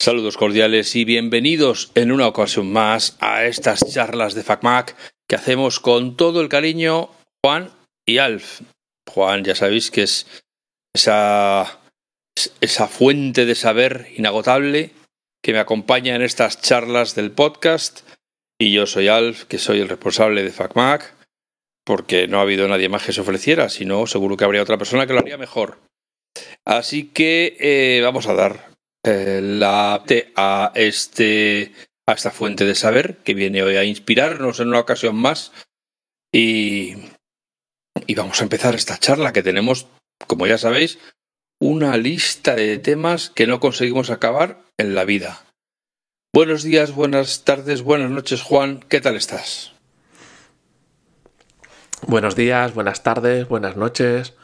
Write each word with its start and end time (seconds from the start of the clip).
Saludos 0.00 0.36
cordiales 0.36 0.94
y 0.94 1.04
bienvenidos 1.04 1.90
en 1.96 2.12
una 2.12 2.28
ocasión 2.28 2.72
más 2.72 3.16
a 3.18 3.46
estas 3.46 3.80
charlas 3.92 4.34
de 4.34 4.44
FacMac 4.44 4.94
que 5.28 5.34
hacemos 5.34 5.80
con 5.80 6.16
todo 6.16 6.40
el 6.40 6.48
cariño 6.48 7.10
Juan 7.44 7.72
y 8.06 8.18
Alf. 8.18 8.60
Juan, 9.10 9.42
ya 9.42 9.56
sabéis 9.56 9.90
que 9.90 10.04
es 10.04 10.44
esa, 10.94 11.80
esa 12.60 12.86
fuente 12.86 13.44
de 13.44 13.56
saber 13.56 14.06
inagotable 14.16 14.92
que 15.42 15.52
me 15.52 15.58
acompaña 15.58 16.14
en 16.14 16.22
estas 16.22 16.62
charlas 16.62 17.16
del 17.16 17.32
podcast 17.32 18.08
y 18.56 18.70
yo 18.70 18.86
soy 18.86 19.08
Alf, 19.08 19.46
que 19.46 19.58
soy 19.58 19.80
el 19.80 19.88
responsable 19.88 20.44
de 20.44 20.52
FacMac, 20.52 21.12
porque 21.84 22.28
no 22.28 22.38
ha 22.38 22.42
habido 22.42 22.68
nadie 22.68 22.88
más 22.88 23.04
que 23.04 23.12
se 23.12 23.20
ofreciera, 23.20 23.68
sino 23.68 24.06
seguro 24.06 24.36
que 24.36 24.44
habría 24.44 24.62
otra 24.62 24.78
persona 24.78 25.08
que 25.08 25.14
lo 25.14 25.18
haría 25.18 25.38
mejor. 25.38 25.80
Así 26.64 27.08
que 27.08 27.56
eh, 27.58 28.00
vamos 28.04 28.28
a 28.28 28.34
dar 28.34 28.67
eh, 29.04 29.40
la 29.42 30.02
a 30.36 30.72
este 30.74 31.72
a 32.06 32.12
esta 32.12 32.30
fuente 32.30 32.64
de 32.64 32.74
saber 32.74 33.18
que 33.18 33.34
viene 33.34 33.62
hoy 33.62 33.76
a 33.76 33.84
inspirarnos 33.84 34.60
en 34.60 34.68
una 34.68 34.80
ocasión 34.80 35.14
más 35.16 35.52
y, 36.32 36.94
y 38.06 38.14
vamos 38.14 38.40
a 38.40 38.44
empezar 38.44 38.74
esta 38.74 38.96
charla 38.96 39.32
que 39.32 39.42
tenemos, 39.42 39.88
como 40.26 40.46
ya 40.46 40.56
sabéis, 40.56 40.98
una 41.60 41.96
lista 41.98 42.54
de 42.54 42.78
temas 42.78 43.30
que 43.30 43.46
no 43.46 43.60
conseguimos 43.60 44.08
acabar 44.10 44.62
en 44.78 44.94
la 44.94 45.04
vida. 45.04 45.44
Buenos 46.32 46.62
días, 46.62 46.94
buenas 46.94 47.44
tardes, 47.44 47.82
buenas 47.82 48.10
noches, 48.10 48.42
Juan. 48.42 48.80
¿Qué 48.88 49.00
tal 49.00 49.16
estás? 49.16 49.72
Buenos 52.06 52.36
días, 52.36 52.74
buenas 52.74 53.02
tardes, 53.02 53.48
buenas 53.48 53.76
noches. 53.76 54.34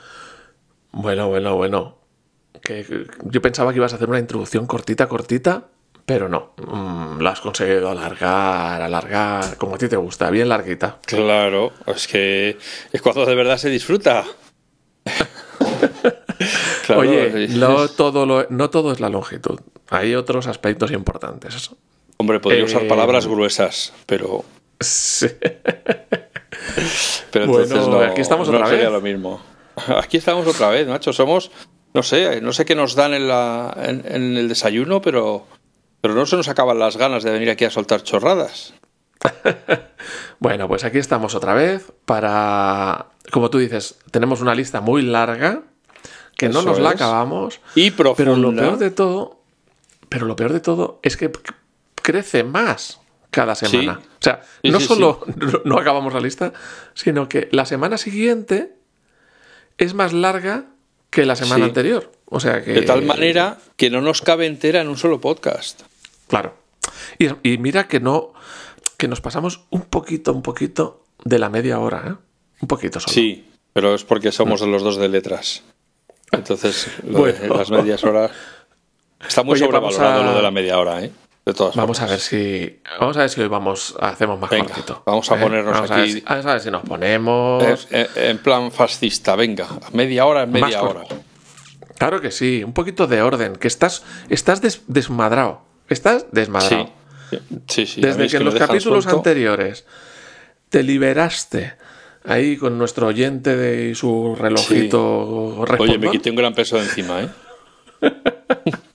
Bueno, 0.93 1.29
bueno, 1.29 1.57
bueno 1.57 2.04
que 2.65 3.07
yo 3.25 3.43
pensaba 3.43 3.73
que 3.73 3.79
ibas 3.79 3.93
a 3.93 3.97
hacer 3.97 4.09
una 4.09 4.19
introducción 4.19 4.67
cortita, 4.67 5.07
cortita, 5.07 5.69
pero 6.07 6.29
no. 6.29 6.55
Mm, 6.57 7.21
la 7.21 7.31
has 7.31 7.41
conseguido 7.41 7.91
alargar, 7.91 8.83
alargar, 8.83 9.57
como 9.57 9.77
a 9.77 9.79
ti 9.79 9.89
te 9.89 9.97
gusta, 9.97 10.31
bien 10.31 10.49
larguita. 10.49 10.99
Claro, 11.07 11.73
es 11.87 12.09
que 12.09 12.59
es 12.93 13.03
cuando 13.03 13.25
de 13.27 13.35
verdad 13.35 13.59
se 13.59 13.71
disfruta. 13.71 14.25
Oye, 16.97 17.49
no 17.49 17.89
todo, 17.89 18.47
no 18.49 18.71
todo 18.71 18.93
es 18.93 19.01
la 19.01 19.09
longitud. 19.09 19.61
Hay 19.91 20.15
otros 20.15 20.47
aspectos 20.47 20.91
importantes. 20.91 21.71
Hombre, 22.17 22.41
podría 22.41 22.65
usar 22.65 22.85
eh, 22.85 22.89
palabras 22.89 23.27
gruesas, 23.27 23.93
pero. 24.07 24.45
Sí. 24.81 25.29
Pero 27.31 27.45
entonces 27.47 27.89
no, 27.89 28.01
aquí 28.01 28.21
estamos 28.21 28.49
otra 28.49 28.69
vez. 28.69 28.91
lo 28.91 29.01
mismo. 29.01 29.41
Aquí 30.03 30.19
estamos 30.19 30.47
otra 30.47 30.69
vez, 30.71 30.87
macho. 30.87 31.13
Somos 31.13 31.51
no 31.95 32.03
sé, 32.03 32.41
no 32.41 32.53
sé 32.53 32.65
qué 32.65 32.75
nos 32.75 32.97
dan 32.97 33.15
en, 33.15 33.29
la, 33.29 33.73
en, 33.77 34.37
el 34.37 34.49
desayuno, 34.49 35.01
pero, 35.01 35.47
pero 36.01 36.15
no 36.15 36.27
se 36.27 36.37
nos 36.37 36.49
acaban 36.49 36.79
las 36.81 36.97
ganas 36.97 37.23
de 37.23 37.31
venir 37.31 37.51
aquí 37.51 37.65
a 37.65 37.71
soltar 37.71 38.03
chorradas. 38.03 38.75
bueno, 40.41 40.67
pues 40.67 40.83
aquí 40.83 40.99
estamos 40.99 41.37
otra 41.37 41.55
vez 41.55 41.93
para, 42.05 43.07
como 43.31 43.49
tú 43.49 43.59
dices, 43.59 43.97
tenemos 44.11 44.41
una 44.41 44.57
lista 44.57 44.81
muy 44.81 45.03
larga 45.03 45.63
que 46.37 46.49
no 46.49 46.63
nos 46.63 46.81
la 46.81 46.91
acabamos. 46.91 47.61
Y 47.77 47.93
profunda. 47.93 48.17
Pero 48.17 48.37
lo 48.37 48.55
peor 48.55 48.79
de 48.79 48.91
todo, 48.91 49.41
pero 50.09 50.27
lo 50.27 50.35
peor 50.35 50.53
de 50.53 50.61
todo 50.61 50.99
es 51.05 51.17
que 51.17 51.31
crece 51.95 52.43
más 52.43 53.01
cada 53.31 53.55
semana. 53.55 54.01
O 54.03 54.23
sea, 54.23 54.43
no 54.65 54.81
solo 54.81 55.21
no 55.65 55.79
acabamos 55.79 56.13
la 56.13 56.21
lista, 56.21 56.53
sino 56.95 57.29
que 57.29 57.49
la 57.53 57.67
semana 57.67 57.99
siguiente 57.99 58.75
es 59.79 59.95
más 59.95 60.13
larga 60.13 60.74
que 61.15 61.25
la 61.25 61.37
semana 61.37 61.67
anterior. 61.67 62.11
O 62.27 62.41
sea 62.41 62.63
que... 62.63 62.73
De 62.73 62.83
tal 62.83 63.03
manera 63.03 63.59
que 63.77 63.89
no 63.89 64.01
nos 64.01 64.21
cabe 64.21 64.47
entera 64.47 64.81
en 64.81 64.89
un 64.89 64.99
solo 64.99 65.21
podcast. 65.21 65.83
Claro. 66.27 66.55
Y, 67.19 67.59
mira 67.59 67.87
que 67.87 68.01
no. 68.01 68.35
que 68.97 69.07
nos 69.07 69.21
pasamos 69.21 69.61
un 69.71 69.83
poquito, 69.83 70.33
un 70.33 70.43
poquito 70.43 71.05
de 71.25 71.39
la 71.39 71.49
media 71.49 71.79
hora, 71.79 72.05
¿eh? 72.09 72.15
Un 72.61 72.69
poquito 72.69 72.99
solo. 72.99 73.13
Sí, 73.13 73.47
pero 73.73 73.95
es 73.95 74.05
porque 74.05 74.33
somos 74.33 74.61
de 74.61 74.67
los 74.67 74.83
dos 74.83 74.97
de 74.97 75.09
letras. 75.09 75.63
Entonces, 76.33 76.89
las 77.05 77.71
medias 77.71 78.03
horas. 78.03 78.33
Está 79.27 79.43
muy 79.43 79.59
sobrevalorado 79.59 80.25
lo 80.25 80.35
de 80.35 80.43
la 80.43 80.51
media 80.51 80.79
hora, 80.79 81.03
¿eh? 81.03 81.13
De 81.45 81.53
todas 81.53 81.77
vamos 81.77 82.01
a 82.01 82.07
ver 82.07 82.21
si 82.21 82.81
vamos 82.99 83.19
a 83.19 83.21
ver 83.21 83.29
si 83.29 83.41
hoy 83.43 83.49
vamos 83.49 83.95
hacemos 84.01 84.41
más 84.41 84.49
cortito. 84.49 85.03
Vamos 85.05 85.31
a 85.31 85.37
¿eh? 85.37 85.41
ponernos 85.41 85.91
aquí. 85.91 86.23
A 86.25 86.37
ver, 86.37 86.61
si, 86.61 86.71
nos 86.71 86.83
ponemos 86.83 87.87
en, 87.91 88.39
plan 88.39 88.73
fascista. 88.73 89.37
Venga, 89.37 89.67
media 89.93 90.25
hora 90.25 90.45
en 90.45 90.53
media 90.53 90.83
hora. 90.83 91.03
Claro 91.99 92.23
que 92.23 92.31
sí, 92.31 92.65
un 92.65 92.73
poquito 92.73 93.07
de 93.07 93.21
orden. 93.21 93.57
Que 93.57 93.69
estás 93.69 94.05
estás 94.31 94.63
desmadrado. 94.87 95.61
Estás 95.91 96.27
desmadrado. 96.33 96.91
Sí, 97.69 97.85
sí. 97.87 98.01
Desde 98.01 98.27
que, 98.27 98.39
en 98.39 98.45
los 98.45 98.55
capítulos 98.55 99.07
anteriores 99.07 99.85
te 100.71 100.83
liberaste 100.83 101.75
ahí 102.25 102.57
con 102.57 102.79
nuestro 102.79 103.09
oyente 103.09 103.55
de 103.55 103.95
su 103.95 104.35
relojito. 104.35 105.61
Oye, 105.79 105.99
me 105.99 106.11
quité 106.11 106.31
un 106.31 106.37
gran 106.37 106.55
peso 106.55 106.77
de 106.77 106.85
encima, 106.85 107.21
¿eh? 107.21 107.29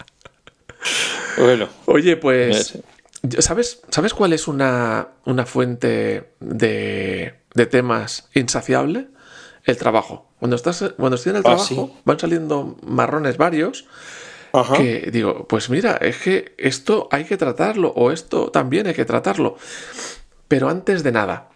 Bueno. 1.39 1.69
Oye, 1.85 2.17
pues. 2.17 2.77
¿Sabes, 3.39 3.81
¿Sabes 3.89 4.13
cuál 4.13 4.33
es 4.33 4.47
una, 4.47 5.09
fuente 5.45 6.31
de, 6.39 7.35
temas 7.69 8.29
insaciable? 8.33 9.07
El 9.65 9.77
trabajo. 9.77 10.29
Cuando 10.39 10.55
estás, 10.55 10.93
cuando 10.97 11.15
estoy 11.15 11.31
en 11.31 11.35
el 11.37 11.41
ah, 11.41 11.55
trabajo, 11.55 11.97
van 12.05 12.19
saliendo 12.19 12.77
marrones 12.83 13.37
varios. 13.37 13.87
Que 14.75 15.09
digo, 15.11 15.47
pues 15.47 15.69
mira, 15.69 15.97
es 15.97 16.17
que 16.17 16.55
esto 16.57 17.07
hay 17.11 17.25
que 17.25 17.37
tratarlo, 17.37 17.89
o 17.89 18.11
esto 18.11 18.49
también 18.49 18.87
hay 18.87 18.95
que 18.95 19.05
tratarlo. 19.05 19.57
Pero 20.47 20.69
antes 20.69 21.03
de 21.03 21.11
nada, 21.11 21.49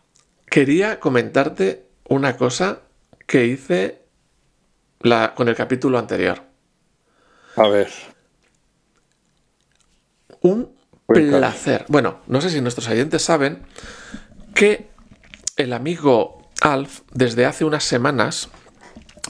quería 0.45 0.99
comentarte 0.99 1.87
una 2.07 2.37
cosa 2.37 2.81
que 3.25 3.47
hice 3.47 4.03
la, 4.99 5.33
con 5.33 5.49
el 5.49 5.55
capítulo 5.55 5.97
anterior. 5.97 6.43
A 7.55 7.67
ver 7.67 8.12
un 10.43 10.69
placer. 11.07 11.85
Bueno, 11.87 12.19
no 12.27 12.39
sé 12.41 12.49
si 12.49 12.61
nuestros 12.61 12.87
oyentes 12.87 13.23
saben 13.23 13.63
que 14.53 14.87
el 15.57 15.73
amigo 15.73 16.43
Alf 16.61 17.01
desde 17.11 17.45
hace 17.45 17.65
unas 17.65 17.83
semanas 17.83 18.49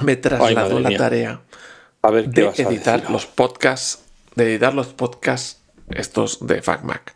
me 0.01 0.15
trasladó 0.17 0.79
la 0.79 0.95
tarea 0.97 1.41
de 2.11 2.51
editar 2.57 3.09
los 3.09 3.25
podcasts, 3.25 4.03
de 4.35 4.51
editar 4.51 4.73
los 4.73 4.87
podcasts 4.87 5.61
estos 5.89 6.45
de 6.45 6.61
FacMac. 6.61 7.13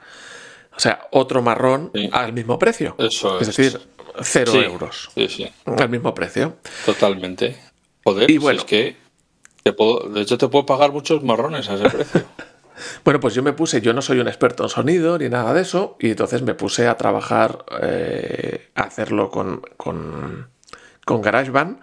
O 0.75 0.79
sea, 0.79 1.07
otro 1.11 1.41
marrón 1.41 1.91
al 2.11 2.33
mismo 2.33 2.59
precio. 2.59 2.95
Eso 2.99 3.39
es. 3.39 3.47
decir, 3.47 3.79
cero 4.21 4.53
euros. 4.61 5.09
Sí, 5.15 5.27
sí. 5.27 5.51
Al 5.65 5.89
mismo 5.89 6.13
precio. 6.13 6.57
Totalmente. 6.85 7.57
Joder, 8.03 8.29
y 8.29 8.37
bueno, 8.37 8.59
es 8.59 8.65
que 8.65 8.95
te 9.63 9.73
puedo, 9.73 10.07
de 10.09 10.21
hecho 10.21 10.37
te 10.37 10.47
puedo 10.47 10.65
pagar 10.65 10.91
muchos 10.91 11.23
marrones 11.23 11.67
a 11.69 11.75
ese 11.75 11.89
precio. 11.89 12.25
Bueno, 13.03 13.19
pues 13.19 13.33
yo 13.33 13.43
me 13.43 13.53
puse, 13.53 13.81
yo 13.81 13.93
no 13.93 14.01
soy 14.01 14.19
un 14.19 14.27
experto 14.27 14.63
en 14.63 14.69
sonido 14.69 15.17
ni 15.17 15.29
nada 15.29 15.53
de 15.53 15.61
eso, 15.61 15.97
y 15.99 16.11
entonces 16.11 16.41
me 16.41 16.53
puse 16.53 16.87
a 16.87 16.97
trabajar, 16.97 17.65
eh, 17.81 18.69
a 18.75 18.83
hacerlo 18.83 19.29
con, 19.29 19.61
con, 19.77 20.49
con 21.05 21.21
GarageBand, 21.21 21.79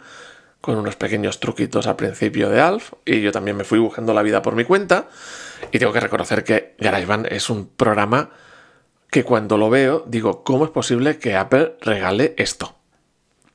con 0.61 0.77
unos 0.77 0.97
pequeños 0.97 1.41
truquitos 1.41 1.87
al 1.87 1.97
principio 1.97 2.49
de 2.49 2.61
Alf, 2.61 2.93
y 3.05 3.21
yo 3.21 3.33
también 3.33 3.57
me 3.57 3.65
fui 3.65 3.79
buscando 3.79 4.15
la 4.15 4.23
vida 4.23 4.43
por 4.43 4.55
mi 4.55 4.65
cuenta, 4.65 5.09
y 5.73 5.79
tengo 5.79 5.93
que 5.93 6.01
reconocer 6.01 6.45
que 6.45 6.75
GarageBand 6.79 7.27
es 7.33 7.51
un 7.51 7.69
programa 7.69 8.31
que 9.11 9.23
cuando 9.23 9.57
lo 9.57 9.71
veo 9.71 10.05
digo, 10.09 10.43
¿cómo 10.43 10.65
es 10.65 10.73
posible 10.73 11.19
que 11.19 11.37
Apple 11.37 11.77
regale 11.83 12.35
esto? 12.37 12.75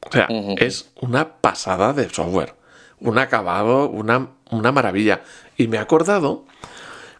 O 0.07 0.11
sea, 0.11 0.27
es 0.57 0.91
una 1.01 1.41
pasada 1.41 1.91
de 1.91 2.09
software, 2.09 2.53
un 2.99 3.17
acabado, 3.17 3.89
una, 3.89 4.29
una 4.51 4.71
maravilla. 4.71 5.21
Y 5.57 5.67
me 5.67 5.75
he 5.75 5.79
acordado 5.81 6.45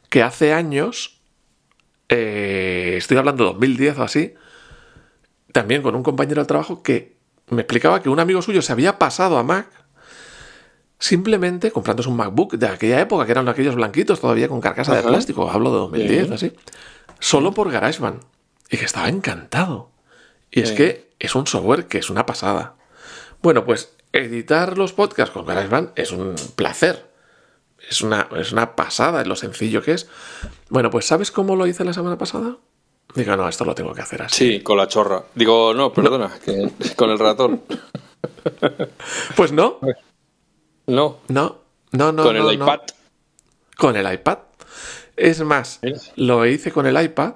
que 0.10 0.24
hace 0.24 0.54
años, 0.54 1.22
eh, 2.10 2.96
estoy 2.98 3.18
hablando 3.18 3.44
de 3.44 3.52
2010 3.52 4.00
o 4.00 4.04
así, 4.04 4.34
también 5.52 5.82
con 5.82 5.96
un 5.96 6.04
compañero 6.04 6.42
de 6.42 6.48
trabajo 6.48 6.84
que 6.84 7.18
me 7.50 7.62
explicaba 7.62 8.02
que 8.02 8.10
un 8.10 8.20
amigo 8.20 8.42
suyo 8.42 8.62
se 8.62 8.72
había 8.72 9.00
pasado 9.00 9.38
a 9.38 9.44
Mac 9.44 9.68
simplemente 11.00 11.72
comprándose 11.72 12.10
un 12.10 12.18
MacBook 12.18 12.56
de 12.56 12.68
aquella 12.68 13.00
época, 13.00 13.26
que 13.26 13.32
eran 13.32 13.48
aquellos 13.48 13.76
blanquitos 13.76 14.20
todavía 14.20 14.50
con 14.50 14.60
carcasa 14.60 14.96
de 14.96 15.02
plástico, 15.02 15.50
hablo 15.50 15.72
de 15.72 15.78
2010, 15.78 16.32
así, 16.32 16.54
solo 17.20 17.54
por 17.54 17.72
GarageBand, 17.72 18.22
y 18.70 18.78
que 18.78 18.86
estaba 18.86 19.08
encantado. 19.08 19.92
Y 20.52 20.62
es 20.62 20.72
que 20.72 21.12
es 21.20 21.36
un 21.36 21.48
software 21.48 21.86
que 21.86 22.00
es 22.00 22.10
una 22.10 22.26
pasada. 22.26 22.76
Bueno, 23.42 23.64
pues 23.64 23.96
editar 24.12 24.78
los 24.78 24.92
podcasts 24.92 25.34
con 25.34 25.46
GarageBand 25.46 25.92
es 25.96 26.12
un 26.12 26.36
placer 26.56 27.09
es 27.90 28.02
una, 28.02 28.28
es 28.38 28.52
una 28.52 28.76
pasada 28.76 29.24
lo 29.26 29.36
sencillo 29.36 29.82
que 29.82 29.94
es. 29.94 30.08
Bueno, 30.70 30.90
pues 30.90 31.06
¿sabes 31.06 31.32
cómo 31.32 31.56
lo 31.56 31.66
hice 31.68 31.84
la 31.84 31.94
semana 31.94 32.18
pasada? 32.18 32.58
Digo, 33.16 33.36
no, 33.36 33.50
esto 33.50 33.66
lo 33.66 33.74
tengo 33.74 33.94
que 33.94 34.02
hacer 34.02 34.22
así. 34.22 34.54
Sí, 34.58 34.60
con 34.62 34.78
la 34.78 34.88
chorra. 34.88 35.24
Digo, 35.34 35.74
no, 35.74 35.92
perdona, 35.92 36.32
con 36.96 37.10
el 37.10 37.20
ratón. 37.20 37.62
Pues 39.36 39.52
no. 39.52 39.80
No. 40.88 41.18
No, 41.28 41.58
no, 41.92 42.12
no. 42.12 42.24
Con 42.24 42.36
el 42.36 42.54
iPad. 42.54 42.80
Con 43.78 43.96
el 43.96 44.12
iPad. 44.14 44.40
Es 45.16 45.42
más, 45.42 45.80
lo 46.16 46.46
hice 46.46 46.72
con 46.72 46.86
el 46.86 47.02
iPad, 47.02 47.34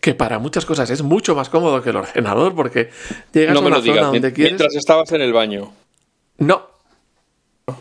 que 0.00 0.14
para 0.14 0.38
muchas 0.38 0.64
cosas 0.66 0.90
es 0.90 1.02
mucho 1.02 1.34
más 1.34 1.48
cómodo 1.48 1.82
que 1.82 1.90
el 1.90 1.96
ordenador, 1.96 2.54
porque 2.54 2.90
llegas 3.32 3.54
No 3.54 3.60
a 3.60 3.62
una 3.66 3.80
digas. 3.80 3.96
zona 3.98 4.06
donde 4.08 4.28
mien- 4.28 4.34
quieres. 4.34 4.52
Mientras 4.52 4.74
estabas 4.74 5.12
en 5.12 5.20
el 5.20 5.32
baño. 5.32 5.72
No. 6.38 6.66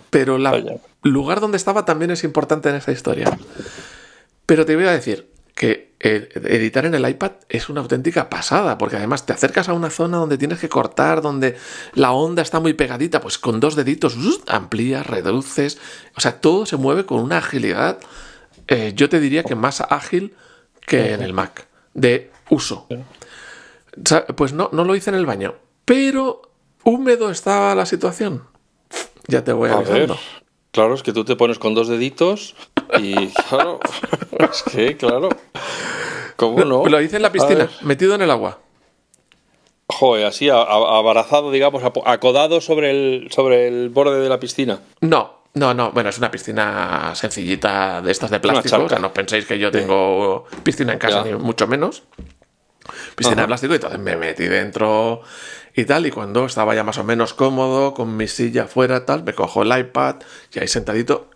Pero 0.09 0.37
Vaya. 0.39 0.75
Lugar 1.03 1.39
donde 1.39 1.57
estaba 1.57 1.85
también 1.85 2.11
es 2.11 2.23
importante 2.23 2.69
en 2.69 2.75
esta 2.75 2.91
historia. 2.91 3.37
Pero 4.45 4.65
te 4.65 4.75
voy 4.75 4.85
a 4.85 4.91
decir 4.91 5.31
que 5.55 5.93
eh, 5.99 6.29
editar 6.35 6.85
en 6.85 6.95
el 6.95 7.07
iPad 7.07 7.31
es 7.47 7.69
una 7.69 7.81
auténtica 7.81 8.29
pasada, 8.29 8.77
porque 8.77 8.97
además 8.97 9.25
te 9.25 9.33
acercas 9.33 9.69
a 9.69 9.73
una 9.73 9.89
zona 9.89 10.17
donde 10.17 10.37
tienes 10.37 10.59
que 10.59 10.67
cortar, 10.67 11.21
donde 11.21 11.55
la 11.93 12.11
onda 12.11 12.41
está 12.41 12.59
muy 12.59 12.73
pegadita, 12.73 13.21
pues 13.21 13.37
con 13.37 13.59
dos 13.59 13.75
deditos 13.75 14.17
amplías, 14.47 15.05
reduces, 15.05 15.77
o 16.15 16.21
sea, 16.21 16.41
todo 16.41 16.65
se 16.65 16.77
mueve 16.77 17.05
con 17.05 17.19
una 17.19 17.37
agilidad, 17.37 17.99
eh, 18.67 18.93
yo 18.95 19.09
te 19.09 19.19
diría 19.19 19.43
que 19.43 19.55
más 19.55 19.81
ágil 19.81 20.33
que 20.81 21.13
en 21.13 21.21
el 21.21 21.33
Mac, 21.33 21.67
de 21.93 22.31
uso. 22.49 22.87
Pues 24.35 24.53
no, 24.53 24.69
no 24.73 24.83
lo 24.83 24.95
hice 24.95 25.11
en 25.11 25.15
el 25.15 25.25
baño, 25.25 25.55
pero 25.85 26.53
húmedo 26.83 27.29
estaba 27.29 27.75
la 27.75 27.85
situación. 27.85 28.43
Ya 29.27 29.43
te 29.43 29.53
voy 29.53 29.69
A 29.69 29.77
ver. 29.77 30.11
Claro, 30.73 30.95
es 30.95 31.03
que 31.03 31.13
tú 31.13 31.23
te 31.23 31.35
pones 31.35 31.59
con 31.59 31.75
dos 31.75 31.87
deditos 31.87 32.55
y 32.99 33.27
claro, 33.27 33.79
es 34.51 34.63
que 34.63 34.97
claro. 34.97 35.29
¿Cómo 36.35 36.65
no? 36.65 36.83
Lo 36.85 36.99
hice 36.99 37.15
en 37.17 37.21
la 37.21 37.31
piscina, 37.31 37.69
metido 37.81 38.15
en 38.15 38.23
el 38.23 38.31
agua. 38.31 38.57
Joder, 39.87 40.25
así 40.25 40.49
abarazado, 40.49 41.51
digamos, 41.51 41.83
acodado 42.05 42.59
sobre 42.59 42.89
el, 42.89 43.27
sobre 43.31 43.67
el 43.67 43.89
borde 43.89 44.19
de 44.19 44.29
la 44.29 44.39
piscina. 44.39 44.79
No, 45.01 45.43
no, 45.53 45.75
no. 45.75 45.91
Bueno, 45.91 46.09
es 46.09 46.17
una 46.17 46.31
piscina 46.31 47.11
sencillita 47.13 48.01
de 48.01 48.11
estas 48.11 48.31
de 48.31 48.39
plástico. 48.39 48.83
O 48.83 48.89
sea, 48.89 48.97
no 48.97 49.13
penséis 49.13 49.45
que 49.45 49.59
yo 49.59 49.69
tengo 49.69 50.45
piscina 50.63 50.93
en 50.93 50.99
casa, 50.99 51.23
Ya. 51.23 51.31
ni 51.31 51.37
mucho 51.37 51.67
menos. 51.67 52.01
Piscina 53.15 53.43
de 53.43 53.47
plástico 53.47 53.73
y 53.73 53.75
entonces 53.75 53.99
me 53.99 54.15
metí 54.17 54.45
dentro 54.47 55.21
y 55.75 55.85
tal. 55.85 56.05
Y 56.05 56.11
cuando 56.11 56.45
estaba 56.45 56.75
ya 56.75 56.83
más 56.83 56.97
o 56.97 57.03
menos 57.03 57.33
cómodo, 57.33 57.93
con 57.93 58.15
mi 58.17 58.27
silla 58.27 58.63
afuera, 58.63 59.05
tal, 59.05 59.23
me 59.23 59.33
cojo 59.33 59.63
el 59.63 59.77
iPad 59.77 60.17
y 60.53 60.59
ahí 60.59 60.67
sentadito. 60.67 61.29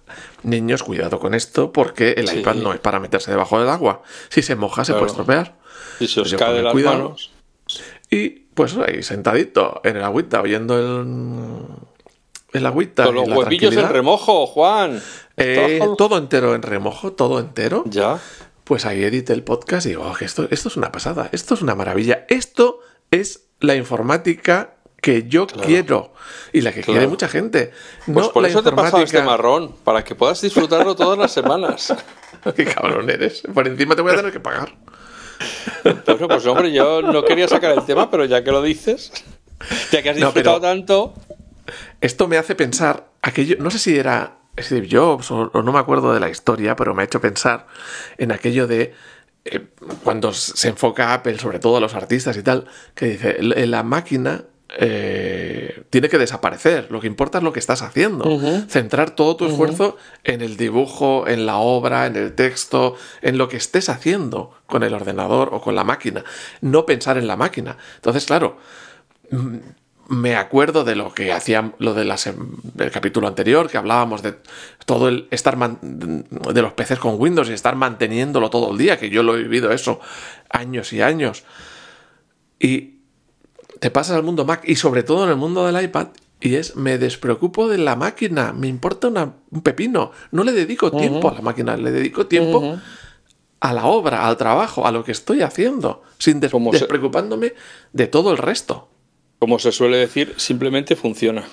Niños, 0.44 0.84
cuidado 0.84 1.20
con 1.20 1.34
esto, 1.34 1.72
porque 1.74 2.12
el 2.18 2.28
Sí. 2.30 2.40
iPad 2.40 2.56
no 2.56 2.74
es 2.74 2.80
para 2.80 3.00
meterse 3.00 3.32
debajo 3.32 3.60
del 3.60 3.70
agua. 3.70 4.04
Si 4.30 4.42
se 4.42 4.56
moja, 4.56 4.86
se 4.86 4.94
Claro. 4.94 5.00
puede 5.06 5.12
estropear. 5.12 5.58
Y 6.00 6.08
se 6.08 6.22
os 6.22 6.26
Pues 6.30 6.32
yo 6.32 6.38
cae 6.38 6.54
de 6.54 6.62
las 6.64 6.72
cuidado. 6.74 6.98
manos. 6.98 7.32
Y 8.10 8.30
pues 8.54 8.76
ahí 8.78 9.04
sentadito 9.04 9.82
en 9.84 9.98
el 9.98 10.04
agüita, 10.04 10.42
oyendo 10.42 10.78
el, 10.80 11.66
el 12.54 12.66
agüita. 12.66 13.06
Con 13.06 13.16
los 13.16 13.28
huevillos 13.28 13.76
en 13.76 13.90
remojo, 13.90 14.48
Juan. 14.48 15.02
Eh, 15.36 15.80
Todo- 15.98 16.18
entero 16.18 16.56
en 16.56 16.62
remojo, 16.62 17.12
todo 17.14 17.40
entero. 17.40 17.84
Ya. 17.88 18.20
Pues 18.64 18.86
ahí 18.86 19.04
edité 19.04 19.34
el 19.34 19.44
podcast 19.44 19.86
y 19.86 19.90
digo, 19.90 20.04
"Oh, 20.12 20.16
esto, 20.20 20.48
esto 20.50 20.70
es 20.70 20.78
una 20.78 20.92
pasada, 20.92 21.30
esto 21.32 21.54
es 21.54 21.62
una 21.62 21.76
maravilla. 21.76 22.26
Esto 22.30 22.80
es 23.12 23.48
la 23.60 23.76
informática 23.76 24.74
que 25.02 25.28
yo 25.28 25.48
quiero 25.48 26.14
y 26.52 26.62
la 26.62 26.72
que 26.72 26.82
Claro. 26.82 26.94
quiere 26.94 27.08
mucha 27.08 27.28
gente. 27.28 27.72
Pues 28.06 28.28
no 28.28 28.32
por 28.34 28.42
la 28.44 28.50
eso 28.50 28.62
te 28.64 28.70
he 28.70 28.72
pasado 28.74 29.04
este 29.04 29.18
informática- 29.18 29.26
marrón, 29.44 29.76
para 29.84 30.04
que 30.04 30.16
puedas 30.16 30.42
disfrutarlo 30.42 30.96
todas 30.96 31.18
las 31.18 31.32
semanas. 31.32 31.94
Qué 32.56 32.66
cabrón 32.66 33.10
eres. 33.10 33.44
Por 33.54 33.68
encima 33.68 33.96
te 33.96 34.02
voy 34.02 34.14
a 34.14 34.18
tener 34.18 34.32
que 34.32 34.40
pagar. 34.40 34.76
Bueno, 35.84 36.28
pues 36.28 36.46
hombre, 36.48 36.72
yo 36.72 37.02
no 37.02 37.24
quería 37.24 37.48
sacar 37.48 37.72
el 37.78 37.86
tema, 37.86 38.10
pero 38.10 38.26
ya 38.26 38.44
que 38.44 38.52
lo 38.52 38.62
dices, 38.62 39.12
ya 39.92 40.02
que 40.02 40.10
has 40.10 40.16
disfrutado 40.16 40.60
pero- 40.60 40.74
tanto, 40.74 41.14
Esto 42.02 42.28
me 42.28 42.38
hace 42.38 42.56
pensar, 42.56 43.08
aquello, 43.22 43.58
no 43.60 43.70
sé 43.70 43.78
si 43.80 43.98
era 43.98 44.38
Steve 44.60 44.88
Jobs 44.90 45.30
o, 45.32 45.52
o 45.54 45.62
no 45.62 45.72
me 45.74 45.80
acuerdo 45.80 46.14
de 46.14 46.20
la 46.20 46.30
historia, 46.30 46.76
pero 46.76 46.94
me 46.96 47.02
ha 47.04 47.06
hecho 47.06 47.22
pensar 47.22 47.68
en 48.18 48.32
aquello 48.32 48.68
de 48.68 48.94
eh, 49.52 49.68
cuando 50.04 50.34
se 50.34 50.68
enfoca 50.70 51.14
Apple, 51.14 51.38
sobre 51.40 51.60
todo 51.60 51.78
a 51.78 51.80
los 51.80 51.94
artistas 51.96 52.36
y 52.38 52.44
tal, 52.44 52.66
que 52.96 53.06
dice, 53.08 53.38
"L- 53.40 53.66
la 53.68 53.84
máquina 53.84 54.44
eh, 54.80 55.84
tiene 55.90 56.10
que 56.10 56.18
desaparecer, 56.18 56.88
lo 56.92 57.00
que 57.00 57.08
importa 57.08 57.38
es 57.38 57.44
lo 57.46 57.54
que 57.54 57.60
estás 57.60 57.82
haciendo, 57.82 58.26
centrar 58.70 59.12
todo 59.12 59.38
tu 59.38 59.46
esfuerzo 59.54 59.98
en 60.26 60.42
el 60.42 60.58
dibujo, 60.58 61.26
en 61.26 61.46
la 61.46 61.56
obra, 61.58 62.06
en 62.06 62.18
el 62.18 62.34
texto, 62.36 62.96
en 63.22 63.38
lo 63.38 63.48
que 63.48 63.56
estés 63.56 63.88
haciendo 63.88 64.52
con 64.66 64.84
el 64.84 64.94
ordenador 64.94 65.52
o 65.54 65.62
con 65.62 65.74
la 65.74 65.86
máquina, 65.86 66.26
no 66.60 66.86
pensar 66.86 67.18
en 67.18 67.28
la 67.28 67.38
máquina. 67.38 67.78
Entonces, 67.96 68.26
claro, 68.26 68.58
me 70.10 70.36
acuerdo 70.38 70.84
de 70.84 70.96
lo 70.96 71.14
que 71.14 71.34
hacían 71.34 71.76
lo 71.80 71.94
de 71.94 72.06
sem- 72.06 72.62
del 72.64 72.92
capítulo 72.92 73.28
anterior 73.28 73.70
que 73.70 73.78
hablábamos 73.78 74.22
de 74.22 74.36
todo 74.86 75.10
el 75.10 75.28
estar 75.32 75.58
man- 75.58 75.80
de 75.82 76.62
los 76.62 76.74
PCs 76.74 77.00
con 77.00 77.20
Windows 77.20 77.50
y 77.50 77.54
estar 77.54 77.76
manteniéndolo 77.76 78.50
todo 78.50 78.72
el 78.72 78.78
día 78.78 78.98
que 78.98 79.10
yo 79.10 79.22
lo 79.24 79.36
he 79.36 79.44
vivido 79.44 79.72
eso 79.72 80.00
años 80.50 80.94
y 80.94 81.02
años. 81.02 81.44
Y 82.60 83.00
te 83.80 83.92
pasas 83.92 84.16
al 84.16 84.24
mundo 84.24 84.46
Mac 84.46 84.64
y 84.66 84.76
sobre 84.76 85.04
todo 85.04 85.24
en 85.26 85.30
el 85.30 85.36
mundo 85.36 85.66
del 85.66 85.84
iPad 85.84 86.08
y 86.40 86.56
es 86.56 86.76
me 86.76 86.98
despreocupo 86.98 87.68
de 87.68 87.78
la 87.78 87.96
máquina 87.96 88.54
me 88.54 88.68
importa 88.68 89.08
una- 89.08 89.34
un 89.52 89.62
pepino 89.62 90.12
no 90.32 90.44
le 90.44 90.52
dedico 90.52 90.92
tiempo 90.92 91.30
a 91.30 91.34
la 91.34 91.42
máquina 91.42 91.76
le 91.78 91.92
dedico 91.92 92.28
tiempo 92.28 92.78
a 93.60 93.74
la 93.74 93.86
obra 93.88 94.28
al 94.28 94.38
trabajo 94.38 94.86
a 94.88 94.92
lo 94.92 95.04
que 95.04 95.12
estoy 95.12 95.42
haciendo 95.42 96.04
sin 96.20 96.40
des- 96.40 96.52
Como 96.52 96.72
se- 96.72 96.80
despreocupándome 96.80 97.54
de 97.92 98.08
todo 98.08 98.32
el 98.32 98.38
resto 98.38 98.88
como 99.40 99.60
se 99.60 99.72
suele 99.72 99.98
decir, 99.98 100.34
simplemente 100.38 100.96
funciona. 100.96 101.46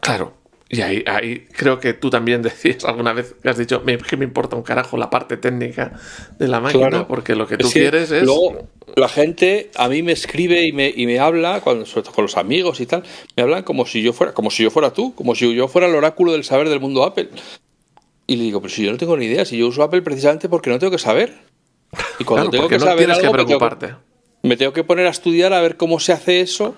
Claro. 0.00 0.34
Y 0.72 0.82
ahí, 0.82 1.02
ahí 1.08 1.46
creo 1.52 1.80
que 1.80 1.94
tú 1.94 2.10
también 2.10 2.42
decías 2.42 2.84
alguna 2.84 3.12
vez 3.12 3.34
que 3.42 3.48
has 3.48 3.58
dicho 3.58 3.82
"Me- 3.84 3.98
que 3.98 4.16
me 4.16 4.24
importa 4.24 4.54
un 4.56 4.62
carajo 4.62 4.96
la 4.96 5.10
parte 5.10 5.36
técnica 5.36 5.98
de 6.38 6.46
la 6.48 6.60
máquina, 6.60 6.88
Claro. 6.88 7.08
porque 7.08 7.34
lo 7.34 7.46
que 7.46 7.56
tú 7.56 7.66
Es 7.66 7.74
que 7.74 7.80
quieres 7.80 8.10
es. 8.12 8.22
Luego, 8.22 8.68
la 8.96 9.08
gente 9.08 9.70
a 9.76 9.88
mí 9.88 10.02
me 10.02 10.12
escribe 10.12 10.64
y 10.64 10.72
me, 10.72 10.92
y 10.94 11.06
me 11.06 11.18
habla, 11.18 11.60
cuando, 11.60 11.86
sobre 11.86 12.02
todo 12.04 12.14
con 12.14 12.22
los 12.22 12.36
amigos 12.36 12.80
y 12.80 12.86
tal, 12.86 13.02
me 13.36 13.42
hablan 13.42 13.64
como 13.64 13.84
si 13.84 14.00
yo 14.02 14.12
fuera, 14.12 14.32
como 14.32 14.50
si 14.50 14.62
yo 14.62 14.70
fuera 14.70 14.92
tú, 14.92 15.14
como 15.14 15.34
si 15.34 15.52
yo 15.54 15.66
fuera 15.68 15.88
el 15.88 15.94
oráculo 15.94 16.32
del 16.32 16.44
saber 16.44 16.68
del 16.68 16.78
mundo 16.80 17.02
Apple. 17.04 17.28
Y 18.28 18.36
le 18.36 18.44
digo, 18.44 18.60
pero 18.60 18.72
si 18.72 18.84
yo 18.84 18.92
no 18.92 18.98
tengo 18.98 19.16
ni 19.16 19.24
idea, 19.26 19.44
si 19.44 19.58
yo 19.58 19.66
uso 19.66 19.82
Apple 19.82 20.02
precisamente 20.02 20.48
porque 20.48 20.70
no 20.70 20.78
tengo 20.78 20.92
que 20.92 20.98
saber. 20.98 21.34
Y 22.20 22.24
cuando 22.24 22.48
Claro, 22.48 22.50
tengo 22.50 22.68
que 22.68 22.78
no 22.78 22.84
saber 22.84 22.98
tienes 22.98 23.18
algo, 23.18 23.32
que- 23.32 23.44
preocuparte. 23.44 23.94
Me 24.42 24.56
tengo 24.56 24.72
que 24.72 24.84
poner 24.84 25.06
a 25.06 25.10
estudiar 25.10 25.52
a 25.52 25.60
ver 25.60 25.76
cómo 25.76 26.00
se 26.00 26.12
hace 26.12 26.40
eso 26.40 26.74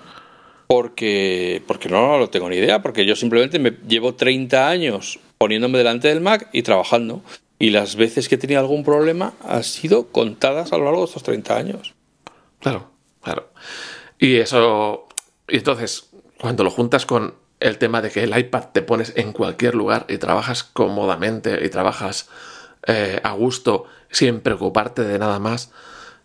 porque, 0.67 1.61
porque 1.67 1.89
no 1.89 2.17
lo 2.17 2.29
tengo 2.29 2.49
ni 2.49 2.57
idea, 2.57 2.81
porque 2.81 3.05
yo 3.05 3.15
simplemente 3.15 3.59
me 3.59 3.77
llevo 3.87 4.15
30 4.15 4.67
años 4.67 5.19
poniéndome 5.37 5.77
delante 5.77 6.07
del 6.07 6.21
Mac 6.21 6.49
y 6.51 6.63
trabajando. 6.63 7.21
Y 7.59 7.69
las 7.69 7.95
veces 7.95 8.27
que 8.27 8.35
he 8.35 8.37
tenido 8.37 8.59
algún 8.59 8.83
problema 8.83 9.33
han 9.41 9.63
sido 9.63 10.07
contadas 10.07 10.73
a 10.73 10.77
lo 10.77 10.85
largo 10.85 11.01
de 11.01 11.05
estos 11.05 11.23
30 11.23 11.55
años. 11.55 11.93
Claro, 12.59 12.89
claro. 13.21 13.49
Y 14.17 14.37
eso. 14.37 15.07
Y 15.47 15.57
entonces, 15.57 16.09
cuando 16.39 16.63
lo 16.63 16.71
juntas 16.71 17.05
con 17.05 17.35
el 17.59 17.77
tema 17.77 18.01
de 18.01 18.09
que 18.09 18.23
el 18.23 18.37
iPad 18.37 18.65
te 18.73 18.81
pones 18.81 19.13
en 19.15 19.31
cualquier 19.31 19.75
lugar 19.75 20.05
y 20.09 20.17
trabajas 20.17 20.63
cómodamente 20.63 21.63
y 21.63 21.69
trabajas 21.69 22.29
eh, 22.87 23.19
a 23.23 23.31
gusto 23.33 23.85
sin 24.11 24.41
preocuparte 24.41 25.03
de 25.03 25.19
nada 25.19 25.39
más, 25.39 25.71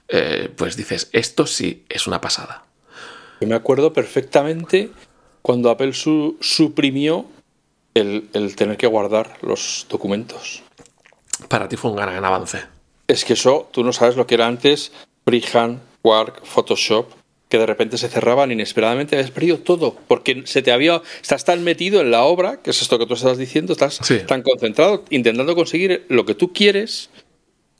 eh, 0.08 0.48
pues 0.56 0.76
dices, 0.76 1.08
esto 1.12 1.46
sí 1.46 1.84
es 1.88 2.06
una 2.06 2.20
pasada. 2.20 2.64
Yo 3.40 3.46
me 3.48 3.54
acuerdo 3.54 3.92
perfectamente 3.92 4.90
cuando 5.42 5.70
Apple 5.70 5.92
su- 5.92 6.36
suprimió 6.40 7.26
el, 7.94 8.28
el 8.32 8.56
tener 8.56 8.76
que 8.76 8.86
guardar 8.86 9.38
los 9.42 9.86
documentos. 9.88 10.62
Para 11.48 11.68
ti 11.68 11.76
fue 11.76 11.90
un 11.90 11.96
gran, 11.96 12.10
gran 12.10 12.24
avance. 12.24 12.62
Es 13.06 13.24
que 13.24 13.34
eso, 13.34 13.68
tú 13.72 13.84
no 13.84 13.92
sabes 13.92 14.16
lo 14.16 14.26
que 14.26 14.34
era 14.34 14.46
antes 14.46 14.92
Freehand, 15.24 15.80
Quark, 16.02 16.44
Photoshop, 16.44 17.12
que 17.48 17.58
de 17.58 17.64
repente 17.66 17.96
se 17.96 18.08
cerraban 18.08 18.52
inesperadamente, 18.52 19.16
habías 19.16 19.30
perdido 19.30 19.58
todo, 19.58 19.96
porque 20.06 20.42
se 20.46 20.60
te 20.60 20.70
había, 20.70 21.00
estás 21.22 21.44
tan 21.46 21.64
metido 21.64 22.00
en 22.02 22.10
la 22.10 22.24
obra, 22.24 22.60
que 22.60 22.70
es 22.70 22.82
esto 22.82 22.98
que 22.98 23.06
tú 23.06 23.14
estás 23.14 23.38
diciendo, 23.38 23.72
estás 23.72 24.00
Sí. 24.02 24.18
tan 24.26 24.42
concentrado 24.42 25.04
intentando 25.08 25.54
conseguir 25.54 26.04
lo 26.10 26.26
que 26.26 26.34
tú 26.34 26.52
quieres, 26.52 27.08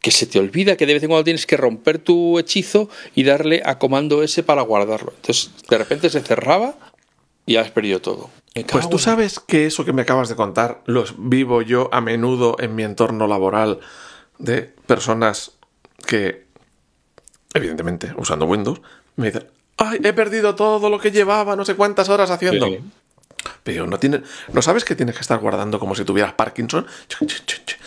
que 0.09 0.13
se 0.13 0.25
te 0.25 0.39
olvida 0.39 0.75
que 0.79 0.87
de 0.87 0.95
vez 0.95 1.03
en 1.03 1.11
cuando 1.11 1.25
tienes 1.25 1.45
que 1.45 1.59
romper 1.59 1.99
tu 1.99 2.39
hechizo 2.39 2.89
y 3.15 3.25
darle 3.25 3.61
a 3.63 3.79
comando 3.79 4.23
S 4.23 4.43
para 4.43 4.63
guardarlo. 4.63 5.13
Entonces, 5.15 5.51
de 5.69 5.77
repente 5.77 6.09
se 6.09 6.23
cerraba 6.23 6.77
y 7.45 7.57
has 7.57 7.71
perdido 7.71 8.01
todo. 8.01 8.31
Pues 8.73 8.89
tú 8.89 8.99
sabes 8.99 9.39
que 9.39 9.67
eso 9.67 9.85
que 9.85 9.93
me 9.93 10.01
acabas 10.01 10.31
de 10.31 10.35
contar 10.35 10.81
lo 10.87 11.05
vivo 11.19 11.61
yo 11.61 11.91
a 11.93 12.01
menudo 12.01 12.57
en 12.59 12.75
mi 12.75 12.85
entorno 12.85 13.27
laboral 13.27 13.81
de 14.39 14.63
personas 14.63 15.53
que, 16.07 16.47
evidentemente, 17.53 18.15
usando 18.17 18.47
Windows, 18.47 18.81
me 19.17 19.27
dicen, 19.27 19.47
¡ay, 19.77 20.01
he 20.03 20.15
perdido 20.15 20.55
todo 20.55 20.89
lo 20.89 20.99
que 20.99 21.11
llevaba 21.11 21.55
no 21.55 21.67
sé 21.67 21.75
cuántas 21.75 22.09
horas 22.09 22.31
haciendo! 22.31 22.67
Sí. 22.67 22.81
Pero 23.63 23.87
¿no, 23.87 23.99
tiene, 23.99 24.23
¿no 24.53 24.63
sabes 24.63 24.85
que 24.85 24.95
tienes 24.95 25.15
que 25.15 25.21
estar 25.23 25.39
guardando 25.39 25.79
como 25.79 25.95
si 25.95 26.05
tuvieras 26.05 26.33
Parkinson? 26.35 26.87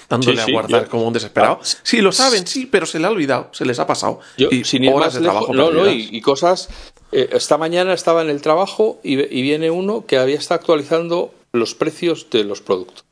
Dándole 0.10 0.38
Sí, 0.38 0.43
sí, 0.46 0.51
a 0.51 0.53
guardar 0.53 0.84
yo- 0.84 0.89
como 0.89 1.08
un 1.08 1.13
desesperado. 1.13 1.60
Ah, 1.62 1.65
sí, 1.84 2.01
lo 2.01 2.12
saben, 2.12 2.46
sí, 2.46 2.65
pero 2.65 2.86
se 2.86 3.00
le 3.00 3.08
ha 3.08 3.10
olvidado, 3.12 3.50
se 3.53 3.65
les 3.65 3.79
ha 3.79 3.88
pasado. 3.88 4.20
Yo, 4.38 4.50
y 4.51 4.63
sin 4.65 4.88
horas 4.89 5.13
de 5.13 5.22
lejos- 5.22 5.46
trabajo 5.46 5.53
no, 5.53 5.72
no, 5.72 5.89
y, 5.89 6.10
y 6.12 6.22
cosas. 6.22 6.70
eh, 7.13 7.29
esta 7.31 7.58
mañana 7.58 7.93
estaba 7.93 8.22
en 8.22 8.29
el 8.29 8.41
trabajo 8.41 9.00
y, 9.03 9.15
viene 9.41 9.72
uno 9.72 10.05
que 10.05 10.17
había 10.17 10.36
estado 10.38 10.60
actualizando 10.60 11.34
los 11.53 11.75
precios 11.75 12.29
de 12.29 12.43
los 12.43 12.62
productos. 12.62 13.03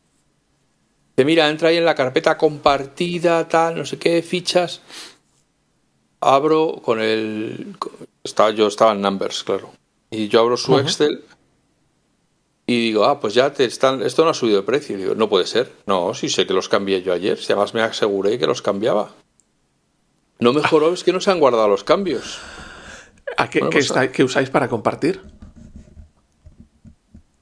Dice, 1.15 1.25
mira, 1.25 1.49
entra 1.49 1.69
ahí 1.69 1.77
en 1.77 1.85
la 1.85 1.95
carpeta 1.95 2.37
compartida, 2.37 3.47
tal, 3.47 3.75
no 3.77 3.85
sé 3.85 3.97
qué, 3.97 4.21
fichas. 4.21 4.81
Abro 6.21 6.81
con 6.83 6.99
el. 7.01 7.75
Estaba, 8.23 8.51
yo 8.51 8.67
estaba 8.67 8.91
en 8.91 9.01
Numbers, 9.01 9.43
claro. 9.43 9.71
Y 10.11 10.27
yo 10.27 10.41
abro 10.41 10.57
su 10.57 10.77
Excel 10.77 11.23
y 12.71 12.81
digo, 12.81 13.05
ah, 13.05 13.19
pues 13.19 13.33
ya 13.33 13.51
te 13.51 13.65
están, 13.65 14.01
esto 14.03 14.23
no 14.23 14.29
ha 14.29 14.33
subido 14.33 14.57
de 14.57 14.63
precio. 14.63 14.95
Y 14.97 15.01
digo, 15.01 15.15
no 15.15 15.27
puede 15.29 15.45
ser. 15.47 15.71
No, 15.87 16.13
sí 16.13 16.29
sé 16.29 16.45
que 16.45 16.53
los 16.53 16.69
cambié 16.69 17.01
yo 17.01 17.13
ayer. 17.13 17.37
Si 17.37 17.51
además 17.51 17.73
me 17.73 17.81
aseguré 17.81 18.37
que 18.37 18.45
los 18.45 18.61
cambiaba. 18.61 19.11
No 20.39 20.53
mejoró, 20.53 20.93
es 20.93 21.03
que 21.03 21.11
no 21.11 21.19
se 21.19 21.31
han 21.31 21.39
guardado 21.39 21.67
los 21.67 21.83
cambios. 21.83 22.39
¿A 23.37 23.49
qué, 23.49 23.59
Bueno, 23.59 23.71
pues, 23.71 23.91
qué 24.11 24.23
usáis 24.23 24.49
para 24.49 24.67
compartir? 24.69 25.21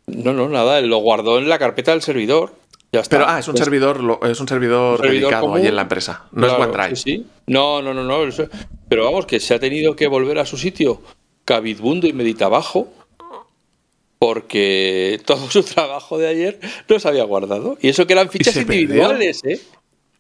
No, 0.08 0.34
no, 0.34 0.48
nada, 0.50 0.80
lo 0.82 0.98
guardó 0.98 1.38
en 1.38 1.50
la 1.50 1.60
carpeta 1.60 1.92
del 1.92 2.02
servidor. 2.02 2.54
Ya 2.94 3.02
está. 3.02 3.18
Pero, 3.18 3.30
ah, 3.30 3.40
es 3.40 3.48
un 3.50 3.58
servidor, 3.58 4.02
lo- 4.02 4.20
es 4.24 4.40
un 4.40 4.48
servidor, 4.48 5.00
Un 5.02 5.06
servidor 5.06 5.22
dedicado 5.32 5.54
ahí 5.56 5.68
en 5.68 5.76
la 5.76 5.82
empresa. 5.82 6.24
No 6.32 6.48
Claro, 6.48 6.64
es 6.64 6.70
OneDrive. 6.70 6.96
sí, 6.96 7.04
sí. 7.18 7.26
No, 7.48 7.82
no, 7.82 7.94
no, 7.94 8.04
no. 8.04 8.20
Pero 8.88 9.04
vamos, 9.04 9.26
que 9.26 9.40
se 9.42 9.54
ha 9.54 9.60
tenido 9.60 9.96
que 9.98 10.08
volver 10.08 10.40
a 10.40 10.46
su 10.46 10.58
sitio 10.58 11.02
cabizbundo 11.44 12.08
y 12.08 12.14
meditabajo 12.14 12.88
porque 14.20 15.22
todo 15.26 15.50
su 15.52 15.64
trabajo 15.64 16.18
de 16.18 16.28
ayer 16.28 16.60
no 16.90 17.00
se 17.00 17.08
había 17.08 17.24
guardado. 17.24 17.78
Y 17.82 17.90
eso 17.90 18.08
que 18.08 18.14
eran 18.14 18.30
fichas 18.30 18.54
perdió? 18.56 18.74
individuales, 18.82 19.42
¿eh? 19.46 19.60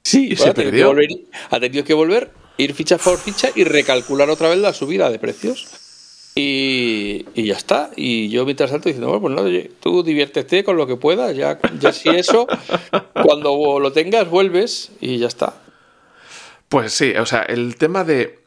Sí, 0.04 0.25
¿Y 0.32 0.36
bueno, 0.36 0.44
se 0.44 0.50
ha 0.50 0.54
tenido 0.54 0.72
perdió? 0.72 0.89
que 0.89 0.96
volver- 1.16 1.25
ha 1.50 1.60
tenido 1.60 1.84
que 1.84 1.94
volver, 1.94 2.32
ir 2.58 2.74
ficha 2.74 2.98
por 2.98 3.18
ficha 3.18 3.50
y 3.56 3.63
recalcular 3.63 4.30
otra 4.30 4.50
vez 4.50 4.60
la 4.60 4.74
subida 4.74 5.10
de 5.10 5.20
precios. 5.20 5.68
Y, 6.36 7.25
y 7.34 7.46
ya 7.48 7.56
está. 7.56 7.89
Y 7.96 8.30
yo 8.30 8.46
mientras 8.46 8.70
tanto 8.70 8.89
diciendo, 8.89 9.08
bueno, 9.08 9.22
pues 9.22 9.36
no, 9.36 9.42
oye, 9.42 9.72
tú 9.82 10.04
diviértete 10.04 10.63
con 10.63 10.77
lo 10.77 10.86
que 10.86 10.96
puedas, 10.96 11.36
ya, 11.36 11.60
ya 11.80 11.92
si 11.92 12.10
eso, 12.10 12.48
cuando 13.24 13.80
lo 13.80 13.92
tengas, 13.92 14.30
vuelves 14.30 14.92
y 15.01 15.18
ya 15.18 15.27
está. 15.27 15.60
Pues 16.70 16.94
sí, 16.94 17.13
o 17.20 17.25
sea, 17.25 17.42
el 17.42 17.75
tema 17.77 18.04
de, 18.04 18.38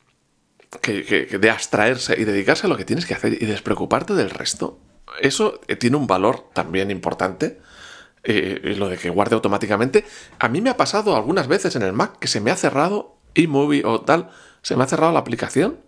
que, 0.81 1.03
que- 1.05 1.27
que 1.27 1.39
de 1.39 1.51
abstraerse 1.51 2.15
y 2.19 2.25
dedicarse 2.25 2.67
a 2.67 2.71
lo 2.71 2.77
que 2.77 2.85
tienes 2.85 3.07
que 3.07 3.15
hacer 3.15 3.33
y 3.33 3.45
despreocuparte 3.47 4.15
del 4.15 4.31
resto, 4.31 4.79
eso 5.21 5.61
eh, 5.69 5.77
tiene 5.77 5.97
un 5.97 6.07
valor 6.07 6.47
también 6.53 6.91
importante. 6.91 7.61
eh, 8.23 8.61
y 8.65 8.75
lo 8.75 8.89
de 8.91 8.99
que 8.99 9.09
guarde 9.11 9.35
automáticamente. 9.35 10.05
A 10.39 10.49
mí 10.49 10.61
me 10.61 10.69
ha 10.71 10.77
pasado 10.77 11.17
algunas 11.17 11.49
veces 11.49 11.75
en 11.77 11.83
el 11.83 11.93
Mac 11.95 12.19
que 12.19 12.29
se 12.29 12.41
me 12.41 12.51
ha 12.51 12.57
cerrado 12.57 13.17
eMovie 13.35 13.83
o 13.85 14.03
tal, 14.03 14.29
se 14.63 14.77
me 14.77 14.85
ha 14.85 14.87
cerrado 14.87 15.13
la 15.13 15.21
aplicación. 15.21 15.79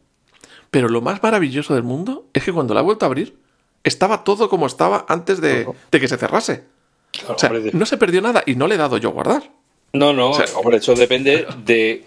Pero 0.71 0.89
lo 0.89 1.03
más 1.03 1.23
maravilloso 1.23 1.75
del 1.75 1.83
mundo 1.83 2.27
es 2.33 2.43
que 2.45 2.53
cuando 2.53 2.73
la 2.73 2.81
he 2.81 2.85
vuelto 2.85 3.05
a 3.05 3.09
abrir, 3.09 3.39
estaba 3.85 4.25
todo 4.25 4.49
como 4.49 4.65
estaba 4.67 5.05
antes 5.09 5.41
de, 5.43 5.69
que 5.91 6.09
se 6.09 6.17
cerrase. 6.17 6.65
Claro, 7.11 7.35
O 7.35 7.39
sea, 7.39 7.51
hombre, 7.51 7.65
de- 7.65 7.73
no 7.79 7.85
se 7.85 7.99
perdió 7.99 8.23
nada 8.23 8.43
y 8.47 8.55
no 8.55 8.67
le 8.67 8.77
he 8.77 8.79
dado 8.79 8.97
yo 8.97 9.11
a 9.11 9.13
guardar. 9.13 9.53
No, 9.93 10.15
no, 10.15 10.33
sea, 10.33 10.47
hombre, 10.57 10.79
eso 10.79 10.95
depende 10.95 11.47
de 11.67 12.07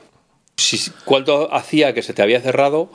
si, 0.57 0.89
cuánto 1.05 1.53
hacía 1.53 1.93
que 1.93 2.01
se 2.01 2.15
te 2.15 2.23
había 2.23 2.41
cerrado. 2.41 2.89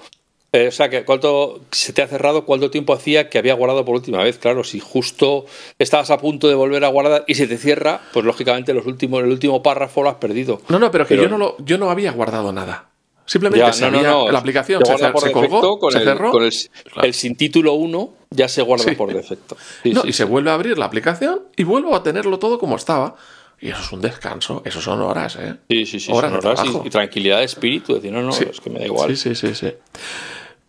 Eh, 0.53 0.69
o 0.69 0.73
sea, 0.73 0.89
que 0.91 1.05
cuánto 1.05 1.61
se 1.71 1.93
te 1.93 2.03
ha 2.03 2.09
cerrado, 2.09 2.45
cuánto 2.45 2.71
tiempo 2.71 2.93
hacía 2.93 3.29
que 3.31 3.39
había 3.39 3.55
guardado 3.55 3.85
por 3.85 3.95
última 3.95 4.23
vez. 4.23 4.39
Claro, 4.39 4.65
si 4.65 4.81
justo 4.81 5.47
estabas 5.79 6.11
a 6.11 6.19
punto 6.19 6.49
de 6.49 6.55
volver 6.55 6.85
a 6.85 6.89
guardar 6.89 7.25
y 7.29 7.37
se 7.37 7.47
te 7.47 7.57
cierra, 7.57 8.01
pues 8.13 8.25
lógicamente 8.25 8.75
los 8.75 8.85
últimos, 8.87 9.23
el 9.23 9.31
último 9.31 9.63
párrafo 9.63 10.03
lo 10.03 10.09
has 10.11 10.17
perdido. 10.17 10.61
No, 10.69 10.79
no, 10.79 10.91
pero 10.91 11.05
que 11.07 11.15
Pero- 11.15 11.23
yo, 11.25 11.29
no 11.29 11.39
lo, 11.39 11.57
yo 11.59 11.79
no 11.79 11.91
había 11.91 12.11
guardado 12.13 12.53
nada. 12.53 12.87
Simplemente 13.27 13.65
Ya, 13.65 13.73
se 13.73 13.85
había- 13.85 14.13
la 14.33 14.39
aplicación 14.41 14.85
se 14.85 14.99
se, 14.99 15.13
colgó, 15.31 15.79
con 15.79 15.93
se 15.93 15.99
el, 15.99 16.05
cerró. 16.05 16.33
con 16.33 16.43
el, 16.43 16.51
Claro. 16.93 17.07
el 17.07 17.15
sin 17.15 17.37
título 17.37 17.75
1 17.75 18.13
ya 18.31 18.49
se 18.49 18.61
guarda 18.63 18.85
Sí. 18.87 18.97
por 18.97 19.13
defecto. 19.15 19.57
Sí, 19.85 19.93
no, 19.93 20.03
sí, 20.03 20.09
y 20.09 20.13
se 20.15 20.25
vuelve 20.25 20.51
a 20.51 20.55
abrir 20.55 20.77
la 20.79 20.87
aplicación 20.87 21.43
y 21.57 21.63
vuelvo 21.63 21.95
a 21.95 22.03
tenerlo 22.03 22.41
todo 22.41 22.59
como 22.59 22.75
estaba. 22.75 23.15
Y 23.61 23.69
eso 23.69 23.83
es 23.83 23.93
un 23.93 24.01
descanso, 24.01 24.63
eso 24.65 24.81
son 24.81 25.01
horas, 25.03 25.37
¿eh? 25.37 25.55
Sí, 25.69 25.87
sí, 25.87 26.01
sí, 26.01 26.11
Horas 26.13 26.33
de 26.33 26.39
y- 26.83 26.87
y, 26.87 26.91
tranquilidad 26.91 27.39
de 27.39 27.45
espíritu. 27.45 27.95
Decir, 27.95 28.11
no, 28.11 28.23
no, 28.23 28.31
es 28.31 28.59
que 28.61 28.71
me 28.71 28.81
da 28.81 28.87
igual. 28.87 29.15
Sí, 29.17 29.35
sí, 29.35 29.35
sí, 29.49 29.55
sí. 29.55 29.75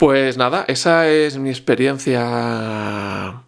Pues 0.01 0.35
nada, 0.35 0.65
esa 0.67 1.07
es 1.07 1.37
mi 1.37 1.51
experiencia 1.51 3.43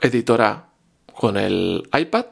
editora 0.00 0.68
con 1.12 1.36
el 1.36 1.88
iPad. 1.92 2.26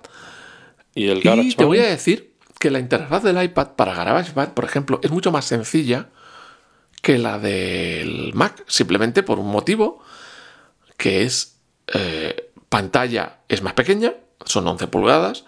Y 0.94 1.08
el 1.08 1.18
Y 1.18 1.52
te 1.56 1.64
voy 1.64 1.80
a 1.80 1.86
decir 1.86 2.36
que 2.60 2.70
la 2.70 2.78
interfaz 2.78 3.24
del 3.24 3.42
iPad 3.42 3.70
para 3.70 3.92
GarageBand, 3.92 4.54
por 4.54 4.64
ejemplo, 4.64 5.00
es 5.02 5.10
mucho 5.10 5.32
más 5.32 5.46
sencilla 5.46 6.10
que 7.02 7.18
la 7.18 7.40
del 7.40 8.30
Mac, 8.34 8.62
simplemente 8.68 9.24
por 9.24 9.40
un 9.40 9.50
motivo 9.50 10.00
que 10.96 11.24
es 11.24 11.56
eh, 11.92 12.52
pantalla 12.68 13.40
es 13.48 13.62
más 13.62 13.72
pequeña, 13.72 14.14
son 14.44 14.68
11 14.68 14.86
pulgadas, 14.86 15.44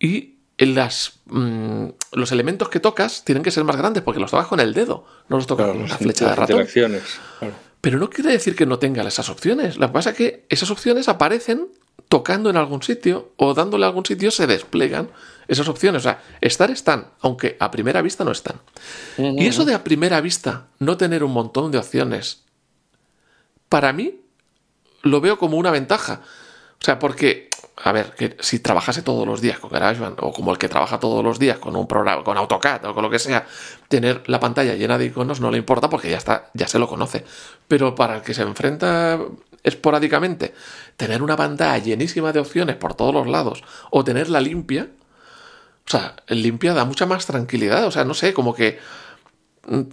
y 0.00 0.35
las, 0.58 1.12
mm, 1.26 1.88
los 2.12 2.32
elementos 2.32 2.68
que 2.68 2.80
tocas 2.80 3.24
tienen 3.24 3.42
que 3.42 3.50
ser 3.50 3.64
más 3.64 3.76
grandes 3.76 4.02
porque 4.02 4.20
los 4.20 4.30
tocas 4.30 4.46
con 4.46 4.60
el 4.60 4.72
dedo, 4.72 5.04
no 5.28 5.36
los 5.36 5.46
tocas 5.46 5.64
Claro, 5.64 5.72
con 5.72 5.82
una 5.82 5.90
las 5.90 5.98
flecha 5.98 6.30
de 6.30 6.34
ratón. 6.34 6.66
Claro. 6.66 7.54
Pero 7.80 7.98
no 7.98 8.08
quiere 8.08 8.30
decir 8.32 8.56
que 8.56 8.66
no 8.66 8.78
tenga 8.78 9.06
esas 9.06 9.28
opciones. 9.28 9.76
Lo 9.76 9.86
que 9.88 9.92
pasa 9.92 10.10
es 10.10 10.16
que 10.16 10.46
esas 10.48 10.70
opciones 10.70 11.08
aparecen 11.08 11.68
tocando 12.08 12.50
en 12.50 12.56
algún 12.56 12.82
sitio 12.82 13.32
o 13.36 13.54
dándole 13.54 13.84
a 13.84 13.88
algún 13.88 14.04
sitio 14.04 14.30
se 14.30 14.46
desplegan 14.46 15.10
esas 15.48 15.68
opciones. 15.68 16.02
O 16.02 16.04
sea, 16.04 16.22
estar 16.40 16.70
están, 16.70 17.08
aunque 17.20 17.56
a 17.60 17.70
primera 17.70 18.02
vista 18.02 18.24
no 18.24 18.32
están. 18.32 18.60
Y 19.18 19.46
eso 19.46 19.64
de 19.64 19.74
a 19.74 19.84
primera 19.84 20.20
vista 20.20 20.66
no 20.78 20.96
tener 20.96 21.22
un 21.22 21.32
montón 21.32 21.70
de 21.70 21.78
opciones, 21.78 22.44
para 23.68 23.92
mí 23.92 24.20
lo 25.02 25.20
veo 25.20 25.38
como 25.38 25.56
una 25.56 25.70
ventaja. 25.70 26.22
O 26.80 26.84
sea, 26.84 26.98
porque, 26.98 27.48
a 27.76 27.92
ver, 27.92 28.12
que 28.12 28.36
si 28.40 28.58
trabajase 28.58 29.02
todos 29.02 29.26
los 29.26 29.40
días 29.40 29.58
con 29.58 29.70
GarageBand 29.70 30.18
o 30.20 30.32
como 30.32 30.52
el 30.52 30.58
que 30.58 30.68
trabaja 30.68 31.00
todos 31.00 31.24
los 31.24 31.38
días 31.38 31.58
con 31.58 31.74
un 31.76 31.88
programa, 31.88 32.22
con 32.22 32.36
AutoCAD 32.36 32.84
o 32.86 32.94
con 32.94 33.02
lo 33.02 33.10
que 33.10 33.18
sea, 33.18 33.46
tener 33.88 34.28
la 34.28 34.40
pantalla 34.40 34.74
llena 34.74 34.98
de 34.98 35.06
iconos 35.06 35.40
no 35.40 35.50
le 35.50 35.58
importa 35.58 35.88
porque 35.88 36.10
ya 36.10 36.18
está, 36.18 36.50
ya 36.54 36.68
se 36.68 36.78
lo 36.78 36.88
conoce. 36.88 37.24
Pero 37.68 37.94
para 37.94 38.16
el 38.16 38.22
que 38.22 38.34
se 38.34 38.42
enfrenta 38.42 39.18
esporádicamente, 39.62 40.54
tener 40.96 41.22
una 41.22 41.36
pantalla 41.36 41.82
llenísima 41.82 42.32
de 42.32 42.40
opciones 42.40 42.76
por 42.76 42.94
todos 42.94 43.12
los 43.12 43.26
lados 43.26 43.64
o 43.90 44.04
tenerla 44.04 44.40
limpia, 44.40 44.88
o 45.86 45.90
sea, 45.90 46.16
limpia 46.28 46.74
da 46.74 46.84
mucha 46.84 47.06
más 47.06 47.26
tranquilidad. 47.26 47.86
O 47.86 47.90
sea, 47.90 48.04
no 48.04 48.14
sé, 48.14 48.34
como 48.34 48.54
que 48.54 48.78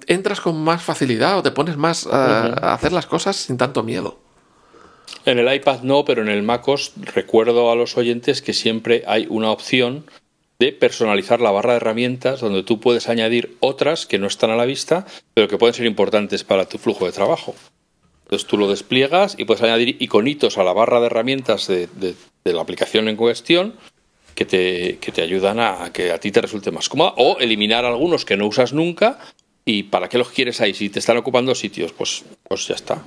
entras 0.08 0.42
con 0.42 0.64
más 0.64 0.82
facilidad 0.84 1.38
o 1.38 1.44
te 1.44 1.52
pones 1.52 1.78
más 1.78 2.08
a, 2.08 2.46
a 2.46 2.74
hacer 2.74 2.92
las 2.92 3.06
cosas 3.06 3.36
sin 3.36 3.58
tanto 3.58 3.84
miedo. 3.84 4.20
En 5.26 5.40
el 5.40 5.54
iPad 5.54 5.82
no, 5.84 6.04
pero 6.06 6.22
en 6.22 6.30
el 6.30 6.44
MacOS 6.44 6.94
recuerdo 6.98 7.72
a 7.72 7.76
los 7.76 7.98
oyentes 7.98 8.42
que 8.42 8.54
siempre 8.54 9.04
hay 9.08 9.26
una 9.30 9.52
opción 9.52 10.06
de 10.60 10.72
personalizar 10.72 11.42
la 11.42 11.52
barra 11.52 11.72
de 11.72 11.78
herramientas 11.78 12.40
donde 12.42 12.64
tú 12.64 12.80
puedes 12.80 13.10
añadir 13.10 13.56
otras 13.60 14.06
que 14.06 14.20
no 14.20 14.28
están 14.28 14.52
a 14.52 14.56
la 14.56 14.66
vista, 14.66 15.06
pero 15.34 15.48
que 15.48 15.58
pueden 15.58 15.74
ser 15.74 15.86
importantes 15.86 16.44
para 16.44 16.66
tu 16.68 16.78
flujo 16.78 17.06
de 17.06 17.12
trabajo. 17.12 17.56
Entonces 18.26 18.48
tú 18.48 18.58
lo 18.58 18.70
despliegas 18.70 19.36
y 19.38 19.46
puedes 19.46 19.64
añadir 19.64 19.98
iconitos 20.00 20.58
a 20.58 20.64
la 20.64 20.74
barra 20.74 21.00
de 21.00 21.08
herramientas 21.08 21.68
de, 21.68 21.88
de- 21.88 22.16
la 22.54 22.62
aplicación 22.62 23.08
en 23.08 23.16
cuestión 23.16 23.74
que 24.36 24.46
te, 24.46 24.98
que 25.00 25.12
te 25.12 25.22
ayudan 25.22 25.60
a, 25.60 25.86
a 25.86 25.94
que 25.94 26.12
a 26.12 26.20
ti 26.20 26.32
te 26.32 26.42
resulte 26.42 26.72
más 26.72 26.90
cómoda 26.90 27.14
o 27.18 27.38
eliminar 27.40 27.86
algunos 27.86 28.26
que 28.26 28.36
no 28.38 28.48
usas 28.48 28.74
nunca 28.74 29.20
y 29.66 29.84
para 29.84 30.10
qué 30.10 30.18
los 30.18 30.30
quieres 30.30 30.60
ahí 30.60 30.74
si 30.74 30.90
te 30.90 31.00
están 31.00 31.18
ocupando 31.18 31.56
sitios, 31.56 31.94
pues, 31.94 32.24
pues 32.48 32.68
ya 32.68 32.76
está. 32.76 33.04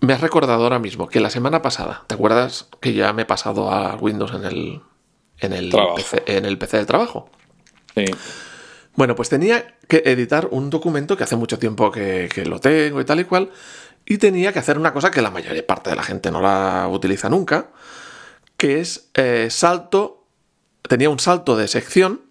Me 0.00 0.12
has 0.12 0.20
recordado 0.20 0.62
ahora 0.62 0.78
mismo 0.78 1.08
que 1.08 1.20
la 1.20 1.30
semana 1.30 1.62
pasada, 1.62 2.04
¿te 2.06 2.14
acuerdas 2.14 2.68
que 2.80 2.92
ya 2.92 3.12
me 3.12 3.22
he 3.22 3.26
pasado 3.26 3.70
a 3.72 3.96
Windows 3.96 4.32
en 4.32 4.44
el, 4.44 4.80
en 5.38 5.52
el. 5.52 5.74
PC, 5.96 6.22
en 6.26 6.44
el 6.44 6.58
PC 6.58 6.76
del 6.76 6.86
trabajo? 6.86 7.30
Sí. 7.94 8.04
Bueno, 8.94 9.14
pues 9.14 9.28
tenía 9.28 9.76
que 9.88 10.02
editar 10.06 10.48
un 10.50 10.70
documento 10.70 11.16
que 11.16 11.24
hace 11.24 11.36
mucho 11.36 11.58
tiempo 11.58 11.90
que, 11.90 12.28
que 12.32 12.44
lo 12.44 12.60
tengo 12.60 13.00
y 13.00 13.04
tal 13.04 13.20
y 13.20 13.24
cual, 13.24 13.50
y 14.04 14.18
tenía 14.18 14.52
que 14.52 14.58
hacer 14.58 14.78
una 14.78 14.92
cosa 14.92 15.10
que 15.10 15.22
la 15.22 15.30
mayor 15.30 15.64
parte 15.66 15.90
de 15.90 15.96
la 15.96 16.02
gente 16.02 16.30
no 16.30 16.40
la 16.40 16.88
utiliza 16.90 17.28
nunca, 17.28 17.70
que 18.56 18.80
es 18.80 19.10
eh, 19.14 19.48
salto, 19.50 20.26
tenía 20.82 21.10
un 21.10 21.18
salto 21.18 21.56
de 21.56 21.68
sección, 21.68 22.22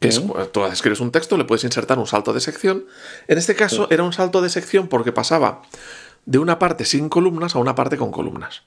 que 0.00 0.08
es, 0.08 0.18
Ujú. 0.18 0.46
tú 0.46 0.64
escribes 0.64 1.00
un 1.00 1.10
texto, 1.12 1.36
le 1.36 1.44
puedes 1.44 1.64
insertar 1.64 1.98
un 1.98 2.06
salto 2.06 2.32
de 2.32 2.40
sección. 2.40 2.86
En 3.28 3.38
este 3.38 3.54
caso 3.54 3.86
era 3.90 4.02
un 4.02 4.12
salto 4.12 4.40
de 4.40 4.48
sección 4.48 4.88
porque 4.88 5.12
pasaba 5.12 5.62
de 6.26 6.38
una 6.38 6.58
parte 6.58 6.84
sin 6.84 7.08
columnas 7.08 7.54
a 7.54 7.58
una 7.58 7.74
parte 7.74 7.96
con 7.96 8.10
columnas. 8.12 8.62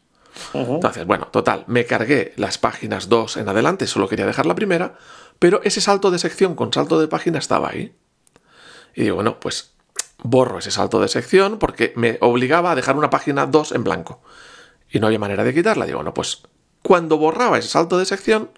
Entonces, 0.75 1.05
bueno, 1.05 1.27
total, 1.27 1.63
me 1.67 1.85
cargué 1.85 2.33
las 2.37 2.57
páginas 2.57 3.07
2 3.09 3.37
en 3.37 3.49
adelante, 3.49 3.85
solo 3.87 4.07
quería 4.09 4.25
dejar 4.25 4.45
la 4.47 4.55
primera, 4.55 4.97
pero 5.39 5.61
ese 5.63 5.79
salto 5.81 6.09
de 6.11 6.17
sección 6.19 6.55
con 6.55 6.73
salto 6.73 6.99
de 6.99 7.07
página 7.07 7.37
estaba 7.37 7.69
ahí. 7.69 7.95
Y 8.95 9.03
digo, 9.03 9.15
bueno, 9.15 9.39
pues 9.39 9.73
borro 10.23 10.59
ese 10.59 10.71
salto 10.71 10.99
de 10.99 11.07
sección 11.07 11.59
porque 11.59 11.93
me 11.95 12.17
obligaba 12.21 12.71
a 12.71 12.75
dejar 12.75 12.95
una 12.95 13.09
página 13.09 13.45
2 13.45 13.73
en 13.73 13.83
blanco. 13.83 14.21
Y 14.89 14.99
no 14.99 15.07
había 15.07 15.19
manera 15.19 15.43
de 15.43 15.53
quitarla. 15.53 15.85
Digo, 15.85 15.97
bueno, 15.99 16.13
pues 16.13 16.43
cuando 16.81 17.17
borraba 17.17 17.57
ese 17.57 17.67
salto 17.69 17.97
de 17.97 18.05
sección, 18.05 18.49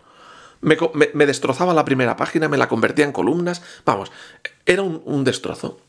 me, 0.61 0.77
me- 0.93 1.09
me 1.13 1.25
destrozaba 1.25 1.73
la 1.73 1.85
primera 1.85 2.15
página, 2.15 2.47
me 2.49 2.57
la 2.57 2.67
convertía 2.67 3.05
en 3.05 3.11
columnas. 3.11 3.61
Vamos, 3.85 4.11
era 4.65 4.81
un, 4.81 5.01
un 5.05 5.23
destrozo. 5.23 5.79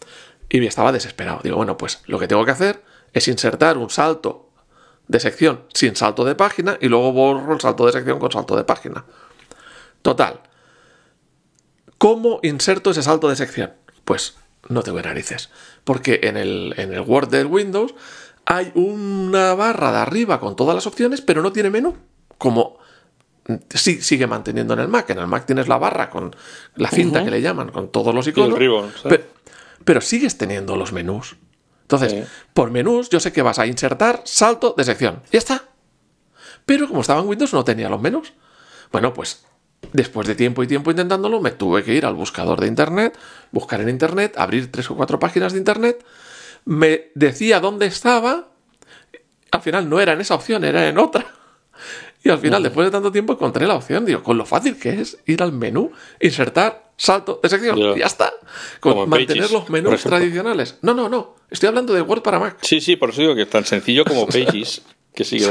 Y 0.48 0.64
estaba 0.66 0.92
desesperado. 0.92 1.40
Digo, 1.42 1.56
bueno, 1.56 1.76
pues 1.76 2.02
lo 2.06 2.18
que 2.18 2.28
tengo 2.28 2.44
que 2.44 2.52
hacer 2.52 2.82
es 3.16 3.28
insertar 3.28 3.78
un 3.78 3.88
salto 3.88 4.50
de 5.08 5.20
sección 5.20 5.62
sin 5.72 5.96
salto 5.96 6.22
de 6.22 6.34
página 6.34 6.76
y 6.82 6.88
luego 6.88 7.12
borro 7.12 7.54
el 7.54 7.60
salto 7.60 7.86
de 7.86 7.92
sección 7.92 8.18
con 8.18 8.30
salto 8.30 8.54
de 8.54 8.64
página. 8.64 9.06
Total. 10.02 10.40
¿Cómo 11.96 12.40
inserto 12.42 12.90
ese 12.90 13.02
salto 13.02 13.30
de 13.30 13.36
sección? 13.36 13.72
Pues 14.04 14.36
no 14.68 14.82
tengo 14.82 15.00
narices. 15.00 15.48
Porque 15.82 16.20
en 16.24 16.36
el, 16.36 16.74
en 16.76 16.92
el 16.92 17.00
Word 17.00 17.30
del 17.30 17.46
Windows 17.46 17.94
hay 18.44 18.70
una 18.74 19.54
barra 19.54 19.92
de 19.92 19.98
arriba 19.98 20.38
con 20.38 20.54
todas 20.54 20.74
las 20.74 20.86
opciones, 20.86 21.22
pero 21.22 21.40
no 21.40 21.52
tiene 21.52 21.70
menú. 21.70 21.96
Como 22.36 22.76
sí, 23.70 24.02
sigue 24.02 24.26
manteniendo 24.26 24.74
en 24.74 24.80
el 24.80 24.88
Mac. 24.88 25.08
En 25.08 25.20
el 25.20 25.26
Mac 25.26 25.46
tienes 25.46 25.68
la 25.68 25.78
barra 25.78 26.10
con 26.10 26.36
la 26.74 26.90
cinta 26.90 27.24
que 27.24 27.30
le 27.30 27.40
llaman, 27.40 27.70
con 27.70 27.88
todos 27.88 28.14
los 28.14 28.28
iconos. 28.28 28.58
pero, 28.58 29.22
pero, 29.86 30.00
sigues 30.02 30.36
teniendo 30.36 30.76
los 30.76 30.92
menús. 30.92 31.36
Entonces, 31.86 32.26
por 32.52 32.72
menús, 32.72 33.08
yo 33.10 33.20
sé 33.20 33.32
que 33.32 33.42
vas 33.42 33.60
a 33.60 33.66
insertar 33.66 34.22
salto 34.24 34.74
de 34.76 34.82
sección. 34.82 35.22
Ya 35.30 35.38
está. 35.38 35.62
Pero 36.64 36.88
como 36.88 37.02
estaba 37.02 37.20
en 37.20 37.28
Windows, 37.28 37.52
no 37.54 37.64
tenía 37.64 37.88
los 37.88 38.02
menús. 38.02 38.32
Bueno, 38.90 39.14
pues 39.14 39.44
después 39.92 40.26
de 40.26 40.34
tiempo 40.34 40.64
y 40.64 40.66
tiempo 40.66 40.90
intentándolo, 40.90 41.40
me 41.40 41.52
tuve 41.52 41.84
que 41.84 41.94
ir 41.94 42.04
al 42.04 42.14
buscador 42.14 42.60
de 42.60 42.66
Internet, 42.66 43.16
buscar 43.52 43.80
en 43.80 43.88
Internet, 43.88 44.34
abrir 44.36 44.72
tres 44.72 44.90
o 44.90 44.96
cuatro 44.96 45.20
páginas 45.20 45.52
de 45.52 45.58
Internet, 45.58 46.04
me 46.64 47.12
decía 47.14 47.60
dónde 47.60 47.86
estaba, 47.86 48.48
al 49.52 49.62
final 49.62 49.88
no 49.88 50.00
era 50.00 50.14
en 50.14 50.20
esa 50.20 50.34
opción, 50.34 50.64
era 50.64 50.88
en 50.88 50.98
otra. 50.98 51.35
Y 52.26 52.28
al 52.28 52.40
final, 52.40 52.60
después 52.60 52.84
de 52.88 52.90
tanto 52.90 53.12
tiempo, 53.12 53.34
encontré 53.34 53.68
la 53.68 53.76
opción, 53.76 54.04
digo, 54.04 54.20
con 54.24 54.36
lo 54.36 54.44
fácil 54.44 54.76
que 54.76 55.00
es 55.00 55.16
ir 55.26 55.40
al 55.44 55.52
menú, 55.52 55.92
insertar, 56.20 56.90
salto 56.96 57.38
de 57.40 57.48
sección, 57.48 57.78
y 57.78 58.00
ya 58.00 58.06
está. 58.06 58.32
Con 58.80 59.08
mantener 59.08 59.48
los 59.52 59.70
menús 59.70 60.02
tradicionales. 60.02 60.76
No, 60.82 60.92
no, 60.92 61.08
no. 61.08 61.36
Estoy 61.52 61.68
hablando 61.68 61.94
de 61.94 62.02
Word 62.02 62.22
para 62.22 62.40
Mac. 62.40 62.58
Sí, 62.62 62.80
sí, 62.80 62.96
por 62.96 63.10
eso 63.10 63.20
digo 63.20 63.36
que 63.36 63.42
es 63.42 63.50
tan 63.50 63.64
sencillo 63.64 64.04
como 64.04 64.26
Pages, 64.26 64.82
que 65.14 65.22
sigue 65.22 65.46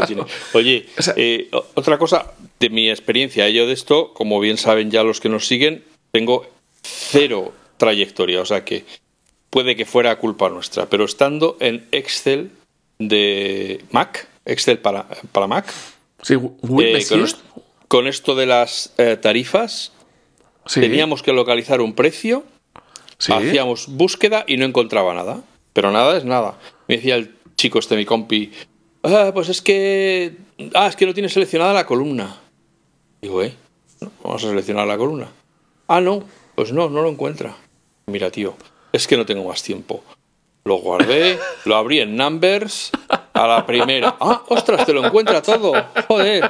Oye, 0.52 0.86
eh, 1.16 1.50
otra 1.76 1.98
cosa 1.98 2.34
de 2.60 2.70
mi 2.70 2.90
experiencia, 2.90 3.48
yo 3.48 3.68
de 3.68 3.72
esto, 3.72 4.14
como 4.14 4.42
bien 4.42 4.58
saben 4.58 4.92
ya 4.92 5.04
los 5.04 5.22
que 5.22 5.30
nos 5.30 5.48
siguen, 5.48 5.86
tengo 6.12 6.46
cero 6.82 7.54
trayectoria, 7.78 8.42
o 8.42 8.46
sea 8.46 8.66
que 8.66 8.84
puede 9.50 9.78
que 9.78 9.86
fuera 9.86 10.18
culpa 10.18 10.50
nuestra, 10.50 10.90
pero 10.90 11.06
estando 11.06 11.56
en 11.62 11.88
Excel 11.94 12.52
de 13.00 13.82
Mac, 13.92 14.28
Excel 14.44 14.80
para, 14.80 15.08
para 15.32 15.48
Mac, 15.48 15.74
eh, 16.30 16.40
con, 17.88 18.08
esto, 18.08 18.36
de 18.36 18.46
las 18.46 18.94
eh, 18.98 19.18
tarifas, 19.18 19.92
teníamos 20.74 21.22
que 21.22 21.34
localizar 21.34 21.82
un 21.82 21.94
precio, 21.94 22.44
hacíamos 23.20 23.88
búsqueda 23.88 24.44
y 24.48 24.58
no 24.58 24.66
encontraba 24.66 25.14
nada. 25.14 25.44
Pero 25.74 25.92
nada 25.92 26.18
es 26.18 26.24
nada. 26.24 26.58
Me 26.88 26.96
decía 26.96 27.16
el 27.16 27.36
chico 27.58 27.80
este, 27.80 27.98
mi 27.98 28.06
compi, 28.06 28.52
ah, 29.04 29.32
pues 29.34 29.50
es 29.50 29.62
que. 29.62 30.38
Ah, 30.74 30.88
es 30.88 30.96
que 30.96 31.06
no 31.06 31.14
tiene 31.14 31.28
seleccionada 31.28 31.74
la 31.74 31.86
columna. 31.86 32.40
Digo, 33.22 33.44
¿eh? 33.44 33.54
Vamos 34.24 34.44
a 34.44 34.48
seleccionar 34.48 34.88
la 34.88 34.98
columna. 34.98 35.28
Ah, 35.88 36.00
no, 36.00 36.24
pues 36.56 36.72
no, 36.72 36.90
no 36.90 37.02
lo 37.02 37.10
encuentra. 37.10 37.58
Mira, 38.08 38.32
tío, 38.32 38.56
es 38.94 39.06
que 39.06 39.18
no 39.18 39.26
tengo 39.26 39.48
más 39.48 39.64
tiempo. 39.64 40.02
Lo 40.68 40.78
guardé, 40.78 41.38
lo 41.66 41.76
abrí 41.76 42.00
en 42.00 42.16
Numbers 42.16 42.90
a 43.34 43.46
la 43.46 43.68
primera. 43.68 44.16
¡Ah, 44.20 44.42
ostras, 44.50 44.84
te 44.84 44.94
lo 44.94 45.06
encuentra 45.06 45.40
todo! 45.44 45.74
¡Joder! 46.08 46.50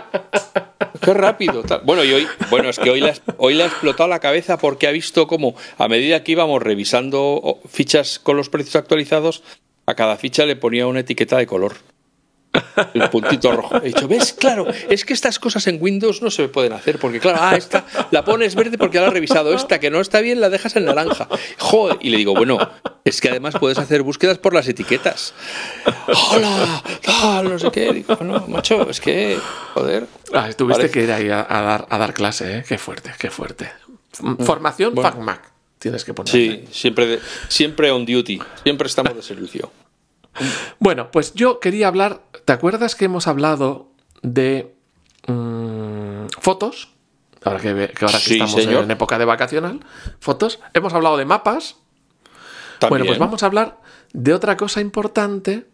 ¡Qué 1.01 1.13
rápido! 1.13 1.63
Bueno, 1.83 2.01
y 2.05 2.13
hoy, 2.13 2.27
bueno, 2.49 2.69
es 2.69 2.79
que 2.79 2.89
hoy 2.89 3.01
le, 3.01 3.13
hoy 3.35 3.55
le 3.55 3.63
ha 3.63 3.65
explotado 3.65 4.07
la 4.07 4.21
cabeza 4.21 4.57
porque 4.57 4.87
ha 4.87 4.91
visto 4.91 5.27
como 5.27 5.53
a 5.77 5.89
medida 5.89 6.23
que 6.23 6.31
íbamos 6.31 6.63
revisando 6.63 7.59
fichas 7.67 8.17
con 8.17 8.37
los 8.37 8.47
precios 8.47 8.77
actualizados, 8.77 9.43
a 9.85 9.95
cada 9.95 10.15
ficha 10.15 10.45
le 10.45 10.55
ponía 10.55 10.87
una 10.87 11.01
etiqueta 11.01 11.37
de 11.37 11.45
color 11.45 11.73
el 12.93 13.09
puntito 13.09 13.51
rojo. 13.51 13.77
He 13.77 13.87
dicho, 13.87 14.07
¿ves? 14.07 14.33
Claro, 14.33 14.67
es 14.89 15.05
que 15.05 15.13
estas 15.13 15.39
cosas 15.39 15.67
en 15.67 15.77
Windows 15.81 16.21
no 16.21 16.31
se 16.31 16.47
pueden 16.47 16.73
hacer, 16.73 16.99
porque 16.99 17.19
claro, 17.19 17.39
ah, 17.41 17.55
esta 17.55 17.85
la 18.11 18.23
pones 18.23 18.55
verde 18.55 18.77
porque 18.77 18.95
ya 18.95 19.01
la 19.01 19.07
has 19.07 19.13
revisado, 19.13 19.53
esta 19.53 19.79
que 19.79 19.89
no 19.89 19.99
está 19.99 20.21
bien 20.21 20.41
la 20.41 20.49
dejas 20.49 20.75
en 20.75 20.85
naranja. 20.85 21.27
Joder, 21.59 21.97
y 22.01 22.09
le 22.09 22.17
digo, 22.17 22.33
bueno, 22.33 22.57
es 23.03 23.21
que 23.21 23.29
además 23.29 23.55
puedes 23.59 23.77
hacer 23.77 24.01
búsquedas 24.01 24.37
por 24.37 24.53
las 24.53 24.67
etiquetas. 24.67 25.33
Hola, 26.31 26.83
no 27.43 27.59
sé 27.59 27.71
qué. 27.71 27.93
Digo, 27.93 28.17
no, 28.21 28.47
macho, 28.47 28.89
es 28.89 28.99
que, 28.99 29.39
joder. 29.73 30.07
Ah, 30.33 30.49
tuviste 30.55 30.89
que 30.89 31.03
ir 31.03 31.11
ahí 31.11 31.29
a, 31.29 31.43
dar, 31.43 31.87
a 31.89 31.97
dar 31.97 32.13
clase, 32.13 32.57
¿eh? 32.57 32.65
Qué 32.67 32.77
fuerte, 32.77 33.11
qué 33.17 33.29
fuerte. 33.29 33.69
Formación 34.39 34.95
bueno. 34.95 35.21
Mac 35.21 35.55
tienes 35.79 36.03
que 36.03 36.13
poner. 36.13 36.31
Sí, 36.31 36.65
siempre, 36.71 37.19
siempre 37.47 37.91
on 37.91 38.05
duty, 38.05 38.41
siempre 38.63 38.87
estamos 38.87 39.15
de 39.15 39.21
servicio. 39.21 39.71
Bueno, 40.79 41.11
pues 41.11 41.33
yo 41.33 41.59
quería 41.59 41.87
hablar. 41.87 42.21
¿Te 42.45 42.53
acuerdas 42.53 42.95
que 42.95 43.05
hemos 43.05 43.27
hablado 43.27 43.89
de 44.21 44.75
mm, 45.27 46.27
fotos? 46.39 46.89
Ahora 47.43 47.59
que, 47.59 47.69
ahora 47.69 48.19
que 48.25 48.33
estamos 48.33 48.57
en 48.57 48.91
época 48.91 49.19
de 49.19 49.25
vacacional, 49.25 49.79
fotos. 50.19 50.59
Hemos 50.73 50.93
hablado 50.93 51.17
de 51.17 51.25
mapas. 51.25 51.75
Bueno, 52.89 53.05
pues 53.05 53.19
vamos 53.19 53.43
a 53.43 53.45
hablar 53.47 53.79
de 54.13 54.33
otra 54.33 54.57
cosa 54.57 54.81
importante 54.81 55.65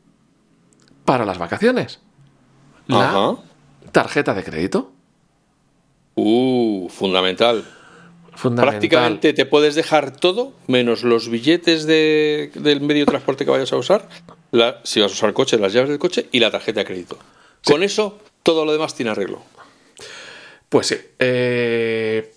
para 1.05 1.25
las 1.25 1.38
vacaciones. 1.38 1.99
La 2.88 3.38
tarjeta 3.91 4.34
de 4.34 4.43
crédito. 4.43 4.91
Uh, 6.15 6.89
fundamental. 6.89 7.65
Prácticamente 8.55 9.34
te 9.34 9.45
puedes 9.45 9.75
dejar 9.75 10.12
todo, 10.12 10.53
menos 10.67 11.03
los 11.03 11.29
billetes 11.29 11.86
del 11.86 12.81
medio 12.81 13.05
de 13.05 13.12
transporte 13.12 13.45
que 13.45 13.51
vayas 13.51 13.71
a 13.73 13.77
usar, 13.77 14.07
si 14.83 14.99
vas 14.99 15.11
a 15.11 15.13
usar 15.13 15.33
coche, 15.33 15.57
las 15.57 15.73
llaves 15.73 15.89
del 15.89 15.99
coche 15.99 16.27
y 16.31 16.39
la 16.39 16.51
tarjeta 16.51 16.81
de 16.81 16.85
crédito. 16.85 17.17
Con 17.65 17.83
eso, 17.83 18.19
todo 18.43 18.65
lo 18.65 18.71
demás 18.71 18.95
tiene 18.95 19.11
arreglo. 19.11 19.41
Pues 20.69 20.87
sí. 20.87 20.97
Eh, 21.19 22.33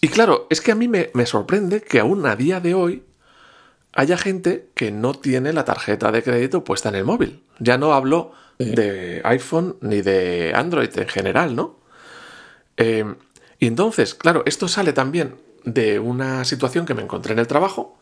y 0.00 0.08
claro, 0.08 0.46
es 0.50 0.60
que 0.60 0.72
a 0.72 0.74
mí 0.74 0.88
me, 0.88 1.10
sorprende 1.26 1.82
que 1.82 2.00
aún 2.00 2.26
a 2.26 2.36
día 2.36 2.60
de 2.60 2.74
hoy 2.74 3.02
haya 3.92 4.18
gente 4.18 4.68
que 4.74 4.90
no 4.90 5.14
tiene 5.14 5.52
la 5.52 5.64
tarjeta 5.64 6.12
de 6.12 6.22
crédito 6.22 6.64
puesta 6.64 6.90
en 6.90 6.96
el 6.96 7.04
móvil. 7.04 7.42
Ya 7.58 7.78
no 7.78 7.94
hablo 7.94 8.32
de 8.58 9.20
iPhone 9.24 9.76
ni 9.80 10.02
de 10.02 10.52
Android 10.54 10.90
en 10.98 11.08
general, 11.08 11.56
¿no? 11.56 11.78
Eh, 12.76 13.04
y 13.58 13.66
entonces, 13.66 14.14
claro, 14.14 14.42
esto 14.46 14.68
sale 14.68 14.92
también 14.92 15.36
de 15.64 15.98
una 15.98 16.44
situación 16.44 16.84
que 16.86 16.94
me 16.94 17.02
encontré 17.02 17.32
en 17.32 17.38
el 17.38 17.46
trabajo. 17.46 17.98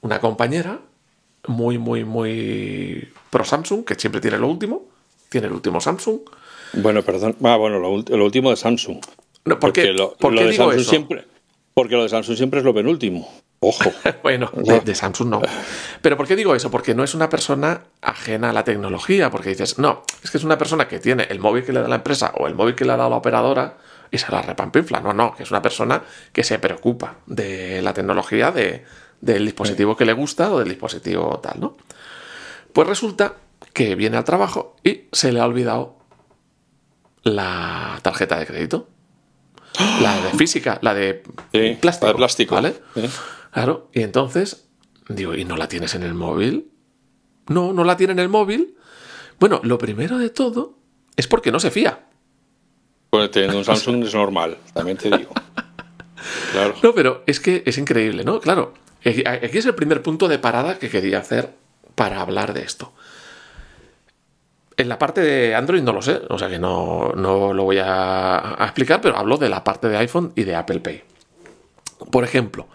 Una 0.00 0.20
compañera 0.20 0.80
muy, 1.46 1.78
muy, 1.78 2.04
muy 2.04 3.08
pro 3.30 3.44
Samsung, 3.44 3.84
que 3.84 3.94
siempre 3.94 4.20
tiene 4.20 4.38
lo 4.38 4.48
último. 4.48 4.86
Tiene 5.28 5.46
el 5.46 5.52
último 5.52 5.80
Samsung. 5.80 6.20
Bueno, 6.74 7.02
perdón. 7.02 7.36
Ah, 7.44 7.56
bueno, 7.56 7.78
lo, 7.78 8.24
último 8.24 8.50
de 8.50 8.56
Samsung. 8.56 8.98
No, 9.44 9.58
¿por 9.58 9.72
qué, 9.72 9.92
lo, 9.92 10.16
de 10.18 10.52
Samsung 10.52 10.84
Siempre, 10.84 11.24
porque 11.74 11.94
lo 11.94 12.02
de 12.02 12.08
Samsung 12.08 12.36
siempre 12.36 12.60
es 12.60 12.64
lo 12.64 12.74
penúltimo. 12.74 13.30
Ojo. 13.60 13.92
bueno, 14.22 14.50
de, 14.84 14.94
Samsung 14.94 15.28
no. 15.28 15.42
Pero 16.02 16.16
¿por 16.16 16.26
qué 16.26 16.36
digo 16.36 16.54
eso? 16.54 16.70
Porque 16.70 16.94
no 16.94 17.04
es 17.04 17.14
una 17.14 17.28
persona 17.28 17.84
ajena 18.02 18.50
a 18.50 18.52
la 18.52 18.64
tecnología. 18.64 19.30
Porque 19.30 19.50
dices, 19.50 19.78
no, 19.78 20.02
es 20.22 20.30
que 20.30 20.38
es 20.38 20.44
una 20.44 20.58
persona 20.58 20.88
que 20.88 20.98
tiene 20.98 21.24
el 21.30 21.40
móvil 21.40 21.64
que 21.64 21.72
le 21.72 21.80
da 21.80 21.88
la 21.88 21.96
empresa 21.96 22.32
o 22.36 22.46
el 22.46 22.54
móvil 22.54 22.74
que 22.74 22.84
le 22.84 22.92
ha 22.92 22.96
dado 22.96 23.10
la 23.10 23.16
operadora 23.16 23.78
y 24.10 24.18
se 24.18 24.30
la 24.30 24.42
repampinfla. 24.42 25.00
No, 25.00 25.12
no, 25.12 25.34
que 25.34 25.42
es 25.42 25.50
una 25.50 25.62
persona 25.62 26.02
que 26.32 26.44
se 26.44 26.58
preocupa 26.58 27.16
de 27.26 27.82
la 27.82 27.94
tecnología 27.94 28.50
de, 28.50 28.84
del 29.20 29.44
dispositivo 29.44 29.96
que 29.96 30.04
le 30.04 30.12
gusta 30.12 30.52
o 30.52 30.58
del 30.58 30.68
dispositivo 30.68 31.40
tal, 31.42 31.60
¿no? 31.60 31.76
Pues 32.72 32.86
resulta 32.86 33.34
que 33.72 33.94
viene 33.94 34.16
al 34.16 34.24
trabajo 34.24 34.76
y 34.84 35.04
se 35.12 35.32
le 35.32 35.40
ha 35.40 35.46
olvidado 35.46 35.96
la 37.22 37.98
tarjeta 38.02 38.38
de 38.38 38.46
crédito. 38.46 38.88
La 40.00 40.20
de 40.20 40.30
física, 40.30 40.78
la 40.82 40.94
de 40.94 41.22
plástico. 41.80 42.06
de 42.06 42.14
plástico. 42.14 42.54
¿Vale? 42.54 42.74
Claro. 43.52 43.88
Y 43.92 44.02
entonces, 44.02 44.68
digo, 45.08 45.34
¿y 45.34 45.44
no 45.44 45.56
la 45.56 45.68
tienes 45.68 45.94
en 45.94 46.02
el 46.02 46.14
móvil? 46.14 46.70
No, 47.48 47.72
no 47.72 47.84
la 47.84 47.96
tiene 47.96 48.12
en 48.12 48.18
el 48.18 48.28
móvil. 48.28 48.76
Bueno, 49.38 49.60
lo 49.62 49.78
primero 49.78 50.18
de 50.18 50.30
todo 50.30 50.78
es 51.16 51.26
porque 51.28 51.52
no 51.52 51.60
se 51.60 51.70
fía. 51.70 52.06
Teniendo 53.32 53.58
un 53.58 53.64
Samsung 53.64 54.04
es 54.04 54.14
normal, 54.14 54.58
también 54.72 54.96
te 54.96 55.16
digo. 55.16 55.32
Claro. 56.50 56.74
No, 56.82 56.92
pero 56.94 57.22
es 57.26 57.38
que 57.38 57.62
es 57.64 57.78
increíble, 57.78 58.24
¿no? 58.24 58.40
Claro, 58.40 58.74
Aquí 59.04 59.58
es 59.58 59.66
el 59.66 59.74
primer 59.74 60.02
punto 60.02 60.28
de 60.28 60.38
parada 60.38 60.78
que 60.78 60.90
quería 60.90 61.18
hacer 61.18 61.54
para 61.94 62.20
hablar 62.20 62.52
de 62.52 62.62
esto. 62.62 62.92
En 64.76 64.88
la 64.88 64.98
parte 64.98 65.20
de 65.20 65.54
Android 65.56 65.82
no 65.82 65.92
lo 65.92 66.02
sé, 66.02 66.20
o 66.28 66.38
sea 66.38 66.48
que 66.48 66.58
no, 66.60 67.12
lo 67.14 67.64
voy 67.64 67.78
a, 67.82 68.56
explicar, 68.60 69.00
pero 69.00 69.16
hablo 69.16 69.36
de 69.36 69.48
la 69.48 69.64
parte 69.64 69.88
de 69.88 69.96
iPhone 69.96 70.32
y 70.36 70.44
de 70.44 70.54
Apple 70.54 70.80
Pay. 70.80 71.02
Por 72.12 72.22
ejemplo, 72.22 72.68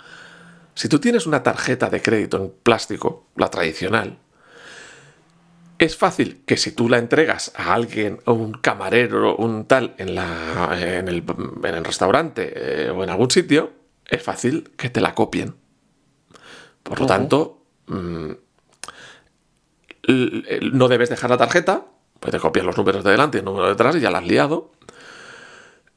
si 0.76 0.90
tú 0.90 1.00
tienes 1.00 1.26
una 1.26 1.44
tarjeta 1.44 1.90
de 1.90 2.02
crédito 2.02 2.38
en 2.38 2.54
plástico, 2.62 3.28
la 3.38 3.50
tradicional, 3.50 4.18
es 5.80 5.96
fácil 5.96 6.42
que 6.46 6.58
si 6.58 6.74
tú 6.74 6.90
la 6.90 6.98
entregas 6.98 7.54
a 7.56 7.74
alguien, 7.74 8.20
o 8.26 8.34
un 8.34 8.52
camarero, 8.52 9.38
un 9.38 9.66
tal, 9.66 9.96
en 9.98 11.08
el 11.08 11.86
restaurante 11.86 12.52
eh, 12.56 12.90
o 12.90 13.02
en 13.04 13.10
algún 13.10 13.32
sitio, 13.32 13.72
es 14.06 14.22
fácil 14.22 14.72
que 14.76 14.90
te 14.90 15.00
la 15.00 15.16
copien. 15.16 15.63
Por 16.84 17.00
lo 17.00 17.06
tanto, 17.06 17.64
mm, 17.88 18.32
no 20.74 20.88
debes 20.88 21.10
dejar 21.10 21.30
la 21.30 21.38
tarjeta, 21.38 21.86
puedes 22.20 22.42
copiar 22.42 22.66
los 22.66 22.78
números 22.78 23.04
de 23.04 23.12
delante 23.12 23.38
y 23.38 23.40
el 23.40 23.46
número 23.46 23.66
de 23.66 23.72
detrás 23.72 23.96
y 23.96 24.00
ya 24.00 24.12
la 24.12 24.20
has 24.20 24.28
liado. 24.28 24.72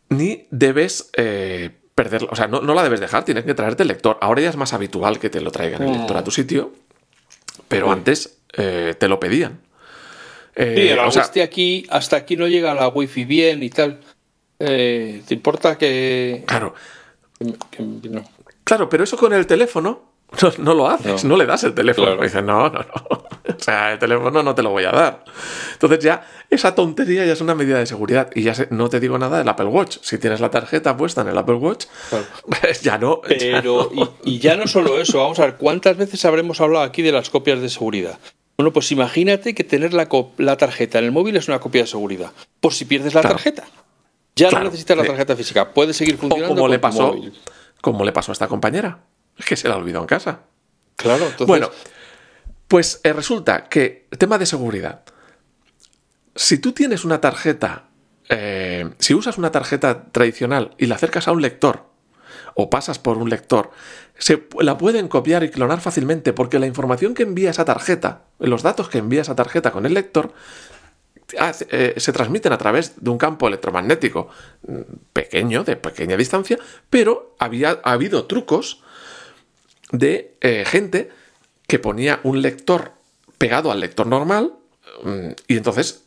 Ni 0.08 0.46
debes 0.50 1.10
eh, 1.16 1.70
perderla. 1.94 2.28
O 2.30 2.36
sea, 2.36 2.46
no, 2.46 2.60
no 2.60 2.74
la 2.74 2.82
debes 2.84 3.00
dejar, 3.00 3.24
tienes 3.24 3.44
que 3.44 3.54
traerte 3.54 3.82
el 3.82 3.88
lector. 3.88 4.18
Ahora 4.20 4.42
ya 4.42 4.50
es 4.50 4.56
más 4.56 4.72
habitual 4.72 5.18
que 5.18 5.30
te 5.30 5.40
lo 5.40 5.50
traigan 5.50 5.82
el 5.82 5.92
lector 5.92 6.16
a 6.16 6.24
tu 6.24 6.30
sitio, 6.30 6.72
pero 7.68 7.90
antes 7.90 8.38
eh, 8.52 8.94
te 8.98 9.08
lo 9.08 9.18
pedían. 9.18 9.60
Eh, 10.54 10.74
Sí, 10.76 10.88
el 10.88 10.98
o 11.00 11.10
sea, 11.10 11.22
este 11.22 11.42
aquí, 11.42 11.86
hasta 11.90 12.16
aquí 12.16 12.36
no 12.36 12.46
llega 12.46 12.74
la 12.74 12.88
wifi 12.88 13.24
bien 13.24 13.62
y 13.62 13.70
tal. 13.70 14.00
Eh, 14.58 15.22
¿Te 15.26 15.34
importa 15.34 15.76
que, 15.76 16.44
claro, 16.46 16.74
que- 17.70 17.84
que 18.00 18.08
no? 18.08 18.24
claro, 18.64 18.88
pero 18.88 19.04
eso 19.04 19.16
con 19.18 19.34
el 19.34 19.46
teléfono 19.46 20.12
no, 20.42 20.52
no 20.58 20.74
lo 20.74 20.88
haces, 20.88 21.24
no. 21.24 21.30
No. 21.30 21.36
le 21.36 21.46
das 21.46 21.64
el 21.64 21.74
teléfono. 21.74 22.06
Claro. 22.08 22.22
Dices, 22.22 22.42
no, 22.42 22.68
no, 22.70 22.78
no. 22.80 23.26
O 23.56 23.60
sea, 23.66 23.92
el 23.92 23.98
teléfono 23.98 24.42
no 24.42 24.54
te 24.54 24.62
lo 24.62 24.70
voy 24.70 24.84
a 24.84 24.90
dar. 24.90 25.24
Entonces 25.72 26.00
ya 26.00 26.26
esa 26.50 26.74
tontería 26.74 27.24
ya 27.24 27.32
es 27.32 27.40
una 27.40 27.54
medida 27.54 27.78
de 27.78 27.86
seguridad. 27.86 28.28
Y 28.34 28.42
ya 28.42 28.52
no 28.70 28.88
te 28.88 28.98
digo 29.00 29.18
nada 29.18 29.38
del 29.38 29.48
Apple 29.48 29.66
Watch. 29.66 29.98
Si 30.02 30.18
tienes 30.18 30.40
la 30.40 30.50
tarjeta 30.50 30.96
puesta 30.96 31.20
en 31.22 31.28
el 31.28 31.38
Apple 31.38 31.54
Watch, 31.54 31.86
Claro. 32.10 32.24
pues 32.60 32.82
ya 32.82 32.98
no. 32.98 33.22
ya 33.22 33.36
Pero, 33.38 33.90
no. 33.94 34.12
y, 34.24 34.34
y 34.34 34.38
ya 34.40 34.56
no 34.56 34.66
solo 34.66 35.00
eso, 35.00 35.18
vamos 35.18 35.38
a 35.38 35.42
ver, 35.46 35.54
¿cuántas 35.56 35.96
veces 35.96 36.24
habremos 36.24 36.60
hablado 36.60 36.84
aquí 36.84 37.02
de 37.02 37.12
las 37.12 37.30
copias 37.30 37.60
de 37.60 37.68
seguridad? 37.68 38.18
Bueno, 38.58 38.72
pues 38.72 38.90
imagínate 38.92 39.54
que 39.54 39.64
tener 39.64 39.94
la, 39.94 40.08
la 40.38 40.56
tarjeta 40.56 40.98
en 40.98 41.04
el 41.06 41.12
móvil 41.12 41.36
es 41.36 41.46
una 41.48 41.60
copia 41.60 41.82
de 41.82 41.86
seguridad. 41.86 42.32
Por 42.60 42.74
si 42.74 42.84
pierdes 42.84 43.14
la 43.14 43.20
Claro. 43.20 43.36
tarjeta. 43.36 43.64
Ya 44.34 44.50
no 44.50 44.64
necesitas 44.64 44.96
la 44.96 45.04
tarjeta 45.04 45.34
física, 45.36 45.72
puede 45.72 45.94
seguir 45.94 46.16
O 46.16 46.18
funcionando. 46.18 46.54
como 46.54 46.68
le 46.68 46.80
con 46.80 46.90
tu 46.90 46.96
pasó, 46.98 47.06
móvil. 47.14 47.32
como 47.80 48.04
le 48.04 48.12
pasó 48.12 48.32
a 48.32 48.34
esta 48.34 48.48
compañera, 48.48 48.98
que 49.44 49.56
se 49.56 49.68
la 49.68 49.76
olvidó 49.76 50.00
en 50.00 50.06
casa. 50.06 50.40
Claro, 50.96 51.24
entonces. 51.24 51.46
Bueno, 51.46 51.70
pues 52.68 53.00
eh, 53.04 53.12
resulta 53.12 53.68
que 53.68 54.06
tema 54.18 54.38
de 54.38 54.46
seguridad. 54.46 55.02
Si 56.34 56.58
tú 56.58 56.72
tienes 56.72 57.04
una 57.04 57.20
tarjeta, 57.20 57.84
eh, 58.28 58.90
si 58.98 59.14
usas 59.14 59.38
una 59.38 59.50
tarjeta 59.52 60.04
tradicional 60.12 60.74
y 60.78 60.86
la 60.86 60.96
acercas 60.96 61.28
a 61.28 61.32
un 61.32 61.42
lector 61.42 61.86
o 62.54 62.70
pasas 62.70 62.98
por 62.98 63.18
un 63.18 63.30
lector, 63.30 63.70
se 64.18 64.46
la 64.60 64.78
pueden 64.78 65.08
copiar 65.08 65.44
y 65.44 65.50
clonar 65.50 65.80
fácilmente 65.80 66.32
porque 66.32 66.58
la 66.58 66.66
información 66.66 67.14
que 67.14 67.22
envía 67.22 67.50
esa 67.50 67.64
tarjeta, 67.64 68.22
los 68.38 68.62
datos 68.62 68.88
que 68.88 68.98
envía 68.98 69.20
esa 69.22 69.34
tarjeta 69.36 69.70
con 69.70 69.84
el 69.86 69.94
lector, 69.94 70.32
hace- 71.38 71.66
eh, 71.70 71.94
se 71.98 72.12
transmiten 72.12 72.52
a 72.52 72.58
través 72.58 72.94
de 73.02 73.10
un 73.10 73.18
campo 73.18 73.48
electromagnético 73.48 74.28
mm, 74.66 74.80
pequeño, 75.12 75.64
de 75.64 75.76
pequeña 75.76 76.16
distancia, 76.16 76.58
pero 76.90 77.34
había 77.38 77.80
ha 77.82 77.92
habido 77.92 78.24
trucos 78.26 78.82
de 79.92 80.36
eh, 80.40 80.64
gente 80.66 81.10
que 81.66 81.78
ponía 81.78 82.20
un 82.22 82.42
lector 82.42 82.92
pegado 83.38 83.70
al 83.70 83.80
lector 83.80 84.06
normal 84.06 84.54
mm, 85.04 85.28
y 85.48 85.56
entonces 85.56 86.04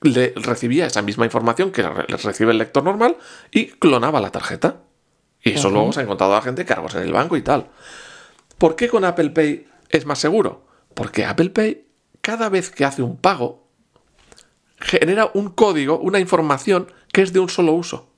le 0.00 0.32
recibía 0.36 0.86
esa 0.86 1.02
misma 1.02 1.24
información 1.24 1.70
que 1.70 1.82
re- 1.82 2.06
recibe 2.08 2.50
el 2.52 2.58
lector 2.58 2.82
normal 2.82 3.16
y 3.50 3.66
clonaba 3.66 4.20
la 4.20 4.30
tarjeta. 4.30 4.82
Y 5.44 5.52
eso 5.52 5.70
luego 5.70 5.92
se 5.92 6.00
ha 6.00 6.02
encontrado 6.04 6.34
a 6.36 6.42
gente 6.42 6.64
cargos 6.64 6.94
en 6.94 7.02
el 7.02 7.12
banco 7.12 7.36
y 7.36 7.42
tal. 7.42 7.68
¿Por 8.58 8.76
qué 8.76 8.88
con 8.88 9.04
Apple 9.04 9.30
Pay 9.30 9.66
es 9.90 10.06
más 10.06 10.18
seguro? 10.18 10.66
Porque 10.94 11.24
Apple 11.24 11.50
Pay, 11.50 11.86
cada 12.20 12.48
vez 12.48 12.70
que 12.70 12.84
hace 12.84 13.02
un 13.02 13.16
pago, 13.16 13.66
genera 14.78 15.30
un 15.34 15.50
código, 15.50 15.98
una 15.98 16.20
información 16.20 16.92
que 17.12 17.22
es 17.22 17.32
de 17.32 17.40
un 17.40 17.48
solo 17.48 17.72
uso. 17.72 18.11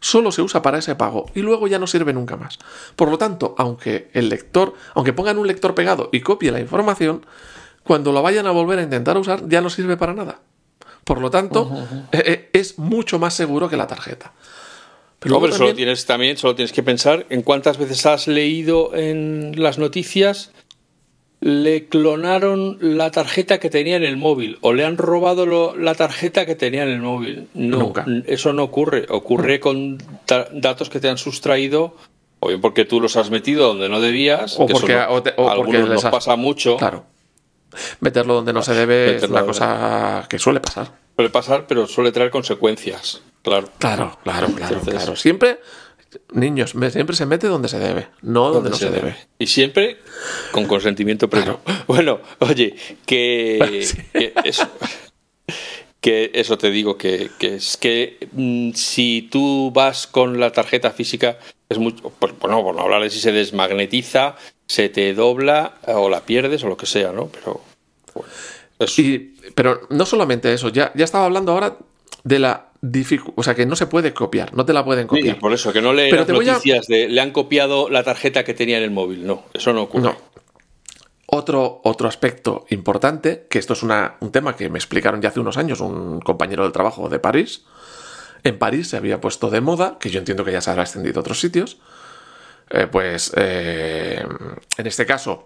Solo 0.00 0.30
se 0.32 0.42
usa 0.42 0.62
para 0.62 0.78
ese 0.78 0.94
pago 0.94 1.26
y 1.34 1.40
luego 1.40 1.66
ya 1.66 1.78
no 1.78 1.86
sirve 1.86 2.12
nunca 2.12 2.36
más. 2.36 2.58
Por 2.96 3.10
lo 3.10 3.18
tanto, 3.18 3.54
aunque 3.58 4.08
el 4.12 4.28
lector, 4.28 4.74
aunque 4.94 5.12
pongan 5.12 5.38
un 5.38 5.46
lector 5.46 5.74
pegado 5.74 6.08
y 6.12 6.20
copie 6.20 6.50
la 6.50 6.60
información, 6.60 7.24
cuando 7.82 8.12
lo 8.12 8.22
vayan 8.22 8.46
a 8.46 8.50
volver 8.50 8.78
a 8.78 8.82
intentar 8.82 9.16
usar 9.16 9.48
ya 9.48 9.60
no 9.60 9.70
sirve 9.70 9.96
para 9.96 10.12
nada. 10.14 10.40
Por 11.04 11.20
lo 11.20 11.30
tanto, 11.30 11.70
eh, 12.12 12.22
eh, 12.26 12.50
es 12.52 12.78
mucho 12.78 13.18
más 13.18 13.32
seguro 13.34 13.68
que 13.68 13.76
la 13.76 13.86
tarjeta. 13.86 14.32
Pero 15.18 15.34
solo 15.36 15.50
también- 15.58 15.76
tienes 15.76 16.04
también, 16.04 16.36
solo 16.36 16.54
tienes 16.56 16.72
que 16.72 16.82
pensar 16.82 17.26
en 17.30 17.42
cuántas 17.42 17.78
veces 17.78 18.04
has 18.06 18.26
leído 18.26 18.94
en 18.94 19.52
las 19.56 19.78
noticias 19.78 20.50
le 21.40 21.86
clonaron 21.86 22.78
la 22.80 23.10
tarjeta 23.10 23.58
que 23.58 23.68
tenía 23.70 23.96
en 23.96 24.02
el 24.04 24.16
móvil 24.16 24.58
o 24.62 24.72
le 24.72 24.84
han 24.84 24.96
robado 24.96 25.44
lo- 25.46 25.76
la 25.76 25.94
tarjeta 25.94 26.46
que 26.46 26.54
tenía 26.54 26.82
en 26.84 26.88
el 26.88 27.00
móvil. 27.02 27.48
No, 27.54 27.78
Nunca. 27.78 28.06
eso 28.26 28.52
no 28.52 28.62
ocurre. 28.64 29.06
Ocurre 29.10 29.60
con 29.60 29.98
ta- 30.24 30.48
datos 30.52 30.88
que 30.88 30.98
te 30.98 31.08
han 31.08 31.18
sustraído 31.18 31.94
o 32.40 32.48
bien 32.48 32.60
porque 32.60 32.84
tú 32.84 33.00
los 33.00 33.16
has 33.16 33.30
metido 33.30 33.68
donde 33.68 33.88
no 33.88 34.00
debías. 34.00 34.58
O 34.58 34.66
que 34.66 34.72
porque- 34.72 34.94
no- 34.94 35.08
o 35.10 35.22
te- 35.22 35.34
o 35.36 35.48
a 35.50 35.54
porque 35.56 35.76
algunos 35.76 35.80
les 35.82 35.94
nos 35.96 36.04
has- 36.06 36.10
pasa 36.10 36.36
mucho. 36.36 36.76
Claro. 36.78 37.04
Meterlo 38.00 38.34
donde 38.34 38.52
no 38.54 38.62
se 38.62 38.74
debe 38.74 39.16
es 39.16 39.22
una 39.24 39.44
cosa 39.44 40.26
que 40.30 40.38
suele 40.38 40.60
pasar. 40.60 40.92
Suele 41.14 41.30
pasar, 41.30 41.66
pero 41.66 41.86
suele 41.86 42.12
traer 42.12 42.30
consecuencias. 42.30 43.20
Claro. 43.42 43.68
Claro, 43.78 44.18
claro, 44.24 44.48
claro, 44.48 44.76
Entonces- 44.78 44.94
claro. 45.02 45.16
Siempre, 45.16 45.58
niños, 46.32 46.74
siempre 46.90 47.16
se 47.16 47.26
mete 47.26 47.46
donde 47.46 47.68
se 47.68 47.78
debe, 47.78 48.08
no 48.22 48.50
donde, 48.50 48.70
no 48.70 48.76
se, 48.76 48.90
debe. 48.90 49.16
Y 49.38 49.46
siempre 49.46 49.98
con 50.52 50.66
consentimiento 50.66 51.28
previo. 51.28 51.60
Bueno, 51.86 52.20
oye, 52.40 52.74
que, 53.04 53.82
Sí. 53.86 53.96
que 54.12 54.32
eso, 54.44 54.68
que 56.00 56.30
eso 56.34 56.58
te 56.58 56.70
digo, 56.70 56.96
que, 56.96 57.30
que 57.38 57.56
es 57.56 57.76
que 57.76 58.28
mm, 58.32 58.72
si 58.72 59.28
tú 59.30 59.70
vas 59.72 60.06
con 60.06 60.40
la 60.40 60.52
tarjeta 60.52 60.90
física, 60.90 61.38
es 61.68 61.78
mucho, 61.78 62.12
pues, 62.18 62.32
bueno, 62.38 62.62
por 62.62 62.74
no 62.74 62.82
hablar 62.82 63.02
de 63.02 63.10
si 63.10 63.20
se 63.20 63.32
desmagnetiza, 63.32 64.36
se 64.66 64.88
te 64.88 65.14
dobla 65.14 65.74
o 65.86 66.08
la 66.08 66.24
pierdes 66.24 66.64
o 66.64 66.68
lo 66.68 66.76
que 66.76 66.86
sea, 66.86 67.12
¿no? 67.12 67.26
Pero 67.28 67.60
bueno. 68.14 68.30
Y, 68.98 69.18
pero 69.54 69.80
no 69.90 70.06
solamente 70.06 70.52
eso, 70.52 70.68
ya, 70.68 70.92
ya 70.94 71.04
estaba 71.04 71.24
hablando 71.24 71.52
ahora 71.52 71.76
de 72.24 72.38
la 72.38 72.66
o 73.34 73.42
sea, 73.42 73.54
que 73.54 73.66
no 73.66 73.76
se 73.76 73.86
puede 73.86 74.12
copiar, 74.14 74.54
no 74.54 74.64
te 74.64 74.72
la 74.72 74.84
pueden 74.84 75.04
Sí, 75.04 75.08
copiar. 75.08 75.38
por 75.38 75.52
eso, 75.52 75.72
que 75.72 75.80
no 75.82 75.92
lees 75.92 76.10
Pero 76.10 76.26
te 76.26 76.32
voy 76.32 76.48
a- 76.48 76.52
noticias 76.52 76.86
de 76.86 77.08
le 77.08 77.20
han 77.20 77.30
copiado 77.30 77.88
la 77.90 78.02
tarjeta 78.04 78.44
que 78.44 78.54
tenía 78.54 78.78
en 78.78 78.84
el 78.84 78.90
móvil. 78.90 79.26
No, 79.26 79.44
eso 79.54 79.72
no 79.72 79.82
ocurre. 79.82 80.02
No. 80.04 80.16
Otro, 81.28 81.80
otro 81.84 82.06
aspecto 82.08 82.66
importante, 82.70 83.46
que 83.50 83.58
esto 83.58 83.72
es 83.72 83.82
una- 83.82 84.16
un 84.20 84.30
tema 84.30 84.54
que 84.56 84.68
me 84.68 84.78
explicaron 84.78 85.20
ya 85.20 85.30
hace 85.30 85.40
unos 85.40 85.56
años 85.56 85.80
un 85.80 86.20
compañero 86.20 86.62
del 86.62 86.72
trabajo 86.72 87.08
de 87.08 87.18
París. 87.18 87.64
En 88.44 88.58
París 88.58 88.88
se 88.88 88.96
había 88.96 89.20
puesto 89.20 89.50
de 89.50 89.60
moda, 89.60 89.96
que 89.98 90.08
yo 90.10 90.20
entiendo 90.20 90.44
que 90.44 90.52
ya 90.52 90.60
se 90.60 90.70
habrá 90.70 90.84
extendido 90.84 91.18
a 91.18 91.22
otros 91.22 91.40
sitios. 91.40 91.78
eh, 92.68 92.88
pues 92.90 93.32
eh, 93.36 94.24
en 94.76 94.86
este 94.88 95.06
caso, 95.06 95.44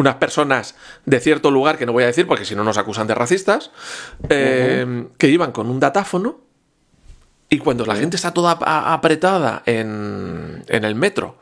unas 0.00 0.16
personas 0.16 0.74
de 1.04 1.20
cierto 1.20 1.50
lugar, 1.50 1.78
que 1.78 1.86
no 1.86 1.92
voy 1.92 2.04
a 2.04 2.06
decir 2.06 2.26
porque 2.26 2.44
si 2.44 2.54
no 2.54 2.64
nos 2.64 2.78
acusan 2.78 3.06
de 3.06 3.14
racistas, 3.14 3.70
eh, 4.28 5.06
que 5.18 5.28
iban 5.28 5.52
con 5.52 5.70
un 5.70 5.78
datáfono 5.80 6.40
y 7.48 7.58
cuando 7.58 7.84
la 7.84 7.96
gente 7.96 8.16
está 8.16 8.32
toda 8.32 8.52
apretada 8.92 9.62
en, 9.66 10.64
en 10.68 10.84
el 10.84 10.94
metro, 10.94 11.36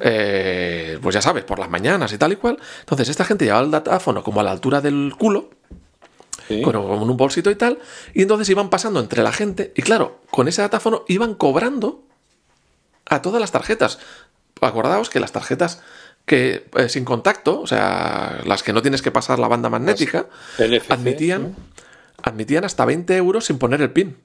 eh, 0.00 0.98
pues 1.02 1.14
ya 1.14 1.22
sabes, 1.22 1.44
por 1.44 1.58
las 1.58 1.70
mañanas 1.70 2.12
y 2.12 2.18
tal 2.18 2.32
y 2.32 2.36
cual. 2.36 2.58
Entonces, 2.80 3.08
esta 3.08 3.24
gente 3.24 3.44
llevaba 3.44 3.64
el 3.64 3.70
datáfono 3.70 4.22
como 4.22 4.40
a 4.40 4.44
la 4.44 4.50
altura 4.52 4.80
del 4.80 5.14
culo, 5.18 5.50
Sí. 6.46 6.62
con, 6.62 6.72
con 6.72 7.10
un 7.10 7.16
bolsito 7.18 7.50
y 7.50 7.56
tal, 7.56 7.78
y 8.14 8.22
entonces 8.22 8.48
iban 8.48 8.70
pasando 8.70 9.00
entre 9.00 9.22
la 9.22 9.32
gente, 9.32 9.70
y 9.76 9.82
claro, 9.82 10.20
con 10.30 10.48
ese 10.48 10.62
datáfono 10.62 11.04
iban 11.06 11.34
cobrando 11.34 12.04
a 13.04 13.20
todas 13.20 13.38
las 13.38 13.52
tarjetas. 13.52 13.98
Acordaos 14.62 15.10
que 15.10 15.20
las 15.20 15.32
tarjetas 15.32 15.82
que 16.28 16.66
eh, 16.76 16.88
sin 16.88 17.04
contacto, 17.04 17.60
o 17.60 17.66
sea, 17.66 18.40
las 18.46 18.62
que 18.62 18.72
no 18.72 18.80
tienes 18.82 19.02
que 19.02 19.10
pasar 19.10 19.40
la 19.40 19.48
banda 19.48 19.68
magnética, 19.68 20.26
NFC, 20.58 20.90
admitían, 20.92 21.56
admitían 22.22 22.64
hasta 22.64 22.84
20 22.84 23.16
euros 23.16 23.46
sin 23.46 23.58
poner 23.58 23.82
el 23.82 23.90
PIN. 23.90 24.16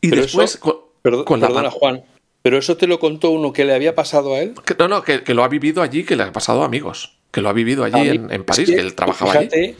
Y 0.00 0.10
Pero 0.10 0.22
después, 0.22 0.50
eso- 0.54 0.60
con, 0.60 0.76
Perdón, 1.02 1.24
con 1.24 1.40
la 1.40 1.48
perdona, 1.48 1.70
Juan, 1.70 2.04
pero 2.42 2.56
eso 2.58 2.76
te 2.76 2.86
lo 2.86 2.98
contó 2.98 3.30
uno 3.30 3.52
que 3.52 3.64
le 3.64 3.74
había 3.74 3.94
pasado 3.94 4.34
a 4.34 4.38
él. 4.40 4.54
Que- 4.64 4.74
no, 4.78 4.88
no, 4.88 5.02
que, 5.02 5.22
que 5.22 5.34
lo 5.34 5.44
ha 5.44 5.48
vivido 5.48 5.82
allí, 5.82 6.04
que 6.04 6.16
le 6.16 6.22
ha 6.22 6.32
pasado 6.32 6.62
a 6.62 6.66
amigos. 6.66 7.18
Que 7.30 7.40
lo 7.42 7.48
ha 7.48 7.52
vivido 7.52 7.84
allí 7.84 8.08
en, 8.08 8.32
en 8.32 8.44
París, 8.44 8.68
es 8.68 8.74
que, 8.76 8.80
él 8.80 8.94
trabajaba 8.94 9.32
allí. 9.32 9.76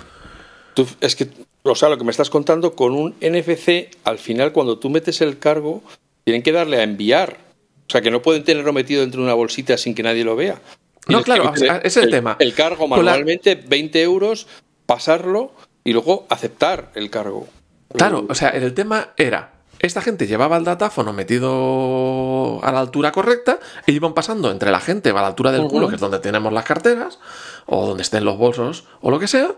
tú- 0.75 0.87
es 1.01 1.16
que, 1.16 1.29
o 1.62 1.75
sea, 1.75 1.88
lo 1.88 1.97
que 1.99 2.05
me 2.05 2.11
estás 2.11 2.31
contando 2.31 2.75
con 2.75 2.92
un 2.94 3.14
NFC, 3.20 3.88
al 4.05 4.18
final, 4.18 4.53
cuando 4.53 4.79
tú 4.79 4.90
metes 4.90 5.20
el 5.20 5.38
cargo, 5.38 5.83
tienen 6.25 6.42
que 6.42 6.53
darle 6.53 6.79
a 6.79 6.83
enviar. 6.83 7.38
O 7.87 7.90
sea, 7.90 8.01
que 8.01 8.11
no 8.11 8.23
pueden 8.23 8.44
tenerlo 8.44 8.73
metido 8.73 9.03
dentro 9.03 9.20
de 9.20 9.27
una 9.27 9.35
bolsita 9.35 9.77
sin 9.77 9.94
que 9.94 10.03
nadie 10.03 10.25
lo 10.25 10.37
vea. 10.37 10.61
No, 11.07 11.23
claro, 11.23 11.53
que 11.53 11.61
meter 11.61 11.81
es 11.85 11.97
el 11.97 12.11
tema. 12.11 12.37
El 12.38 12.55
cargo 12.55 12.88
manualmente, 12.88 13.55
20 13.57 14.03
euros, 14.03 14.47
pasarlo 14.87 15.53
y 15.85 15.92
luego 15.92 16.27
aceptar 16.31 16.90
el 16.94 17.11
cargo. 17.11 17.47
Claro, 17.92 18.27
o 18.29 18.35
sea, 18.35 18.49
el 18.51 18.73
tema 18.75 19.12
era. 19.16 19.53
Esta 19.81 20.01
gente 20.01 20.27
llevaba 20.27 20.57
el 20.57 20.64
datáfono 20.64 21.12
metido 21.12 22.61
a 22.62 22.73
la 22.73 22.81
altura 22.81 23.12
correcta 23.12 23.59
e 23.87 23.92
iban 23.92 24.14
pasando 24.14 24.51
entre 24.51 24.70
la 24.70 24.81
gente 24.81 25.11
a 25.11 25.14
la 25.14 25.27
altura 25.27 25.53
del 25.53 25.66
culo, 25.66 25.88
que 25.88 25.97
es 25.97 26.01
donde 26.01 26.20
tenemos 26.20 26.53
las 26.53 26.64
carteras, 26.64 27.18
o 27.66 27.87
donde 27.87 28.03
estén 28.03 28.25
los 28.25 28.38
bolsos, 28.38 28.85
o 29.03 29.11
lo 29.11 29.18
que 29.18 29.29
sea, 29.29 29.55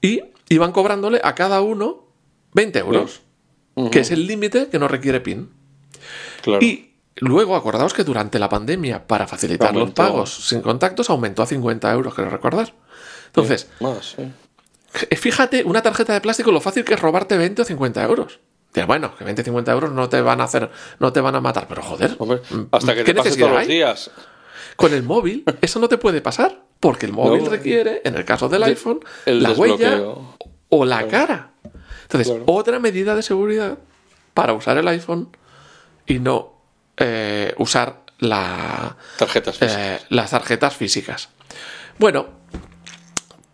y 0.00 0.22
iban 0.48 0.70
cobrándole 0.70 1.20
a 1.24 1.34
cada 1.34 1.60
uno 1.62 2.06
20 2.52 2.78
euros, 2.78 3.22
que 3.90 4.00
es 4.00 4.10
el 4.12 4.26
límite 4.26 4.68
que 4.68 4.78
no 4.78 4.86
requiere 4.86 5.20
PIN. 5.20 5.50
claro. 6.42 6.64
Y 6.64 6.95
luego, 7.16 7.56
acordaos 7.56 7.94
que 7.94 8.04
durante 8.04 8.38
la 8.38 8.48
pandemia, 8.48 9.06
para 9.06 9.26
facilitar 9.26 9.74
los 9.74 9.90
pagos 9.92 10.48
sin 10.48 10.60
contactos, 10.60 11.10
aumentó 11.10 11.42
a 11.42 11.46
50 11.46 11.92
euros, 11.92 12.14
creo 12.14 12.28
recordar. 12.30 12.72
Entonces, 13.26 13.68
Más, 13.80 14.16
sí. 14.16 14.32
fíjate, 15.16 15.64
una 15.64 15.82
tarjeta 15.82 16.12
de 16.14 16.20
plástico, 16.20 16.50
lo 16.52 16.60
fácil 16.60 16.84
que 16.84 16.94
es 16.94 17.00
robarte 17.00 17.36
20 17.36 17.62
o 17.62 17.64
50 17.64 18.02
euros. 18.04 18.40
Bueno, 18.86 19.16
que 19.16 19.24
20, 19.24 19.42
50 19.42 19.72
euros 19.72 19.92
no 19.92 20.08
te 20.10 20.20
van 20.20 20.40
a 20.42 20.44
hacer, 20.44 20.70
no 20.98 21.10
te 21.12 21.22
van 21.22 21.34
a 21.34 21.40
matar, 21.40 21.66
pero 21.66 21.80
joder, 21.82 22.14
Hombre, 22.18 22.42
hasta 22.70 22.94
que 22.94 23.04
¿qué 23.04 23.14
te 23.14 23.18
pases 23.18 23.38
todos 23.38 23.52
los 23.52 23.66
días. 23.66 24.10
Con 24.76 24.92
el 24.92 25.02
móvil, 25.02 25.44
eso 25.62 25.80
no 25.80 25.88
te 25.88 25.96
puede 25.96 26.20
pasar, 26.20 26.60
porque 26.78 27.06
el 27.06 27.12
móvil 27.12 27.44
No. 27.44 27.50
requiere, 27.50 28.02
en 28.04 28.16
el 28.16 28.26
caso 28.26 28.50
del 28.50 28.60
De- 28.60 28.66
iPhone, 28.66 29.00
la 29.24 29.52
huella 29.52 30.02
o 30.68 30.84
la 30.84 31.08
cara. 31.08 31.52
Entonces, 32.02 32.28
Claro. 32.28 32.44
otra 32.48 32.78
medida 32.78 33.14
de 33.14 33.22
seguridad 33.22 33.78
para 34.34 34.52
usar 34.52 34.76
el 34.76 34.86
iPhone 34.88 35.30
y 36.06 36.18
no 36.18 36.55
eh, 36.96 37.54
usar 37.58 38.02
la, 38.18 38.96
Tarjetas 39.18 39.58
físicas. 39.58 39.78
eh, 39.78 40.00
las 40.10 40.30
tarjetas 40.30 40.76
físicas. 40.76 41.28
Bueno, 41.98 42.26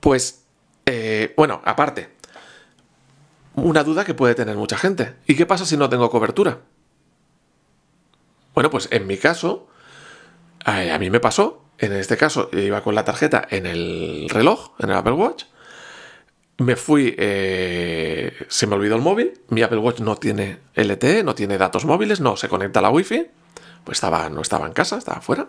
pues, 0.00 0.44
eh, 0.87 1.35
bueno, 1.37 1.61
aparte, 1.64 2.11
una 3.55 3.85
duda 3.85 4.05
que 4.05 4.14
puede 4.14 4.35
tener 4.35 4.57
mucha 4.57 4.76
gente. 4.76 5.14
¿Y 5.26 5.37
qué 5.37 5.46
pasa 5.46 5.66
si 5.66 5.76
no 5.76 5.88
tengo 5.88 6.11
cobertura? 6.11 6.61
Bueno, 8.55 8.70
pues 8.70 8.88
en 8.90 9.07
mi 9.07 9.16
caso, 9.16 9.68
a 10.64 10.98
mí 10.98 11.11
me 11.11 11.20
pasó, 11.20 11.64
en 11.78 11.92
este 11.94 12.16
caso 12.16 12.50
iba 12.52 12.83
con 12.83 12.94
la 12.94 13.05
tarjeta 13.05 13.46
en 13.50 13.66
el 13.66 14.28
reloj, 14.28 14.72
en 14.78 14.90
el 14.90 14.96
Apple 14.96 15.12
Watch, 15.14 15.44
me 16.62 16.77
fui, 16.77 17.14
eh, 17.18 18.46
se 18.48 18.66
me 18.66 18.77
olvidó 18.77 18.96
el 18.96 19.03
móvil, 19.03 19.33
mi 19.48 19.62
Apple 19.62 19.79
Watch 19.79 20.01
no 20.01 20.16
tiene 20.16 20.59
LTE, 20.75 21.25
no 21.25 21.35
tiene 21.35 21.59
datos 21.59 21.85
móviles, 21.85 22.20
no 22.20 22.37
se 22.37 22.48
conecta 22.48 22.79
a 22.79 22.83
la 22.83 22.90
Wi-Fi, 22.90 23.27
pues 23.85 23.96
estaba, 23.96 24.29
no 24.29 24.40
estaba 24.40 24.66
en 24.66 24.72
casa, 24.72 24.96
estaba 24.96 25.20
fuera, 25.20 25.48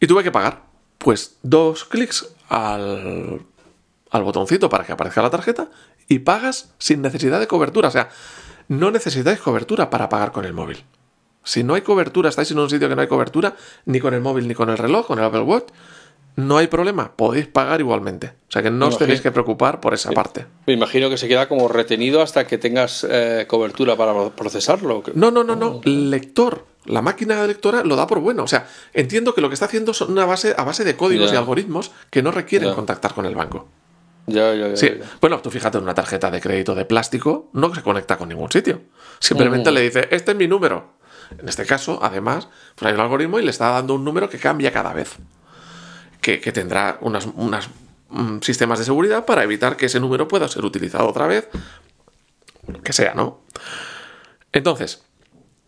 y 0.00 0.06
tuve 0.06 0.22
que 0.22 0.32
pagar, 0.32 0.62
pues 0.98 1.38
dos 1.42 1.84
clics 1.84 2.34
al, 2.48 3.42
al 4.10 4.22
botoncito 4.22 4.68
para 4.68 4.84
que 4.84 4.92
aparezca 4.92 5.22
la 5.22 5.30
tarjeta 5.30 5.70
y 6.08 6.20
pagas 6.20 6.72
sin 6.78 7.02
necesidad 7.02 7.38
de 7.38 7.46
cobertura, 7.46 7.88
o 7.88 7.92
sea, 7.92 8.08
no 8.68 8.90
necesitáis 8.90 9.40
cobertura 9.40 9.90
para 9.90 10.08
pagar 10.08 10.32
con 10.32 10.44
el 10.44 10.52
móvil. 10.52 10.84
Si 11.44 11.64
no 11.64 11.74
hay 11.74 11.82
cobertura, 11.82 12.28
estáis 12.28 12.50
en 12.52 12.58
un 12.58 12.70
sitio 12.70 12.88
que 12.88 12.94
no 12.94 13.02
hay 13.02 13.08
cobertura, 13.08 13.56
ni 13.84 13.98
con 13.98 14.14
el 14.14 14.20
móvil 14.20 14.46
ni 14.46 14.54
con 14.54 14.70
el 14.70 14.78
reloj, 14.78 15.06
con 15.06 15.18
el 15.18 15.24
Apple 15.24 15.40
Watch, 15.40 15.68
no 16.36 16.56
hay 16.56 16.66
problema, 16.66 17.12
podéis 17.16 17.46
pagar 17.46 17.80
igualmente. 17.80 18.28
O 18.48 18.52
sea 18.52 18.62
que 18.62 18.70
no 18.70 18.88
os 18.88 18.98
tenéis 18.98 19.20
que 19.20 19.30
preocupar 19.32 19.80
por 19.80 19.94
esa 19.94 20.10
parte. 20.12 20.46
Me 20.66 20.72
imagino 20.74 21.08
que 21.10 21.16
se 21.16 21.28
queda 21.28 21.48
como 21.48 21.68
retenido 21.68 22.20
hasta 22.22 22.46
que 22.46 22.58
tengas 22.58 23.06
eh, 23.08 23.46
cobertura 23.48 23.96
para 23.96 24.30
procesarlo. 24.30 25.02
No, 25.14 25.30
no, 25.30 25.44
no, 25.44 25.56
no. 25.56 25.80
El 25.84 26.10
lector, 26.10 26.66
la 26.86 27.02
máquina 27.02 27.46
lectora 27.46 27.82
lo 27.84 27.96
da 27.96 28.06
por 28.06 28.20
bueno. 28.20 28.44
O 28.44 28.48
sea, 28.48 28.66
entiendo 28.92 29.34
que 29.34 29.40
lo 29.40 29.48
que 29.48 29.54
está 29.54 29.66
haciendo 29.66 29.94
son 29.94 30.12
una 30.12 30.24
base 30.26 30.54
a 30.56 30.64
base 30.64 30.84
de 30.84 30.96
códigos 30.96 31.32
y 31.32 31.36
algoritmos 31.36 31.92
que 32.10 32.22
no 32.22 32.30
requieren 32.30 32.74
contactar 32.74 33.14
con 33.14 33.26
el 33.26 33.34
banco. 33.34 33.68
Ya, 34.26 34.54
ya, 34.54 34.68
ya, 34.68 34.76
Sí. 34.76 34.88
ya. 35.00 35.04
Bueno, 35.20 35.40
tú 35.40 35.50
fíjate 35.50 35.78
en 35.78 35.84
una 35.84 35.94
tarjeta 35.94 36.30
de 36.30 36.40
crédito 36.40 36.74
de 36.74 36.84
plástico, 36.84 37.48
no 37.52 37.74
se 37.74 37.82
conecta 37.82 38.16
con 38.16 38.28
ningún 38.28 38.52
sitio. 38.52 38.80
Simplemente 39.18 39.70
Ujú. 39.70 39.74
le 39.74 39.80
dice, 39.82 40.08
este 40.10 40.32
es 40.32 40.36
mi 40.36 40.46
número. 40.46 40.92
En 41.38 41.48
este 41.48 41.64
caso, 41.66 41.98
además, 42.02 42.48
pues 42.76 42.88
hay 42.88 42.94
un 42.94 43.00
algoritmo 43.00 43.38
y 43.38 43.42
le 43.42 43.50
está 43.50 43.70
dando 43.70 43.94
un 43.94 44.04
número 44.04 44.28
que 44.28 44.38
cambia 44.38 44.70
cada 44.72 44.92
vez. 44.92 45.16
Que, 46.22 46.40
que 46.40 46.52
tendrá 46.52 46.96
unas, 47.02 47.26
mm, 48.08 48.38
sistemas 48.40 48.78
de 48.78 48.86
seguridad 48.86 49.26
para 49.26 49.42
evitar 49.42 49.76
que 49.76 49.86
ese 49.86 50.00
número 50.00 50.26
pueda 50.28 50.48
ser 50.48 50.64
utilizado 50.64 51.06
otra 51.08 51.26
vez. 51.26 51.48
Lo 52.66 52.80
que 52.80 52.94
sea, 52.94 53.12
¿no? 53.14 53.40
Entonces, 54.52 55.02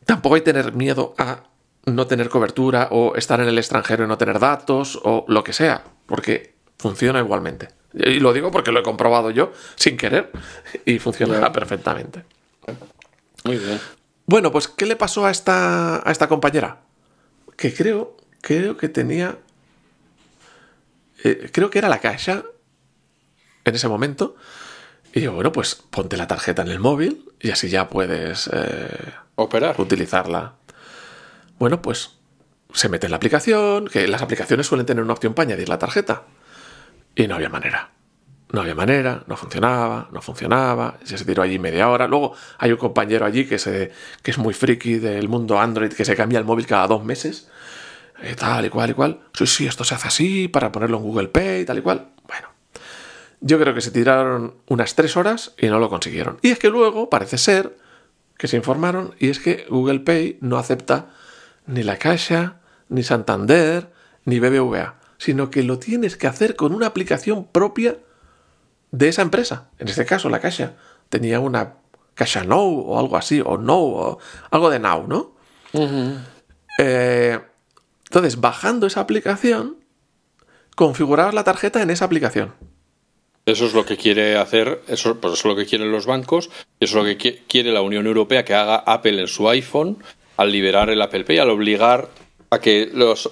tampoco 0.06 0.36
hay 0.36 0.40
que 0.42 0.52
tener 0.52 0.72
miedo 0.74 1.14
a 1.18 1.42
no 1.86 2.06
tener 2.06 2.28
cobertura 2.30 2.88
o 2.92 3.14
estar 3.16 3.40
en 3.40 3.48
el 3.48 3.58
extranjero 3.58 4.04
y 4.04 4.08
no 4.08 4.16
tener 4.16 4.38
datos 4.38 4.98
o 5.02 5.24
lo 5.28 5.44
que 5.44 5.52
sea, 5.52 5.84
porque 6.06 6.54
funciona 6.78 7.18
igualmente. 7.18 7.68
Y 7.92 8.20
lo 8.20 8.32
digo 8.32 8.50
porque 8.50 8.72
lo 8.72 8.80
he 8.80 8.82
comprobado 8.82 9.30
yo 9.30 9.52
sin 9.76 9.96
querer 9.96 10.30
y 10.84 10.98
funciona 10.98 11.40
Ya. 11.40 11.52
perfectamente. 11.52 12.24
Muy 13.44 13.58
bien. 13.58 13.78
Bueno, 14.26 14.50
pues 14.50 14.68
¿qué 14.68 14.86
le 14.86 14.96
pasó 14.96 15.26
a 15.26 15.30
esta, 15.30 16.08
a 16.08 16.10
esta 16.10 16.28
compañera? 16.28 16.80
Que 17.56 17.74
creo, 17.74 18.16
creo 18.40 18.76
que 18.76 18.88
tenía... 18.88 19.38
eh, 21.24 21.50
creo 21.52 21.70
que 21.70 21.78
era 21.78 21.88
la 21.88 22.00
caixa 22.00 22.44
en 23.64 23.74
ese 23.74 23.88
momento. 23.88 24.37
Y 25.12 25.20
yo, 25.20 25.32
bueno, 25.32 25.52
pues 25.52 25.74
ponte 25.74 26.16
la 26.16 26.26
tarjeta 26.26 26.62
en 26.62 26.68
el 26.68 26.80
móvil 26.80 27.24
y 27.40 27.50
así 27.50 27.68
ya 27.68 27.88
puedes 27.88 28.50
eh, 28.52 29.12
Operar. 29.37 29.80
utilizarla. 29.80 30.54
Bueno, 31.58 31.80
pues 31.82 32.16
se 32.72 32.88
mete 32.88 33.06
en 33.06 33.12
la 33.12 33.16
aplicación, 33.16 33.87
que 33.87 34.08
las 34.08 34.22
aplicaciones 34.22 34.66
suelen 34.66 34.87
tener 34.87 35.04
una 35.04 35.12
opción 35.12 35.34
para 35.34 35.46
añadir 35.48 35.68
la 35.68 35.78
tarjeta. 35.78 36.24
Y 37.14 37.28
no 37.28 37.37
había 37.37 37.48
manera. 37.48 37.90
No 38.50 38.60
había 38.60 38.74
manera, 38.74 39.24
no 39.26 39.37
funcionaba, 39.37 40.08
no 40.12 40.20
funcionaba. 40.20 40.98
Se 41.04 41.24
tiró 41.24 41.42
allí 41.42 41.58
media 41.58 41.88
hora. 41.88 42.06
Luego 42.08 42.34
hay 42.58 42.72
un 42.72 42.78
compañero 42.78 43.24
allí 43.24 43.46
que, 43.46 43.58
se, 43.58 43.92
que 44.22 44.30
es 44.32 44.38
muy 44.38 44.52
friki 44.54 44.98
del 44.98 45.28
mundo 45.28 45.60
Android, 45.60 45.92
que 45.92 46.04
se 46.04 46.16
cambia 46.16 46.38
el 46.38 46.44
móvil 46.44 46.66
cada 46.66 46.87
dos 46.88 47.04
meses. 47.04 47.48
Eh, 48.24 48.34
tal 48.34 48.64
y 48.64 48.70
cual 48.70 48.90
y 48.90 48.94
cual. 48.94 49.20
Sí, 49.32 49.46
sí, 49.46 49.66
esto 49.66 49.84
se 49.84 49.94
hace 49.94 50.08
así 50.08 50.48
para 50.48 50.72
ponerlo 50.72 50.98
en 50.98 51.02
Google 51.02 51.28
Pay, 51.28 51.64
tal 51.64 51.78
y 51.78 51.82
cual. 51.82 52.08
Bueno, 52.26 52.48
yo 53.40 53.58
creo 53.58 53.74
que 53.74 53.80
se 53.80 53.90
tiraron 53.90 54.54
unas 54.68 54.94
tres 54.94 55.16
horas 55.16 55.52
y 55.58 55.66
no 55.66 55.78
lo 55.78 55.88
consiguieron. 55.88 56.38
Y 56.42 56.50
es 56.50 56.58
que 56.58 56.70
luego 56.70 57.10
parece 57.10 57.38
ser 57.38 57.76
que 58.38 58.48
se 58.48 58.56
informaron 58.56 59.14
y 59.18 59.28
es 59.28 59.38
que 59.38 59.66
Google 59.68 60.00
Pay 60.00 60.38
no 60.40 60.58
acepta 60.58 61.10
ni 61.66 61.82
la 61.82 61.98
Caixa, 61.98 62.60
ni 62.88 63.02
Santander, 63.02 63.92
ni 64.24 64.40
BBVA, 64.40 64.96
sino 65.18 65.50
que 65.50 65.62
lo 65.62 65.78
tienes 65.78 66.16
que 66.16 66.26
hacer 66.26 66.56
con 66.56 66.74
una 66.74 66.87
aplicación 66.87 67.44
propia 67.46 67.98
de 68.90 69.08
esa 69.08 69.22
empresa. 69.22 69.68
En 69.78 69.88
este 69.88 70.04
caso, 70.04 70.28
la 70.28 70.40
Caixa 70.40 70.74
tenía 71.08 71.40
una 71.40 71.74
Caixa 72.14 72.44
Now 72.44 72.80
o 72.87 72.98
algo 72.98 73.16
así, 73.16 73.42
o 73.44 73.58
No, 73.58 73.78
o 73.78 74.18
algo 74.50 74.70
de 74.70 74.78
Now, 74.78 75.06
¿no? 75.06 75.34
Eh, 76.78 77.40
entonces, 78.14 78.40
bajando 78.40 78.87
esa 78.87 79.00
aplicación, 79.00 79.77
configurar 80.77 81.35
la 81.35 81.42
tarjeta 81.42 81.83
en 81.83 81.90
esa 81.90 82.05
aplicación. 82.05 82.55
Eso 83.44 83.66
es 83.66 83.74
lo 83.74 83.85
que 83.85 83.96
quiere 83.96 84.38
hacer, 84.38 84.83
eso, 84.87 85.20
pues 85.20 85.35
eso 85.35 85.48
es 85.48 85.53
lo 85.53 85.57
que 85.57 85.66
quieren 85.66 85.90
los 85.90 86.07
bancos, 86.07 86.48
y 86.79 86.85
eso 86.85 86.98
es 87.00 87.05
lo 87.05 87.05
que 87.05 87.18
qui- 87.18 87.40
quiere 87.48 87.72
la 87.72 87.83
Unión 87.83 88.07
Europea 88.07 88.44
que 88.44 88.55
haga 88.55 88.77
Apple 88.77 89.20
en 89.20 89.27
su 89.27 89.48
iPhone 89.48 89.98
al 90.37 90.53
liberar 90.53 90.90
el 90.90 91.03
Apple 91.03 91.24
Pay, 91.24 91.38
al 91.38 91.50
obligar 91.50 92.09
a 92.50 92.61
que 92.61 92.88
los 92.94 93.31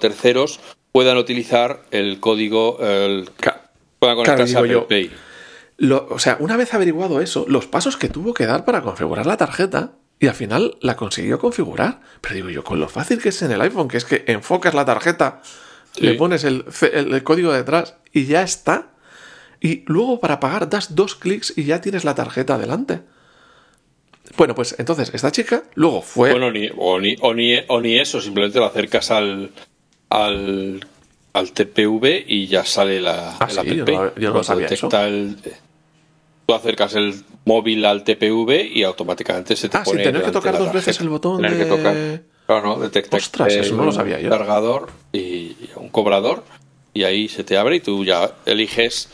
terceros 0.00 0.60
puedan 0.92 1.18
utilizar 1.18 1.82
el 1.90 2.18
código, 2.18 2.78
el, 2.80 3.28
puedan 3.98 4.16
conectarse 4.16 4.46
digo 4.46 4.58
a 4.58 4.60
Apple 4.60 4.72
yo, 4.72 4.88
Pay. 4.88 5.10
Lo- 5.76 6.06
o 6.10 6.18
sea, 6.18 6.38
una 6.40 6.56
vez 6.56 6.72
averiguado 6.72 7.20
eso, 7.20 7.44
los 7.48 7.66
pasos 7.66 7.98
que 7.98 8.08
tuvo 8.08 8.32
que 8.32 8.46
dar 8.46 8.64
para 8.64 8.80
configurar 8.80 9.26
la 9.26 9.36
tarjeta, 9.36 9.92
y 10.22 10.28
al 10.28 10.34
final 10.34 10.76
la 10.80 10.94
consiguió 10.96 11.38
configurar. 11.38 12.00
Pero 12.20 12.34
digo 12.36 12.48
yo, 12.50 12.62
con 12.64 12.78
lo 12.80 12.88
fácil 12.88 13.20
que 13.20 13.30
es 13.30 13.42
en 13.42 13.50
el 13.50 13.60
iPhone, 13.60 13.88
que 13.88 13.96
es 13.96 14.04
que 14.04 14.24
enfocas 14.28 14.72
la 14.72 14.84
tarjeta, 14.84 15.42
Sí. 15.94 16.06
le 16.06 16.14
pones 16.14 16.44
el, 16.44 16.64
el- 16.92 17.12
el 17.12 17.22
código 17.24 17.52
detrás 17.52 17.96
y 18.12 18.24
ya 18.26 18.42
está. 18.42 18.92
Y 19.60 19.82
luego 19.86 20.20
para 20.20 20.38
pagar 20.40 20.70
das 20.70 20.94
dos 20.94 21.14
clics 21.16 21.52
y 21.56 21.64
ya 21.64 21.80
tienes 21.80 22.04
la 22.04 22.14
tarjeta 22.14 22.54
adelante. 22.54 23.02
Bueno, 24.36 24.54
pues 24.54 24.76
entonces 24.78 25.10
esta 25.12 25.30
chica 25.32 25.64
luego 25.74 26.00
fue... 26.02 26.30
Bueno, 26.30 26.50
ni, 26.52 26.70
o, 26.76 26.98
ni, 27.00 27.16
o, 27.20 27.34
ni, 27.34 27.58
o 27.68 27.80
ni 27.80 27.98
eso, 27.98 28.20
simplemente 28.20 28.58
lo 28.60 28.66
acercas 28.66 29.10
al, 29.10 29.50
al, 30.08 30.86
al 31.32 31.52
TPV 31.52 32.24
y 32.26 32.46
ya 32.46 32.64
sale 32.64 33.00
la, 33.00 33.36
Ah, 33.40 33.46
el 33.48 33.50
sí, 33.50 33.58
Apple 33.58 33.76
yo 33.76 33.84
no- 33.84 33.92
yo 34.14 34.28
no 34.28 34.32
Cuando 34.34 34.44
sabía 34.44 34.68
detecta 34.68 35.06
el- 35.08 35.36
tú 36.46 36.54
acercas 36.54 36.94
el 36.94 37.24
móvil 37.44 37.84
al 37.84 38.04
TPV 38.04 38.66
y 38.72 38.82
automáticamente 38.84 39.56
se 39.56 39.68
te 39.68 39.76
Ah, 39.76 39.84
sin 39.84 39.94
pone. 39.94 40.04
tener 40.04 40.22
que 40.22 40.30
tocar 40.30 40.58
dos 40.58 40.72
veces 40.72 41.00
el 41.00 41.08
botón 41.08 41.36
Tener 41.42 41.56
que 41.56 41.64
de- 41.64 41.70
tocar. 41.76 42.22
Claro, 42.46 42.66
no, 42.76 42.80
detecta 42.82 43.16
Ostras, 43.16 43.48
que 43.48 43.60
eso 43.60 43.74
no 43.76 43.82
lo 43.82 43.88
un 43.90 43.94
sabía 43.94 44.20
yo. 44.20 44.28
cargador 44.28 44.90
y 45.12 45.56
un 45.76 45.88
cobrador 45.88 46.44
y 46.92 47.04
ahí 47.04 47.28
se 47.28 47.44
te 47.44 47.56
abre 47.56 47.76
y 47.76 47.80
tú 47.80 48.04
ya 48.04 48.32
eliges 48.46 49.08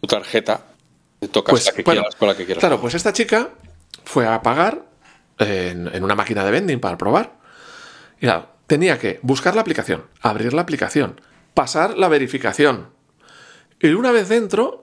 tu 0.00 0.06
tarjeta. 0.08 0.62
Te 1.20 1.28
tocas 1.28 1.52
Pues, 1.52 1.66
la 1.66 1.72
que 1.72 1.82
bueno, 1.84 2.00
quieras 2.02 2.16
con 2.16 2.28
la 2.28 2.36
que 2.36 2.44
quieras. 2.44 2.60
Claro, 2.60 2.80
pues 2.80 2.94
esta 2.94 3.12
chica 3.12 3.50
fue 4.04 4.26
a 4.26 4.42
pagar 4.42 4.84
en, 5.38 5.88
en 5.94 6.02
una 6.04 6.14
máquina 6.16 6.44
de 6.44 6.50
vending 6.50 6.80
para 6.80 6.98
probar. 6.98 7.34
Y 8.20 8.26
claro, 8.26 8.48
tenía 8.66 8.98
que 8.98 9.20
buscar 9.22 9.54
la 9.54 9.60
aplicación, 9.60 10.04
abrir 10.20 10.52
la 10.52 10.62
aplicación, 10.62 11.20
pasar 11.54 11.96
la 11.96 12.08
verificación. 12.08 12.88
Y 13.80 13.88
una 13.92 14.10
vez 14.10 14.28
dentro, 14.28 14.81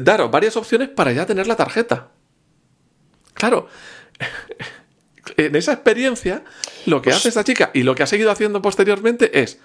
daros 0.00 0.30
varias 0.30 0.56
opciones 0.56 0.88
para 0.88 1.12
ya 1.12 1.26
tener 1.26 1.46
la 1.46 1.56
tarjeta. 1.56 2.08
Claro, 3.34 3.68
en 5.36 5.54
esa 5.56 5.72
experiencia, 5.72 6.42
lo 6.86 7.00
que 7.02 7.10
Pues- 7.10 7.16
hace 7.16 7.28
esta 7.28 7.44
chica 7.44 7.70
y 7.74 7.82
lo 7.82 7.94
que 7.94 8.02
ha 8.02 8.06
seguido 8.06 8.30
haciendo 8.30 8.60
posteriormente 8.62 9.40
es. 9.40 9.58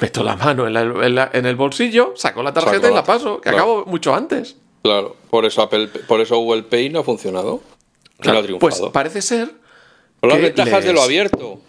Meto 0.00 0.22
la 0.22 0.36
mano 0.36 0.66
en, 0.66 0.74
la- 0.74 0.82
en 0.82 1.14
la- 1.14 1.30
en 1.32 1.44
el 1.46 1.56
bolsillo, 1.56 2.12
saco 2.16 2.42
la 2.42 2.52
tarjeta 2.52 2.76
Saco 2.82 2.88
y 2.92 2.94
la 2.94 3.04
paso, 3.04 3.36
que 3.40 3.50
claro. 3.50 3.56
acabo 3.58 3.84
mucho 3.86 4.14
antes. 4.14 4.56
Claro, 4.82 5.16
por 5.30 5.44
eso 5.44 5.60
Apple, 5.62 5.88
por 6.06 6.20
eso 6.20 6.36
Google 6.38 6.62
Pay 6.62 6.90
no 6.90 7.00
ha 7.00 7.04
funcionado. 7.04 7.62
No 8.20 8.32
ha 8.32 8.58
pues 8.58 8.80
parece 8.92 9.22
ser 9.22 9.52
Por 10.20 10.30
las 10.30 10.40
ventajas 10.40 10.84
de 10.84 10.92
lo 10.92 11.02
abierto. 11.02 11.60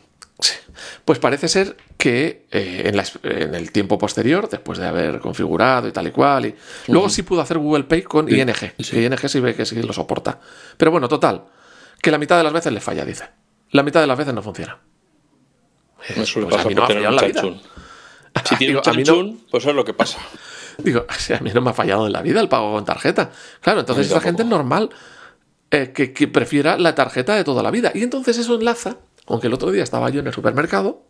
Pues 1.04 1.19
parece 1.19 1.47
ser 1.49 1.75
que 1.97 2.45
eh, 2.52 2.84
en, 2.86 2.95
la 2.95 3.02
es- 3.04 3.19
en 3.23 3.54
el 3.56 3.71
tiempo 3.71 3.97
posterior, 3.97 4.47
después 4.49 4.80
de 4.80 4.88
haber 4.88 5.19
configurado 5.19 5.88
y 5.88 5.91
tal 5.91 6.08
y 6.08 6.12
cual, 6.12 6.45
y 6.45 6.56
luego 6.88 7.10
sí 7.10 7.23
pudo 7.23 7.41
hacer 7.41 7.58
Google 7.58 7.84
Pay 7.84 8.04
con 8.04 8.30
ING. 8.34 8.54
sí. 8.80 8.99
ING 9.04 9.17
sí 9.30 9.39
ve 9.39 9.56
que 9.56 9.65
sí 9.65 9.82
lo 9.82 9.91
soporta. 9.93 10.39
Pero 10.78 10.91
bueno, 10.91 11.08
total, 11.10 11.43
que 12.02 12.12
la 12.12 12.17
mitad 12.17 12.38
de 12.38 12.43
las 12.43 12.54
veces 12.54 12.71
le 12.71 12.80
falla, 12.80 13.04
dice. 13.06 13.25
La 13.71 13.84
mitad 13.84 13.99
de 14.02 14.08
las 14.08 14.17
veces 14.17 14.34
no 14.34 14.41
funciona. 14.41 14.78
Pues 16.15 16.36
a 16.38 16.39
mí 16.39 16.75
no 16.75 16.82
me 16.82 16.84
ha 16.84 16.88
tener 16.88 16.88
fallado 16.88 16.99
un 16.99 17.06
en 17.08 17.15
la 17.15 17.21
vida. 17.23 17.41
chanchún. 17.41 17.62
Si 18.45 18.56
tiene 18.56 18.78
un 18.78 18.84
no- 19.34 19.38
pues 19.52 19.63
eso 19.63 19.69
es 19.71 19.75
lo 19.75 19.84
que 19.84 19.93
pasa. 19.93 20.19
Digo, 20.78 21.06
si 21.17 21.34
a 21.34 21.39
mí 21.39 21.52
no 21.54 21.62
me 21.62 21.71
ha 21.71 21.73
fallado 21.73 22.06
en 22.08 22.13
la 22.13 22.21
vida 22.21 22.39
el 22.39 22.47
pago 22.47 22.73
con 22.73 22.86
tarjeta. 22.86 23.32
Claro, 23.60 23.82
entonces 23.82 24.08
esa 24.08 24.21
gente 24.21 24.43
es 24.43 24.47
normal 24.47 24.89
eh, 25.71 25.91
que, 25.93 26.13
que 26.13 26.28
prefiera 26.28 26.78
la 26.78 26.95
tarjeta 26.95 27.36
de 27.36 27.43
toda 27.43 27.62
la 27.63 27.71
vida. 27.71 27.91
Y 27.93 28.02
entonces 28.04 28.38
eso 28.38 28.56
enlaza, 28.56 28.97
aunque 29.30 29.48
el 29.48 29.54
otro 29.54 29.72
día 29.72 29.84
estaba 29.84 30.10
yo 30.10 30.20
en 30.20 30.28
el 30.28 30.34
supermercado 30.34 31.04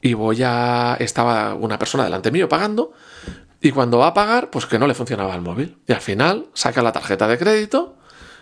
y 0.00 0.14
voy 0.14 0.42
a... 0.42 0.96
estaba 1.00 1.54
una 1.54 1.78
persona 1.78 2.04
delante 2.04 2.30
mío 2.30 2.48
pagando 2.48 2.92
y 3.60 3.70
cuando 3.70 3.98
va 3.98 4.08
a 4.08 4.14
pagar, 4.14 4.50
pues 4.50 4.66
que 4.66 4.78
no 4.78 4.86
le 4.86 4.94
funcionaba 4.94 5.34
el 5.34 5.40
móvil. 5.40 5.78
Y 5.86 5.92
al 5.92 6.00
final 6.02 6.46
saca 6.52 6.82
la 6.82 6.92
tarjeta 6.92 7.26
de 7.26 7.38
crédito 7.38 7.96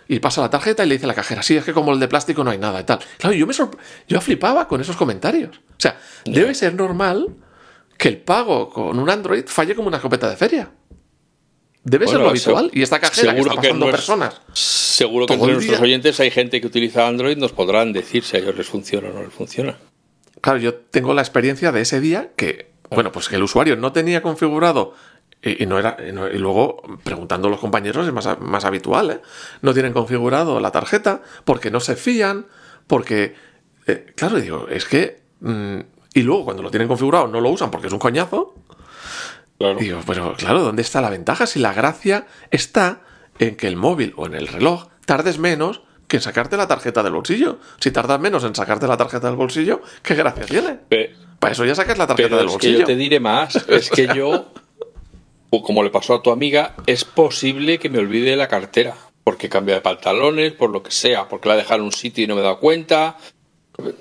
y 0.07 0.19
pasa 0.19 0.41
la 0.41 0.49
tarjeta 0.49 0.83
y 0.83 0.87
le 0.89 0.95
dice 0.95 1.05
a 1.05 1.07
la 1.07 1.13
cajera, 1.13 1.41
sí, 1.43 1.55
es 1.55 1.63
que 1.63 1.71
como 1.73 1.93
el 1.93 1.99
de 2.01 2.09
plástico 2.09 2.43
no 2.43 2.51
hay 2.51 2.57
nada 2.57 2.81
y 2.81 2.83
tal. 2.83 2.99
Claro, 3.17 3.33
yo 3.33 3.47
me 3.47 3.53
sorpre- 3.53 3.77
yo 4.07 4.19
flipaba 4.19 4.67
con 4.67 4.81
esos 4.81 4.97
comentarios. 4.97 5.57
O 5.57 5.75
sea, 5.77 5.97
debe 6.25 6.53
ser 6.55 6.73
normal 6.75 7.29
que 7.97 8.09
el 8.09 8.17
pago 8.17 8.69
con 8.69 8.99
un 8.99 9.09
Android 9.09 9.45
falle 9.47 9.75
como 9.75 9.87
una 9.87 9.97
escopeta 9.97 10.29
de 10.29 10.35
feria. 10.35 10.71
Debe 11.83 12.07
ser 12.07 12.19
lo 12.19 12.29
habitual. 12.29 12.69
Y 12.73 12.81
esta 12.81 12.99
cajera 12.99 13.33
que 13.35 13.41
está 13.41 13.51
que 13.51 13.57
pasando 13.57 13.85
no 13.85 13.89
es- 13.91 13.95
personas. 13.95 14.41
Seguro 14.53 15.25
que 15.25 15.33
entre 15.33 15.53
nuestros 15.53 15.81
oyentes 15.81 16.19
hay 16.19 16.31
gente 16.31 16.61
que 16.61 16.67
utiliza 16.67 17.07
Android, 17.07 17.37
nos 17.37 17.51
podrán 17.51 17.91
decir 17.93 18.23
si 18.23 18.37
a 18.37 18.39
ellos 18.39 18.55
les 18.55 18.67
funciona 18.67 19.09
o 19.09 19.13
no 19.13 19.23
les 19.23 19.33
funciona. 19.33 19.77
Claro, 20.41 20.59
yo 20.59 20.75
tengo 20.75 21.13
la 21.13 21.21
experiencia 21.21 21.71
de 21.71 21.81
ese 21.81 21.99
día 21.99 22.31
que, 22.35 22.71
bueno, 22.89 23.11
pues 23.11 23.27
que 23.29 23.35
el 23.37 23.43
usuario 23.43 23.75
no 23.75 23.91
tenía 23.91 24.21
configurado 24.21 24.93
y, 25.41 25.63
y 25.63 25.65
no 25.65 25.77
era 25.79 25.97
y, 26.07 26.11
no- 26.11 26.29
y 26.29 26.37
luego 26.37 26.81
preguntando 27.03 27.47
a 27.47 27.51
los 27.51 27.59
compañeros 27.59 28.05
es 28.07 28.13
más, 28.13 28.39
más 28.39 28.63
habitual, 28.65 29.11
¿eh? 29.11 29.21
No 29.61 29.73
tienen 29.73 29.93
configurado 29.93 30.59
la 30.59 30.71
tarjeta 30.71 31.21
porque 31.43 31.69
no 31.71 31.79
se 31.79 31.95
fían, 31.95 32.45
porque 32.87 33.35
eh, 33.87 34.05
claro, 34.15 34.39
digo, 34.39 34.67
es 34.69 34.85
que 34.85 35.21
mm, 35.41 35.79
y 36.13 36.21
luego 36.21 36.45
cuando 36.45 36.61
lo 36.63 36.69
tienen 36.71 36.87
configurado 36.87 37.27
no 37.27 37.41
lo 37.41 37.49
usan 37.49 37.71
porque 37.71 37.87
es 37.87 37.93
un 37.93 37.99
coñazo. 37.99 38.53
Claro. 39.63 39.79
Digo, 39.79 39.99
pero 40.05 40.33
claro, 40.35 40.61
¿dónde 40.61 40.81
está 40.81 40.99
la 40.99 41.09
ventaja? 41.09 41.47
Si 41.47 41.59
la 41.59 41.73
gracia 41.73 42.27
está 42.51 43.01
en 43.39 43.55
que 43.55 43.67
el 43.67 43.75
móvil 43.77 44.13
o 44.17 44.25
en 44.25 44.33
el 44.35 44.47
reloj 44.47 44.87
tardes 45.05 45.37
menos 45.39 45.81
que 46.07 46.17
en 46.17 46.21
sacarte 46.23 46.57
la 46.57 46.67
tarjeta 46.67 47.01
del 47.01 47.13
bolsillo. 47.13 47.59
Si 47.79 47.89
tardas 47.91 48.19
menos 48.19 48.43
en 48.43 48.53
sacarte 48.55 48.87
la 48.87 48.97
tarjeta 48.97 49.27
del 49.27 49.35
bolsillo, 49.37 49.81
¿qué 50.01 50.15
gracia 50.15 50.45
tiene? 50.45 50.79
Para 51.39 51.53
eso 51.53 51.63
ya 51.65 51.75
sacas 51.75 51.97
la 51.97 52.07
tarjeta 52.07 52.27
Pero 52.29 52.37
del 52.39 52.45
es 52.47 52.51
que 52.51 52.55
bolsillo. 52.67 52.79
yo 52.79 52.85
te 52.85 52.95
diré 52.95 53.19
más. 53.19 53.55
Es 53.67 53.89
que 53.89 54.07
yo, 54.13 54.51
o 55.49 55.63
como 55.63 55.81
le 55.81 55.89
pasó 55.89 56.15
a 56.15 56.21
tu 56.21 56.29
amiga, 56.31 56.75
es 56.85 57.05
posible 57.05 57.79
que 57.79 57.89
me 57.89 57.99
olvide 57.99 58.35
la 58.35 58.47
cartera. 58.49 58.95
Porque 59.23 59.47
cambia 59.47 59.75
de 59.75 59.81
pantalones, 59.81 60.51
por 60.51 60.69
lo 60.71 60.83
que 60.83 60.91
sea, 60.91 61.29
porque 61.29 61.47
la 61.47 61.55
he 61.55 61.57
dejado 61.59 61.79
en 61.79 61.85
un 61.85 61.91
sitio 61.93 62.25
y 62.25 62.27
no 62.27 62.35
me 62.35 62.41
he 62.41 62.43
dado 62.43 62.59
cuenta. 62.59 63.15
Pero 63.77 63.95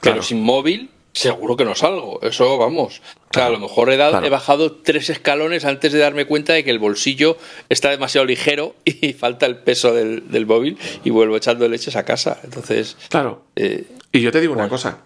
Claro. 0.00 0.22
sin 0.22 0.42
móvil, 0.42 0.90
seguro 1.14 1.56
que 1.56 1.64
no 1.64 1.74
salgo. 1.74 2.20
Eso, 2.22 2.58
vamos. 2.58 3.00
Claro, 3.30 3.48
a 3.48 3.52
lo 3.52 3.60
mejor 3.60 3.90
he, 3.90 3.96
dado- 3.96 4.10
claro. 4.12 4.26
he 4.26 4.30
bajado 4.30 4.72
tres 4.72 5.08
escalones 5.10 5.64
antes 5.64 5.92
de 5.92 5.98
darme 6.00 6.26
cuenta 6.26 6.52
de 6.52 6.64
que 6.64 6.70
el 6.70 6.78
bolsillo 6.78 7.38
está 7.68 7.88
demasiado 7.90 8.26
ligero 8.26 8.74
y 8.84 9.12
falta 9.14 9.46
el 9.46 9.56
peso 9.58 9.94
del, 9.94 10.30
del 10.30 10.44
móvil 10.46 10.76
y 11.04 11.10
vuelvo 11.10 11.36
echando 11.36 11.66
leches 11.68 11.96
a 11.96 12.04
casa. 12.04 12.38
Entonces, 12.44 12.96
Claro. 13.08 13.44
eh, 13.56 13.86
Y 14.12 14.20
yo 14.20 14.30
te 14.32 14.40
digo 14.40 14.52
una 14.52 14.68
cosa. 14.68 14.98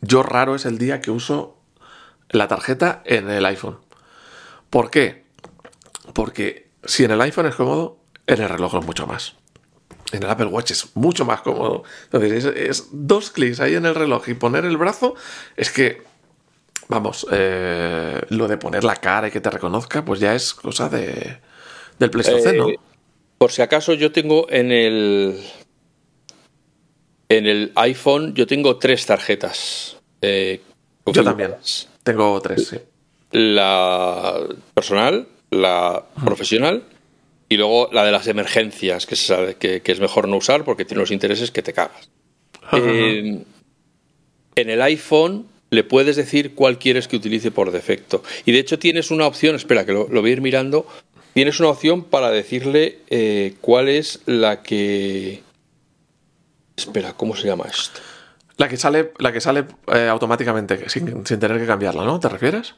Yo 0.00 0.22
raro 0.22 0.54
es 0.54 0.64
el 0.66 0.78
día 0.78 1.00
que 1.00 1.10
uso 1.10 1.56
la 2.30 2.48
tarjeta 2.48 3.02
en 3.04 3.30
el 3.30 3.44
iPhone. 3.46 3.78
¿Por 4.70 4.90
qué? 4.90 5.24
Porque 6.12 6.68
si 6.84 7.04
en 7.04 7.10
el 7.12 7.20
iPhone 7.20 7.46
es 7.46 7.54
cómodo, 7.54 7.98
en 8.26 8.40
el 8.42 8.48
reloj 8.48 8.76
es 8.78 8.84
mucho 8.86 9.06
más. 9.06 9.34
En 10.12 10.22
el 10.22 10.30
Apple 10.30 10.46
Watch 10.46 10.70
es 10.72 10.94
mucho 10.94 11.24
más 11.24 11.40
cómodo. 11.40 11.84
Entonces, 12.04 12.44
es, 12.44 12.56
es 12.56 12.88
dos 12.92 13.30
clics 13.30 13.60
ahí 13.60 13.74
en 13.74 13.86
el 13.86 13.94
reloj 13.94 14.28
y 14.28 14.34
poner 14.34 14.64
el 14.64 14.76
brazo. 14.76 15.14
Es 15.56 15.70
que, 15.70 16.02
vamos, 16.88 17.26
eh, 17.32 18.20
lo 18.28 18.46
de 18.46 18.58
poner 18.58 18.84
la 18.84 18.96
cara 18.96 19.28
y 19.28 19.30
que 19.30 19.40
te 19.40 19.50
reconozca, 19.50 20.04
pues 20.04 20.20
ya 20.20 20.34
es 20.34 20.52
cosa 20.54 20.88
de, 20.88 21.38
del 21.98 22.10
Pleistoceno. 22.10 22.64
¿no? 22.64 22.68
Eh, 22.70 22.78
Por 23.38 23.50
si 23.50 23.62
acaso 23.62 23.94
yo 23.94 24.12
tengo 24.12 24.46
en 24.50 24.70
el 24.70 25.42
en 27.28 27.46
el 27.46 27.72
iPhone 27.76 28.34
yo 28.34 28.46
tengo 28.46 28.76
tres 28.78 29.06
tarjetas. 29.06 29.96
eh, 30.20 30.60
Yo 31.06 31.24
también. 31.24 31.54
Tengo 32.02 32.38
tres, 32.42 32.68
sí. 32.68 32.78
La 33.30 34.34
personal, 34.74 35.26
la 35.50 36.04
profesional 36.22 36.84
y 37.52 37.58
luego 37.58 37.90
la 37.92 38.02
de 38.06 38.12
las 38.12 38.28
emergencias, 38.28 39.04
que 39.04 39.14
se 39.14 39.26
sabe 39.26 39.56
que, 39.56 39.82
que 39.82 39.92
es 39.92 40.00
mejor 40.00 40.26
no 40.26 40.38
usar 40.38 40.64
porque 40.64 40.86
tiene 40.86 41.00
unos 41.00 41.10
intereses 41.10 41.50
que 41.50 41.60
te 41.60 41.74
cagas. 41.74 42.08
Eh, 42.72 43.44
en 44.54 44.70
el 44.70 44.80
iPhone 44.80 45.48
le 45.68 45.84
puedes 45.84 46.16
decir 46.16 46.54
cuál 46.54 46.78
quieres 46.78 47.08
que 47.08 47.16
utilice 47.16 47.50
por 47.50 47.70
defecto. 47.70 48.22
Y 48.46 48.52
de 48.52 48.58
hecho 48.58 48.78
tienes 48.78 49.10
una 49.10 49.26
opción, 49.26 49.54
espera 49.54 49.84
que 49.84 49.92
lo, 49.92 50.08
lo 50.08 50.22
voy 50.22 50.30
a 50.30 50.32
ir 50.32 50.40
mirando, 50.40 50.86
tienes 51.34 51.60
una 51.60 51.68
opción 51.68 52.04
para 52.04 52.30
decirle 52.30 53.00
eh, 53.10 53.52
cuál 53.60 53.90
es 53.90 54.20
la 54.24 54.62
que... 54.62 55.42
Espera, 56.74 57.12
¿cómo 57.12 57.36
se 57.36 57.48
llama 57.48 57.66
esto? 57.70 58.00
La 58.56 58.66
que 58.66 58.78
sale, 58.78 59.12
la 59.18 59.30
que 59.30 59.42
sale 59.42 59.66
eh, 59.92 60.08
automáticamente, 60.08 60.88
sin, 60.88 61.26
sin 61.26 61.38
tener 61.38 61.58
que 61.58 61.66
cambiarla, 61.66 62.04
¿no? 62.04 62.18
¿Te 62.18 62.30
refieres? 62.30 62.76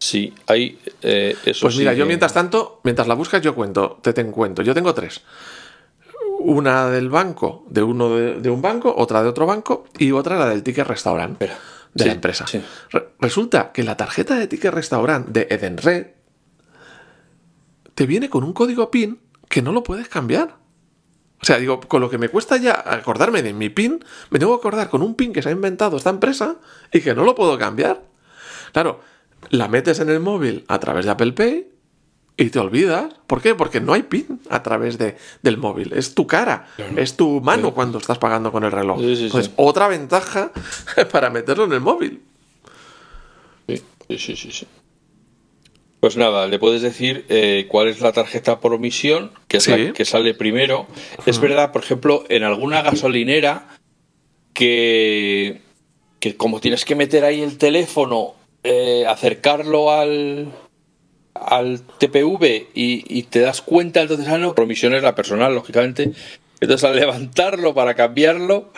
Sí, 0.00 0.32
hay... 0.46 0.78
eh, 1.02 1.36
eso 1.44 1.66
Pues 1.66 1.76
mira, 1.76 1.92
sí 1.92 1.98
yo 1.98 2.06
mientras 2.06 2.32
tanto, 2.32 2.80
mientras 2.84 3.06
la 3.06 3.14
buscas, 3.14 3.42
yo 3.42 3.54
cuento, 3.54 3.98
te 4.02 4.12
ten 4.14 4.32
cuento. 4.32 4.62
Yo 4.62 4.72
tengo 4.74 4.94
tres. 4.94 5.20
Una 6.40 6.88
del 6.88 7.10
banco, 7.10 7.66
de 7.68 7.82
uno 7.82 8.16
de, 8.16 8.40
de 8.40 8.48
un 8.50 8.62
banco, 8.62 8.94
otra 8.96 9.22
de 9.22 9.28
otro 9.28 9.44
banco 9.46 9.84
y 9.98 10.10
otra 10.12 10.38
la 10.38 10.48
del 10.48 10.62
ticket 10.62 10.86
restaurant 10.86 11.32
Espera. 11.32 11.58
de 11.92 12.02
Sí, 12.02 12.08
la 12.08 12.14
empresa. 12.14 12.46
sí. 12.46 12.62
Re- 12.90 13.08
resulta 13.20 13.72
que 13.72 13.82
la 13.84 13.96
tarjeta 13.98 14.36
de 14.36 14.46
ticket 14.46 14.72
restaurant 14.72 15.28
de 15.28 15.46
Edenred 15.50 16.06
te 17.94 18.06
viene 18.06 18.30
con 18.30 18.42
un 18.44 18.54
código 18.54 18.90
PIN 18.90 19.20
que 19.48 19.60
no 19.60 19.72
lo 19.72 19.82
puedes 19.82 20.08
cambiar. 20.08 20.56
O 21.42 21.44
sea, 21.44 21.58
digo, 21.58 21.80
con 21.80 22.00
lo 22.00 22.08
que 22.08 22.16
me 22.18 22.28
cuesta 22.30 22.56
ya 22.56 22.72
acordarme 22.86 23.42
de 23.42 23.52
mi 23.52 23.68
PIN, 23.68 24.02
me 24.30 24.38
tengo 24.38 24.56
que 24.58 24.60
acordar 24.66 24.88
con 24.88 25.02
un 25.02 25.14
PIN 25.14 25.32
que 25.34 25.42
se 25.42 25.48
ha 25.50 25.52
inventado 25.52 25.96
esta 25.98 26.10
empresa 26.10 26.56
y 26.92 27.00
que 27.00 27.14
no 27.14 27.24
lo 27.24 27.34
puedo 27.34 27.58
cambiar. 27.58 28.02
Claro, 28.72 29.00
la 29.48 29.68
metes 29.68 30.00
en 30.00 30.10
el 30.10 30.20
móvil 30.20 30.64
a 30.68 30.78
través 30.78 31.06
de 31.06 31.10
Apple 31.10 31.32
Pay 31.32 31.66
y 32.36 32.50
te 32.50 32.58
olvidas. 32.58 33.12
¿Por 33.26 33.42
qué? 33.42 33.54
Porque 33.54 33.80
no 33.80 33.92
hay 33.92 34.02
PIN 34.02 34.40
a 34.48 34.62
través 34.62 34.98
de, 34.98 35.16
del 35.42 35.58
móvil. 35.58 35.92
Es 35.92 36.14
tu 36.14 36.26
cara, 36.26 36.68
es 36.96 37.16
tu 37.16 37.40
mano 37.40 37.74
cuando 37.74 37.98
estás 37.98 38.18
pagando 38.18 38.50
con 38.50 38.64
el 38.64 38.72
reloj. 38.72 39.00
Sí, 39.00 39.16
sí, 39.16 39.24
Entonces, 39.26 39.52
otra 39.56 39.88
ventaja 39.88 40.52
para 41.12 41.30
meterlo 41.30 41.64
en 41.64 41.72
el 41.72 41.80
móvil. 41.80 42.22
Sí, 43.68 44.18
sí, 44.18 44.36
sí, 44.36 44.52
sí. 44.52 44.66
Pues 46.00 46.16
nada, 46.16 46.46
le 46.46 46.58
puedes 46.58 46.80
decir 46.80 47.26
eh, 47.28 47.66
cuál 47.68 47.88
es 47.88 48.00
la 48.00 48.12
tarjeta 48.12 48.58
por 48.58 48.72
omisión, 48.72 49.32
que 49.46 49.58
es 49.58 49.68
la 49.68 49.92
que 49.92 50.04
sale 50.06 50.32
primero. 50.32 50.86
Es 51.26 51.38
verdad, 51.38 51.72
por 51.72 51.84
ejemplo, 51.84 52.24
en 52.30 52.42
alguna 52.42 52.80
gasolinera 52.80 53.68
que, 54.54 55.60
que 56.18 56.36
como 56.38 56.58
tienes 56.60 56.86
que 56.86 56.94
meter 56.94 57.26
ahí 57.26 57.42
el 57.42 57.58
teléfono, 57.58 58.34
eh, 58.62 59.04
acercarlo 59.08 59.90
al, 59.92 60.48
al 61.34 61.80
TPV 61.98 62.68
y, 62.74 63.04
y 63.18 63.22
te 63.24 63.40
das 63.40 63.62
cuenta, 63.62 64.00
entonces, 64.02 64.28
ah, 64.28 64.38
no, 64.38 64.54
por 64.54 64.64
omisión 64.64 64.94
es 64.94 65.02
la 65.02 65.14
personal, 65.14 65.54
lógicamente. 65.54 66.12
Entonces, 66.60 66.84
al 66.88 66.96
levantarlo 66.96 67.72
para 67.74 67.94
cambiarlo, 67.94 68.72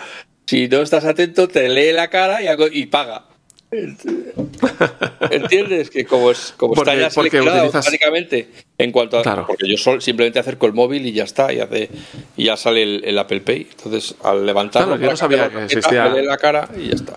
si 0.47 0.68
no 0.68 0.83
estás 0.83 1.05
atento, 1.05 1.49
te 1.49 1.68
lee 1.68 1.92
la 1.92 2.09
cara 2.09 2.42
y, 2.42 2.47
hago- 2.47 2.68
y 2.73 2.87
paga. 2.87 3.27
¿Entiendes? 5.30 5.91
Que 5.91 6.05
como, 6.05 6.30
es, 6.30 6.55
como 6.57 6.74
Porque- 6.74 6.91
está 6.91 7.03
ya 7.03 7.11
seleccionado 7.11 7.57
utilizas- 7.59 7.74
automáticamente 7.76 8.49
en 8.78 8.93
cuanto 8.93 9.18
a... 9.18 9.22
Claro. 9.22 9.47
Porque 9.47 9.68
yo 9.68 9.76
sol- 9.76 10.03
simplemente 10.03 10.39
acerco 10.39 10.66
el 10.66 10.72
móvil 10.74 11.07
y 11.07 11.12
ya 11.12 11.24
está, 11.24 11.53
y, 11.53 11.61
hace, 11.61 11.89
y 12.37 12.45
ya 12.45 12.57
sale 12.57 12.83
el, 12.83 13.03
el 13.05 13.18
Apple 13.18 13.41
Pay. 13.41 13.68
Entonces, 13.70 14.14
al 14.22 14.45
levantarlo, 14.47 14.89
Claro, 14.97 15.03
yo 15.03 15.11
no 15.11 15.16
sabía 15.16 15.49
que 15.49 15.55
tarjeta, 15.55 15.64
existía- 15.64 16.09
me 16.09 16.20
lee 16.20 16.26
la 16.26 16.37
cara 16.37 16.68
y 16.76 16.89
ya 16.89 16.95
está. 16.95 17.16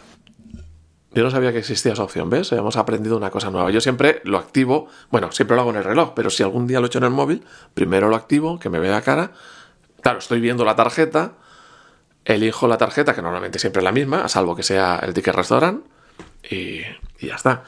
Yo 1.16 1.24
no 1.24 1.32
sabía 1.32 1.52
que 1.54 1.60
existía 1.60 1.94
esa 1.94 2.04
opción, 2.04 2.30
¿ves? 2.30 2.52
Hemos 2.52 2.76
aprendido 2.76 3.16
una 3.18 3.32
cosa 3.32 3.50
nueva. 3.50 3.72
Yo 3.72 3.80
siempre 3.82 4.22
lo 4.26 4.38
activo, 4.38 4.88
bueno, 5.10 5.32
siempre 5.32 5.56
lo 5.56 5.62
hago 5.62 5.72
en 5.72 5.78
el 5.78 5.84
reloj, 5.84 6.12
pero 6.16 6.30
si 6.30 6.44
algún 6.44 6.68
día 6.68 6.80
lo 6.80 6.86
he 6.86 6.88
hecho 6.88 6.98
en 7.00 7.06
el 7.06 7.10
móvil, 7.12 7.44
primero 7.74 8.10
lo 8.10 8.16
activo, 8.16 8.60
que 8.60 8.70
me 8.70 8.80
vea 8.80 8.92
la 8.92 9.02
cara. 9.02 9.32
Claro, 10.02 10.20
estoy 10.20 10.40
viendo 10.42 10.66
la 10.66 10.76
tarjeta, 10.76 11.34
elijo 12.26 12.68
la 12.68 12.78
tarjeta, 12.78 13.16
que 13.16 13.22
normalmente 13.22 13.60
siempre 13.60 13.80
es 13.80 13.84
la 13.86 13.92
misma, 13.92 14.24
a 14.26 14.30
salvo 14.30 14.56
que 14.56 14.64
sea 14.64 15.00
el 15.04 15.14
ticket 15.14 15.34
restaurant, 15.36 15.86
y, 16.50 16.82
y 17.20 17.28
ya 17.28 17.36
está. 17.36 17.64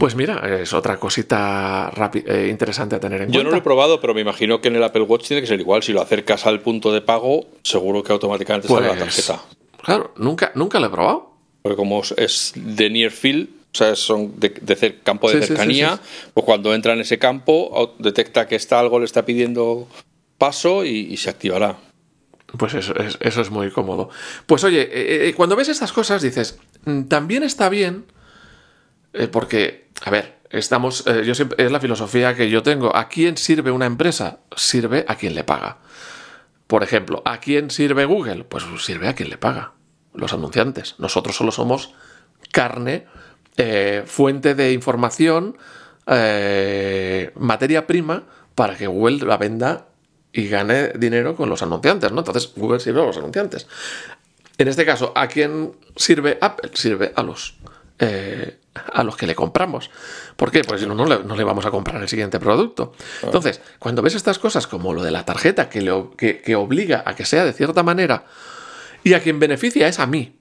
Pues 0.00 0.14
mira, 0.14 0.36
es 0.60 0.72
otra 0.72 0.98
cosita 0.98 1.90
eh, 2.14 2.46
interesante 2.50 2.96
a 2.96 3.00
tener 3.00 3.22
en 3.22 3.30
Yo 3.32 3.40
no 3.40 3.50
cuenta. 3.50 3.56
lo 3.56 3.58
he 3.58 3.62
probado, 3.64 4.00
pero 4.00 4.14
me 4.14 4.20
imagino 4.22 4.60
que 4.60 4.68
en 4.68 4.76
el 4.76 4.82
Apple 4.84 5.02
Watch 5.02 5.26
tiene 5.28 5.40
que 5.42 5.46
ser 5.46 5.60
igual. 5.60 5.82
Si 5.82 5.92
lo 5.92 6.00
acercas 6.00 6.46
al 6.46 6.60
punto 6.60 6.92
de 6.92 7.00
pago, 7.02 7.46
seguro 7.64 8.02
que 8.02 8.12
automáticamente 8.12 8.68
sale 8.68 8.86
la 8.86 8.94
Pues, 8.94 9.26
tarjeta. 9.26 9.42
Claro, 9.82 10.12
nunca, 10.16 10.52
nunca 10.54 10.80
lo 10.80 10.86
he 10.86 10.90
probado. 10.90 11.37
Porque 11.68 11.76
como 11.76 12.00
es 12.16 12.52
de 12.54 12.88
near 12.88 13.10
field, 13.10 13.50
o 13.74 13.76
sea, 13.76 13.94
son 13.94 14.40
de, 14.40 14.52
campo 15.02 15.28
de 15.28 15.34
Sí, 15.34 15.40
sí, 15.40 15.42
sí, 15.42 15.48
cercanía, 15.48 15.96
sí. 15.96 16.30
pues 16.32 16.46
cuando 16.46 16.74
entra 16.74 16.94
en 16.94 17.00
ese 17.00 17.18
campo, 17.18 17.94
detecta 17.98 18.46
que 18.48 18.56
está 18.56 18.80
algo 18.80 18.98
le 18.98 19.04
está 19.04 19.26
pidiendo 19.26 19.86
paso 20.38 20.86
y, 20.86 21.00
y 21.00 21.18
se 21.18 21.28
activará. 21.28 21.76
Pues 22.56 22.72
eso, 22.72 22.94
es, 22.96 23.18
eso 23.20 23.42
es 23.42 23.50
muy 23.50 23.70
cómodo. 23.70 24.08
Pues 24.46 24.64
oye, 24.64 24.80
eh, 24.80 25.28
eh, 25.28 25.34
cuando 25.34 25.56
ves 25.56 25.68
estas 25.68 25.92
cosas 25.92 26.22
dices, 26.22 26.58
mm, 26.86 27.02
también 27.02 27.42
está 27.42 27.68
bien, 27.68 28.06
eh, 29.12 29.28
porque, 29.28 29.88
a 30.06 30.10
ver, 30.10 30.38
estamos, 30.48 31.06
eh, 31.06 31.24
yo 31.26 31.34
siempre, 31.34 31.62
es 31.62 31.70
la 31.70 31.80
filosofía 31.80 32.34
que 32.34 32.48
yo 32.48 32.62
tengo. 32.62 32.96
¿A 32.96 33.10
quién 33.10 33.36
sirve 33.36 33.70
una 33.70 33.84
empresa? 33.84 34.38
Sirve 34.56 35.04
a 35.06 35.16
quien 35.16 35.34
le 35.34 35.44
paga. 35.44 35.76
Por 36.66 36.82
ejemplo, 36.82 37.20
¿a 37.26 37.40
quién 37.40 37.70
sirve 37.70 38.06
Google? 38.06 38.44
Pues 38.44 38.64
sirve 38.78 39.08
a 39.08 39.14
quien 39.14 39.28
le 39.28 39.36
paga. 39.36 39.74
Los 40.18 40.32
anunciantes. 40.32 40.94
Nosotros 40.98 41.36
solo 41.36 41.50
somos 41.52 41.94
carne, 42.52 43.06
eh, 43.56 44.02
fuente 44.06 44.54
de 44.54 44.72
información, 44.72 45.56
eh, 46.06 47.30
materia 47.36 47.86
prima 47.86 48.24
para 48.54 48.76
que 48.76 48.86
Google 48.86 49.24
la 49.26 49.36
venda 49.36 49.86
y 50.32 50.48
gane 50.48 50.88
dinero 50.90 51.34
con 51.36 51.48
los 51.48 51.62
anunciantes, 51.62 52.12
¿no? 52.12 52.18
Entonces 52.20 52.52
Google 52.56 52.80
sirve 52.80 53.00
a 53.02 53.06
los 53.06 53.16
anunciantes. 53.16 53.66
En 54.58 54.68
este 54.68 54.84
caso, 54.84 55.12
¿a 55.14 55.28
quién 55.28 55.72
sirve 55.96 56.36
Apple? 56.40 56.70
Sirve 56.74 57.12
a 57.14 57.22
los 57.22 57.54
eh, 58.00 58.58
a 58.92 59.02
los 59.02 59.16
que 59.16 59.26
le 59.26 59.34
compramos. 59.34 59.90
¿Por 60.36 60.52
qué? 60.52 60.62
Pues 60.62 60.80
si 60.80 60.86
no, 60.86 60.94
no 60.94 61.04
le, 61.04 61.24
no 61.24 61.34
le 61.34 61.42
vamos 61.42 61.66
a 61.66 61.70
comprar 61.72 62.00
el 62.00 62.08
siguiente 62.08 62.38
producto. 62.38 62.92
Entonces, 63.22 63.60
cuando 63.80 64.02
ves 64.02 64.14
estas 64.14 64.38
cosas 64.38 64.68
como 64.68 64.92
lo 64.94 65.02
de 65.02 65.10
la 65.10 65.24
tarjeta 65.24 65.68
que, 65.68 65.80
le 65.82 65.92
que- 66.16 66.40
que 66.40 66.54
obliga 66.54 67.02
a 67.04 67.16
que 67.16 67.24
sea 67.24 67.44
de 67.44 67.52
cierta 67.52 67.82
manera 67.82 68.24
y 69.08 69.14
a 69.14 69.22
quien 69.22 69.38
beneficia 69.40 69.88
es 69.88 69.98
a 69.98 70.06
mí. 70.06 70.34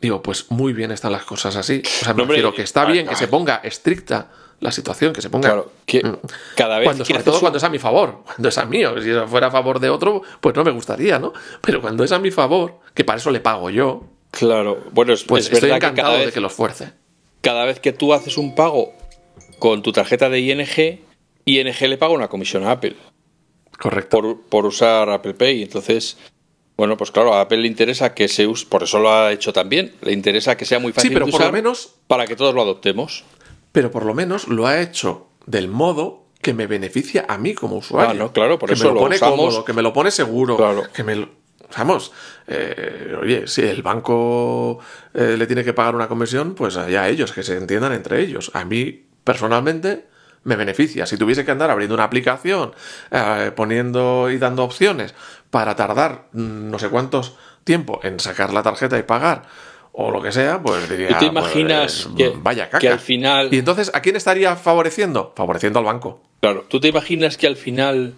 Digo, 0.00 0.22
pues 0.22 0.50
muy 0.50 0.72
bien 0.72 0.90
están 0.92 1.12
las 1.12 1.24
cosas 1.24 1.56
así. 1.56 1.82
O 1.84 2.04
sea, 2.04 2.14
me 2.14 2.18
No, 2.18 2.22
hombre, 2.22 2.52
que 2.54 2.62
está 2.62 2.84
bien 2.86 3.06
que 3.06 3.16
se 3.16 3.28
ponga 3.28 3.56
estricta 3.62 4.30
la 4.60 4.72
situación, 4.72 5.12
que 5.12 5.22
se 5.22 5.30
ponga... 5.30 5.48
Claro, 5.48 5.72
que 5.86 6.02
Mm. 6.02 6.16
cada 6.56 6.78
vez 6.78 6.86
Cuando, 6.86 7.04
sobre 7.04 7.22
todo 7.22 7.40
cuando 7.40 7.58
es 7.58 7.64
a 7.64 7.68
mi 7.70 7.78
favor, 7.78 8.22
cuando 8.24 8.48
es 8.48 8.58
a 8.58 8.64
mío. 8.66 8.94
Si 9.02 9.10
fuera 9.28 9.48
a 9.48 9.50
favor 9.50 9.78
de 9.80 9.88
otro, 9.90 10.22
pues 10.40 10.54
no 10.56 10.64
me 10.64 10.70
gustaría, 10.70 11.18
¿no? 11.18 11.32
Pero 11.62 11.80
cuando 11.80 12.04
es 12.04 12.12
a 12.12 12.18
mi 12.18 12.30
favor, 12.30 12.80
que 12.94 13.04
para 13.04 13.18
eso 13.18 13.30
le 13.30 13.40
pago 13.40 13.70
yo, 13.70 14.04
Claro, 14.32 14.84
bueno, 14.92 15.12
es, 15.12 15.24
pues 15.24 15.46
es 15.46 15.52
estoy 15.54 15.70
verdad 15.70 15.80
que 15.80 15.86
encantado 16.00 16.18
de 16.24 16.30
que 16.32 16.40
lo 16.40 16.46
esfuerce. 16.46 16.92
cada 17.40 17.64
vez 17.64 17.80
que 17.80 17.92
tú 17.92 18.14
haces 18.14 18.38
un 18.38 18.54
pago 18.54 18.92
con 19.58 19.82
tu 19.82 19.92
tarjeta 19.92 20.28
de 20.30 20.40
ING, 20.40 21.00
ING 21.46 21.80
le 21.88 21.98
paga 21.98 22.12
una 22.12 22.28
comisión 22.28 22.64
a 22.64 22.70
Apple 22.72 22.96
Correcto. 23.78 24.20
por, 24.20 24.40
por 24.42 24.66
usar 24.66 25.10
Apple 25.10 25.34
Pay. 25.34 25.62
Entonces, 25.64 26.16
bueno, 26.80 26.96
pues 26.96 27.10
claro, 27.10 27.34
a 27.34 27.42
Apple 27.42 27.58
le 27.58 27.66
interesa 27.68 28.14
que 28.14 28.26
se 28.26 28.46
use, 28.46 28.64
por 28.66 28.82
eso 28.82 28.98
lo 29.00 29.12
ha 29.12 29.30
hecho 29.32 29.52
también, 29.52 29.92
le 30.00 30.12
interesa 30.12 30.56
que 30.56 30.64
sea 30.64 30.78
muy 30.78 30.92
fácil 30.94 31.10
Sí, 31.10 31.14
pero 31.14 31.26
de 31.26 31.32
por 31.32 31.42
lo 31.42 31.52
menos, 31.52 31.94
para 32.06 32.26
que 32.26 32.36
todos 32.36 32.54
lo 32.54 32.62
adoptemos. 32.62 33.22
pero 33.72 33.90
por 33.90 34.06
lo 34.06 34.14
menos 34.14 34.48
lo 34.48 34.66
ha 34.66 34.80
hecho 34.80 35.26
del 35.44 35.68
modo 35.68 36.24
que 36.40 36.54
me 36.54 36.66
beneficia 36.66 37.26
a 37.28 37.36
mí 37.36 37.52
como 37.52 37.76
usuario. 37.76 38.10
Ah, 38.12 38.14
no, 38.14 38.32
claro, 38.32 38.58
por 38.58 38.70
que 38.70 38.74
eso 38.76 38.84
me 38.84 38.88
lo 38.88 38.94
lo 38.94 39.00
pone 39.02 39.16
usamos. 39.16 39.36
cómodo, 39.38 39.64
que 39.66 39.72
me 39.74 39.82
lo 39.82 39.92
pone 39.92 40.10
seguro, 40.10 40.56
Claro. 40.56 40.84
que 40.92 41.04
me 41.04 41.16
lo- 41.16 41.28
Vamos, 41.76 42.12
eh, 42.48 43.14
oye, 43.22 43.46
si 43.46 43.60
el 43.62 43.82
banco 43.82 44.78
eh, 45.14 45.36
le 45.38 45.46
tiene 45.46 45.62
que 45.62 45.72
pagar 45.74 45.94
una 45.94 46.08
comisión, 46.08 46.54
pues 46.54 46.76
allá 46.78 47.08
ellos, 47.08 47.30
que 47.32 47.42
se 47.42 47.56
entiendan 47.58 47.92
entre 47.92 48.20
ellos. 48.22 48.50
A 48.54 48.64
mí, 48.64 49.04
personalmente, 49.22 50.06
me 50.42 50.56
beneficia. 50.56 51.04
Si 51.06 51.16
tuviese 51.18 51.44
que 51.44 51.50
andar 51.50 51.70
abriendo 51.70 51.94
una 51.94 52.04
aplicación, 52.04 52.72
eh, 53.10 53.52
poniendo 53.54 54.30
y 54.30 54.38
dando 54.38 54.64
opciones 54.64 55.14
para 55.50 55.74
tardar 55.76 56.26
no 56.32 56.78
sé 56.78 56.88
cuántos 56.88 57.34
tiempo 57.64 58.00
en 58.02 58.20
sacar 58.20 58.52
la 58.52 58.62
tarjeta 58.62 58.98
y 58.98 59.02
pagar, 59.02 59.42
o 59.92 60.10
lo 60.10 60.22
que 60.22 60.32
sea, 60.32 60.62
pues 60.62 60.88
diría. 60.88 61.08
¿Tú 61.08 61.14
te 61.18 61.26
imaginas 61.26 62.08
pues, 62.14 62.30
que- 62.30 62.36
vaya 62.38 62.66
caca. 62.66 62.78
que 62.78 62.88
al 62.88 63.00
final- 63.00 63.48
Y 63.52 63.58
entonces, 63.58 63.90
¿a 63.94 64.00
quién 64.00 64.16
estaría 64.16 64.56
favoreciendo? 64.56 65.32
Favoreciendo 65.36 65.78
al 65.80 65.84
banco. 65.84 66.22
Claro, 66.40 66.64
¿tú 66.68 66.80
te 66.80 66.88
imaginas 66.88 67.36
que 67.36 67.46
al 67.46 67.56
final 67.56 68.14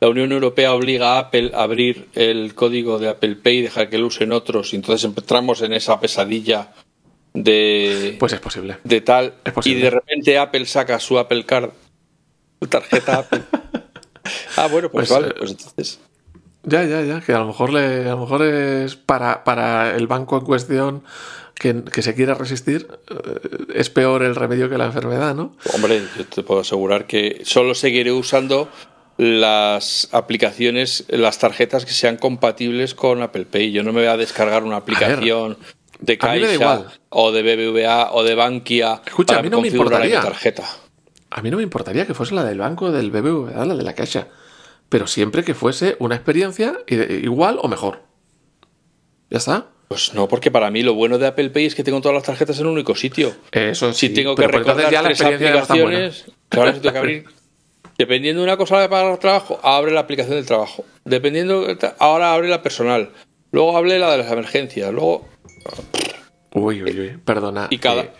la 0.00 0.08
Unión 0.08 0.32
Europea 0.32 0.74
obliga 0.74 1.14
a 1.14 1.18
Apple 1.20 1.52
a 1.54 1.62
abrir 1.62 2.08
el 2.14 2.54
código 2.54 2.98
de 2.98 3.08
Apple 3.08 3.36
Pay 3.36 3.58
y 3.58 3.62
dejar 3.62 3.88
que 3.88 3.98
lo 3.98 4.08
usen 4.08 4.32
otros? 4.32 4.72
Y 4.72 4.76
entonces 4.76 5.04
entramos 5.04 5.62
en 5.62 5.72
esa 5.72 5.98
pesadilla 6.00 6.72
de, 7.32 8.16
Pues 8.20 8.32
es 8.34 8.40
posible. 8.40 8.76
de 8.84 9.00
tal. 9.00 9.34
es 9.44 9.52
Y 9.52 9.54
posible. 9.54 9.84
de 9.84 9.90
repente 9.90 10.38
Apple 10.38 10.66
saca 10.66 10.98
su 11.00 11.18
Apple 11.18 11.46
Card, 11.46 11.70
su 12.60 12.68
tarjeta 12.68 13.18
Apple. 13.20 13.42
ah, 14.56 14.66
bueno, 14.70 14.90
pues, 14.90 15.08
Pues, 15.08 15.10
vale, 15.20 15.32
eh, 15.32 15.36
pues 15.38 15.50
entonces. 15.52 16.00
Ya, 16.64 16.84
ya, 16.84 17.02
ya, 17.02 17.20
que 17.20 17.32
a 17.32 17.38
lo 17.38 17.46
mejor 17.46 17.72
le, 17.72 18.08
a 18.08 18.12
lo 18.12 18.18
mejor 18.18 18.42
es 18.42 18.94
para, 18.96 19.42
para 19.44 19.96
el 19.96 20.06
banco 20.06 20.38
en 20.38 20.44
cuestión 20.44 21.02
que, 21.54 21.82
que 21.84 22.02
se 22.02 22.14
quiera 22.14 22.34
resistir, 22.34 22.88
eh, 23.10 23.66
es 23.74 23.90
peor 23.90 24.22
el 24.22 24.36
remedio 24.36 24.70
que 24.70 24.78
la 24.78 24.86
enfermedad, 24.86 25.34
¿no? 25.34 25.56
Hombre, 25.74 26.02
yo 26.16 26.24
te 26.26 26.42
puedo 26.42 26.60
asegurar 26.60 27.06
que 27.06 27.42
solo 27.44 27.74
seguiré 27.74 28.12
usando 28.12 28.68
las 29.16 30.08
aplicaciones, 30.12 31.04
las 31.08 31.38
tarjetas 31.38 31.84
que 31.84 31.92
sean 31.92 32.16
compatibles 32.16 32.94
con 32.94 33.22
Apple 33.22 33.46
Pay. 33.46 33.72
Yo 33.72 33.82
no 33.82 33.92
me 33.92 34.00
voy 34.00 34.08
a 34.08 34.16
descargar 34.16 34.64
una 34.64 34.76
aplicación 34.76 35.58
de 36.00 36.14
me 36.14 36.18
Caixa 36.18 36.84
o 37.10 37.32
de 37.32 37.42
BBVA 37.42 38.12
o 38.12 38.24
de 38.24 38.34
Bankia 38.34 39.02
Escucha, 39.06 39.34
para 39.34 39.40
a 39.40 39.42
mí 39.42 39.50
no 39.50 39.60
me 39.60 39.68
configurar 39.68 40.02
ahí 40.02 40.10
mi 40.10 40.20
tarjeta. 40.20 40.64
A 41.30 41.40
mí 41.40 41.50
no 41.50 41.56
me 41.56 41.62
importaría 41.62 42.06
que 42.06 42.14
fuese 42.14 42.34
la 42.34 42.44
del 42.44 42.58
banco, 42.58 42.90
del 42.90 43.10
BBVA, 43.10 43.64
la 43.64 43.74
de 43.74 43.82
la 43.82 43.94
Caixa, 43.94 44.28
pero 44.92 45.06
siempre 45.06 45.42
que 45.42 45.54
fuese 45.54 45.96
una 46.00 46.14
experiencia 46.16 46.74
i- 46.86 46.94
igual 47.24 47.58
o 47.62 47.66
mejor. 47.66 48.02
¿Ya 49.30 49.38
está? 49.38 49.68
Pues 49.88 50.12
no, 50.12 50.28
porque 50.28 50.50
para 50.50 50.70
mí 50.70 50.82
lo 50.82 50.92
bueno 50.92 51.16
de 51.16 51.26
Apple 51.26 51.48
Pay 51.48 51.64
es 51.64 51.74
que 51.74 51.82
tengo 51.82 52.02
todas 52.02 52.14
las 52.14 52.24
tarjetas 52.24 52.60
en 52.60 52.66
un 52.66 52.74
único 52.74 52.94
sitio. 52.94 53.34
Eso 53.52 53.94
Si 53.94 54.08
sí, 54.08 54.14
tengo 54.14 54.34
que 54.34 54.46
recordar 54.46 54.90
ya 54.90 55.00
la 55.00 55.08
tres 55.08 55.20
experiencia 55.22 55.48
ya 55.48 55.54
no 55.54 55.58
aplicaciones, 55.60 56.24
claro, 56.50 56.74
si 56.74 56.80
tengo 56.80 56.92
que 56.92 56.98
abrir. 56.98 57.24
Dependiendo 57.98 58.42
de 58.42 58.48
una 58.48 58.56
cosa 58.58 58.80
de 58.80 58.88
pagar 58.90 59.12
el 59.12 59.18
trabajo, 59.18 59.58
abre 59.62 59.92
la 59.92 60.00
aplicación 60.00 60.36
del 60.36 60.44
trabajo. 60.44 60.84
Dependiendo, 61.04 61.66
ahora 61.98 62.34
abre 62.34 62.48
la 62.48 62.62
personal. 62.62 63.12
Luego 63.50 63.76
abre 63.76 63.98
la 63.98 64.10
de 64.12 64.18
las 64.18 64.30
emergencias. 64.30 64.92
Luego, 64.92 65.26
Uy, 66.54 66.82
uy, 66.82 67.00
uy, 67.00 67.16
perdona. 67.24 67.68
Y 67.70 67.78
cada- 67.78 68.02
eh, 68.02 68.12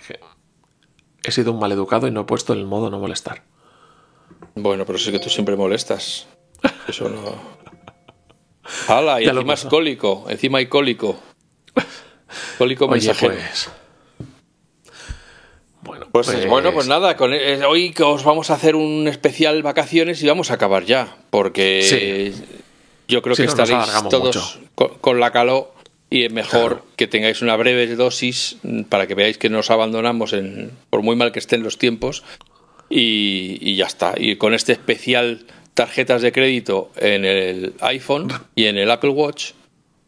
he 1.22 1.30
sido 1.32 1.52
un 1.52 1.58
maleducado 1.58 2.06
y 2.06 2.10
no 2.10 2.22
he 2.22 2.24
puesto 2.24 2.54
el 2.54 2.64
modo 2.64 2.88
no 2.88 2.98
molestar. 2.98 3.42
bueno, 4.54 4.84
pero 4.86 4.98
sí 4.98 5.12
que 5.12 5.18
tú 5.18 5.28
siempre 5.28 5.54
molestas. 5.56 6.26
Eso 6.92 7.08
no. 7.08 7.34
¡Hala! 8.86 9.20
Y 9.20 9.24
Ya 9.24 9.30
encima 9.32 9.54
es 9.54 9.64
cólico. 9.64 10.26
Encima 10.28 10.58
hay 10.58 10.66
cólico. 10.66 11.18
Cólico 12.58 12.84
Oye, 12.84 12.92
mensajero. 13.06 13.34
pues... 13.34 13.70
Bueno, 15.82 16.06
Pues, 16.12 16.46
bueno, 16.48 16.72
pues 16.72 16.86
nada, 16.86 17.16
con, 17.16 17.32
eh, 17.32 17.64
hoy 17.64 17.90
que 17.92 18.02
os 18.02 18.22
vamos 18.24 18.50
a 18.50 18.54
hacer 18.54 18.76
un 18.76 19.08
especial 19.08 19.62
vacaciones 19.62 20.22
y 20.22 20.26
vamos 20.28 20.50
a 20.50 20.54
acabar 20.54 20.84
ya, 20.84 21.16
porque 21.30 22.32
yo 23.08 23.20
creo 23.22 23.34
Sí, 23.34 23.42
que 23.42 23.48
estaréis 23.48 23.78
todos 24.10 24.60
con, 24.74 24.90
con 25.00 25.18
la 25.18 25.32
calor 25.32 25.72
y 26.10 26.24
es 26.26 26.32
mejor 26.32 26.68
Claro. 26.72 26.86
que 26.96 27.06
tengáis 27.08 27.42
una 27.42 27.56
breve 27.56 27.86
dosis 27.96 28.58
para 28.90 29.06
que 29.08 29.14
veáis 29.16 29.38
que 29.38 29.48
nos 29.48 29.70
abandonamos 29.70 30.34
en, 30.34 30.70
por 30.90 31.02
muy 31.02 31.16
mal 31.16 31.32
que 31.32 31.38
estén 31.40 31.62
los 31.64 31.78
tiempos 31.78 32.22
y, 32.88 33.58
y 33.60 33.74
ya 33.76 33.86
está. 33.86 34.14
Y 34.16 34.36
con 34.36 34.54
este 34.54 34.72
especial 34.72 35.46
tarjetas 35.74 36.22
de 36.22 36.32
crédito 36.32 36.90
en 36.96 37.24
el 37.24 37.74
iPhone 37.80 38.28
y 38.54 38.66
en 38.66 38.76
el 38.78 38.90
Apple 38.90 39.10
Watch, 39.10 39.52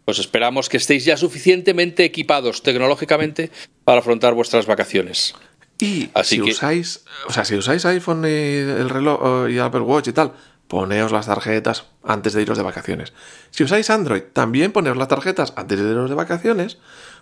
pues 0.05 0.19
esperamos 0.19 0.69
que 0.69 0.77
estéis 0.77 1.05
ya 1.05 1.17
suficientemente 1.17 2.05
equipados 2.05 2.63
tecnológicamente 2.63 3.51
para 3.85 4.01
afrontar 4.01 4.35
vuestras 4.35 4.67
vacaciones. 4.67 5.35
Y 5.81 6.09
Así 6.15 6.37
si 6.37 6.43
que- 6.43 6.51
usáis, 6.51 7.05
o 7.27 7.33
sea, 7.33 7.45
si 7.45 7.55
usáis 7.57 7.85
iPhone 7.87 8.25
y 8.25 8.29
el 8.29 8.89
reloj 8.91 9.47
eh, 9.49 9.53
y 9.53 9.59
Apple 9.59 9.81
Watch 9.81 10.09
y 10.09 10.13
tal, 10.13 10.33
poneos 10.69 11.11
las 11.13 11.27
tarjetas 11.27 11.85
antes 12.03 12.33
de 12.33 12.43
iros 12.43 12.57
de 12.59 12.65
vacaciones. 12.65 13.13
Si 13.51 13.65
usáis 13.65 13.91
Android, 13.91 14.23
también 14.33 14.73
poneos 14.73 14.97
las 14.97 15.09
tarjetas 15.09 15.53
antes 15.57 15.79
de 15.81 15.91
iros 15.91 16.09
de 16.09 16.15
vacaciones, 16.17 16.79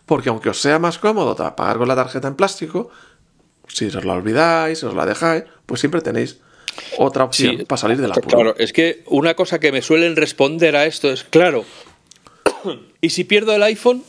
porque 0.07 0.29
aunque 0.29 0.51
os 0.51 0.61
sea 0.61 0.79
más 0.79 0.99
cómodo 0.99 1.35
pagar 1.57 1.79
con 1.79 1.89
la 1.89 1.95
tarjeta 1.97 2.29
en 2.29 2.35
plástico, 2.35 2.91
si 3.69 3.87
os 3.87 4.05
la 4.05 4.13
olvidáis, 4.15 4.81
si 4.81 4.87
os 4.87 4.95
la 4.95 5.07
dejáis, 5.07 5.45
pues 5.67 5.81
siempre 5.81 6.01
tenéis 6.03 6.39
otra 6.99 7.25
opción 7.25 7.59
Sí, 7.59 7.65
para 7.65 7.77
salir 7.81 7.99
de 7.99 8.09
la 8.09 8.15
Claro, 8.15 8.55
es 8.59 8.73
que 8.73 9.03
una 9.07 9.35
cosa 9.35 9.61
que 9.61 9.73
me 9.73 9.83
suelen 9.83 10.17
responder 10.17 10.77
a 10.77 10.87
esto 10.87 11.11
es, 11.13 11.25
claro, 11.25 11.65
¿y 13.01 13.11
si 13.11 13.25
pierdo 13.25 13.55
el 13.55 13.63
iPhone? 13.63 14.03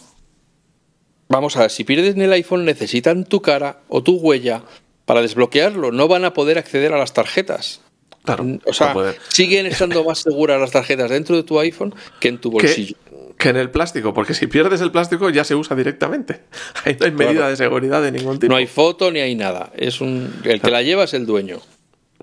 Vamos 1.30 1.58
a 1.58 1.62
ver, 1.62 1.72
si 1.72 1.84
pierdes 1.84 2.16
el 2.16 2.32
iPhone 2.34 2.66
necesitan 2.66 3.26
tu 3.26 3.42
cara 3.42 3.80
o 3.88 4.04
tu 4.04 4.18
huella 4.18 4.64
para 5.06 5.22
desbloquearlo, 5.22 5.92
no 5.92 6.08
van 6.08 6.26
a 6.26 6.34
poder 6.34 6.58
acceder 6.58 6.94
a 6.94 6.98
las 6.98 7.14
tarjetas. 7.14 7.82
Claro, 8.24 8.46
O 8.66 8.72
sea, 8.72 8.94
siguen 9.28 9.66
estando 9.66 10.04
más 10.06 10.20
seguras 10.20 10.60
las 10.60 10.72
tarjetas 10.72 11.10
dentro 11.10 11.36
de 11.36 11.44
tu 11.44 11.60
iPhone 11.60 11.94
que 12.22 12.30
en 12.30 12.38
tu 12.38 12.52
bolsillo. 12.52 12.96
que, 13.10 13.36
que 13.38 13.50
en 13.50 13.58
el 13.58 13.70
plástico, 13.70 14.14
porque 14.14 14.34
si 14.34 14.48
pierdes 14.48 14.80
el 14.80 14.92
plástico 14.92 15.30
ya 15.30 15.44
se 15.44 15.56
usa 15.56 15.76
directamente. 15.76 16.42
Ahí 16.86 16.96
no 16.98 17.06
hay 17.06 17.12
medida 17.12 17.34
Claro. 17.34 17.50
de 17.50 17.56
seguridad 17.58 18.02
de 18.02 18.12
ningún 18.14 18.40
tipo. 18.40 18.50
No 18.50 18.56
hay 18.58 18.68
foto 18.68 19.12
ni 19.12 19.20
hay 19.20 19.36
nada. 19.36 19.72
Es 19.76 20.00
un 20.00 20.34
el 20.46 20.62
que 20.62 20.72
la 20.72 20.82
lleva 20.84 21.04
es 21.04 21.14
el 21.14 21.26
dueño. 21.26 21.60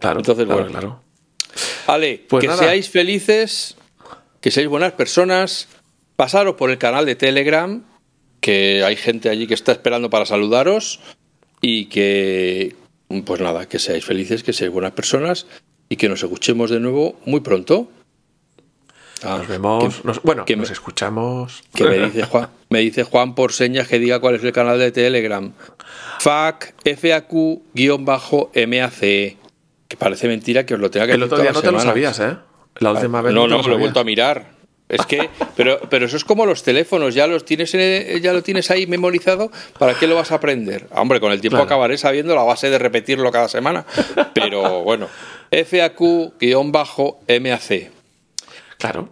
Claro, 0.01 0.19
Entonces, 0.21 0.47
claro, 0.47 0.63
bueno. 0.65 0.79
claro. 0.79 1.01
Ale, 1.87 2.25
Pues 2.29 2.41
que 2.43 2.49
nada. 2.49 2.59
seáis 2.59 2.89
felices, 2.91 3.77
que 4.41 4.51
seáis 4.51 4.69
buenas 4.69 4.93
personas, 4.93 5.69
pasaros 6.17 6.55
por 6.57 6.71
el 6.71 6.79
canal 6.79 7.07
de 7.07 7.15
Telegram, 7.17 7.85
que 8.41 8.83
hay 8.85 8.97
gente 8.97 9.29
allí 9.29 9.47
que 9.47 9.55
está 9.55 9.73
esperando 9.73 10.09
para 10.11 10.25
saludaros 10.27 11.01
y 11.61 11.87
que, 11.87 12.75
pues 13.25 13.41
nada, 13.41 13.69
que 13.69 13.79
seáis 13.79 14.05
felices, 14.05 14.43
que 14.43 14.53
seáis 14.53 14.73
buenas 14.73 14.93
personas 14.93 15.47
y 15.89 15.97
que 15.97 16.09
nos 16.09 16.23
escuchemos 16.23 16.71
de 16.71 16.81
nuevo 16.81 17.19
muy 17.27 17.41
pronto. 17.41 17.91
Ah, 19.23 19.37
nos 19.37 19.49
vemos. 19.49 20.03
bueno, 20.23 20.47
que 20.47 20.57
nos 20.57 20.71
escuchamos. 20.71 21.63
Que 21.75 21.85
me 21.85 21.99
dice 21.99 22.23
Juan, 22.25 22.49
me 22.71 22.79
dice 22.79 23.03
Juan 23.05 23.35
por 23.35 23.53
señas 23.53 23.87
que 23.87 23.99
diga 23.99 24.19
cuál 24.21 24.37
es 24.37 24.45
el 24.45 24.53
canal 24.53 24.79
de 24.79 24.93
Telegram. 24.93 25.53
FAQ, 26.21 26.73
FAQ-MAC. 27.91 29.37
Que 29.91 29.97
parece 29.97 30.29
mentira 30.29 30.65
que 30.65 30.75
os 30.75 30.81
lo 30.81 30.89
tenga 30.89 31.09
que 31.09 31.15
El 31.15 31.23
otro 31.25 31.39
día 31.39 31.51
no 31.51 31.61
te 31.61 31.73
lo 31.73 31.81
sabías, 31.81 32.21
¿eh? 32.21 32.37
La 32.77 32.93
última 32.93 33.23
vez. 33.23 33.35
No, 33.35 33.49
no, 33.49 33.61
no 33.61 33.69
lo 33.69 33.75
he 33.75 33.79
vuelto 33.79 33.99
a 33.99 34.05
mirar. 34.05 34.61
Es 34.89 35.05
que, 35.05 35.29
pero, 35.57 35.81
pero 35.91 36.07
eso 36.07 36.17
es 36.17 36.25
como 36.25 36.47
los 36.47 36.63
teléfonos, 36.63 37.13
ya 37.13 37.27
los 37.27 37.45
tienes 37.45 37.73
ya 37.73 38.33
lo 38.33 38.45
tienes 38.45 38.71
ahí 38.71 38.87
memorizado, 38.87 39.51
¿para 39.81 39.95
qué 39.95 40.07
lo 40.07 40.15
vas 40.15 40.31
a 40.31 40.37
aprender? 40.37 40.87
Hombre, 40.93 41.19
con 41.19 41.33
el 41.33 41.41
tiempo 41.41 41.59
acabaré 41.59 41.99
sabiendo 41.99 42.37
la 42.37 42.45
base 42.45 42.71
de 42.71 42.79
repetirlo 42.79 43.33
cada 43.33 43.49
semana. 43.49 43.85
Pero 44.33 44.85
bueno, 44.85 45.09
FAQ-MAC. 45.51 46.31
Claro. 48.79 49.09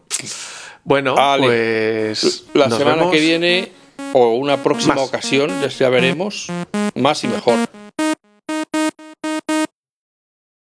Bueno, 0.84 1.16
pues. 1.38 2.44
La 2.54 2.70
semana 2.70 3.10
que 3.10 3.18
viene, 3.18 3.72
o 4.12 4.34
una 4.34 4.62
próxima 4.62 5.02
ocasión, 5.02 5.50
ya 5.68 5.88
veremos, 5.88 6.52
más 6.94 7.24
y 7.24 7.26
mejor. 7.26 7.58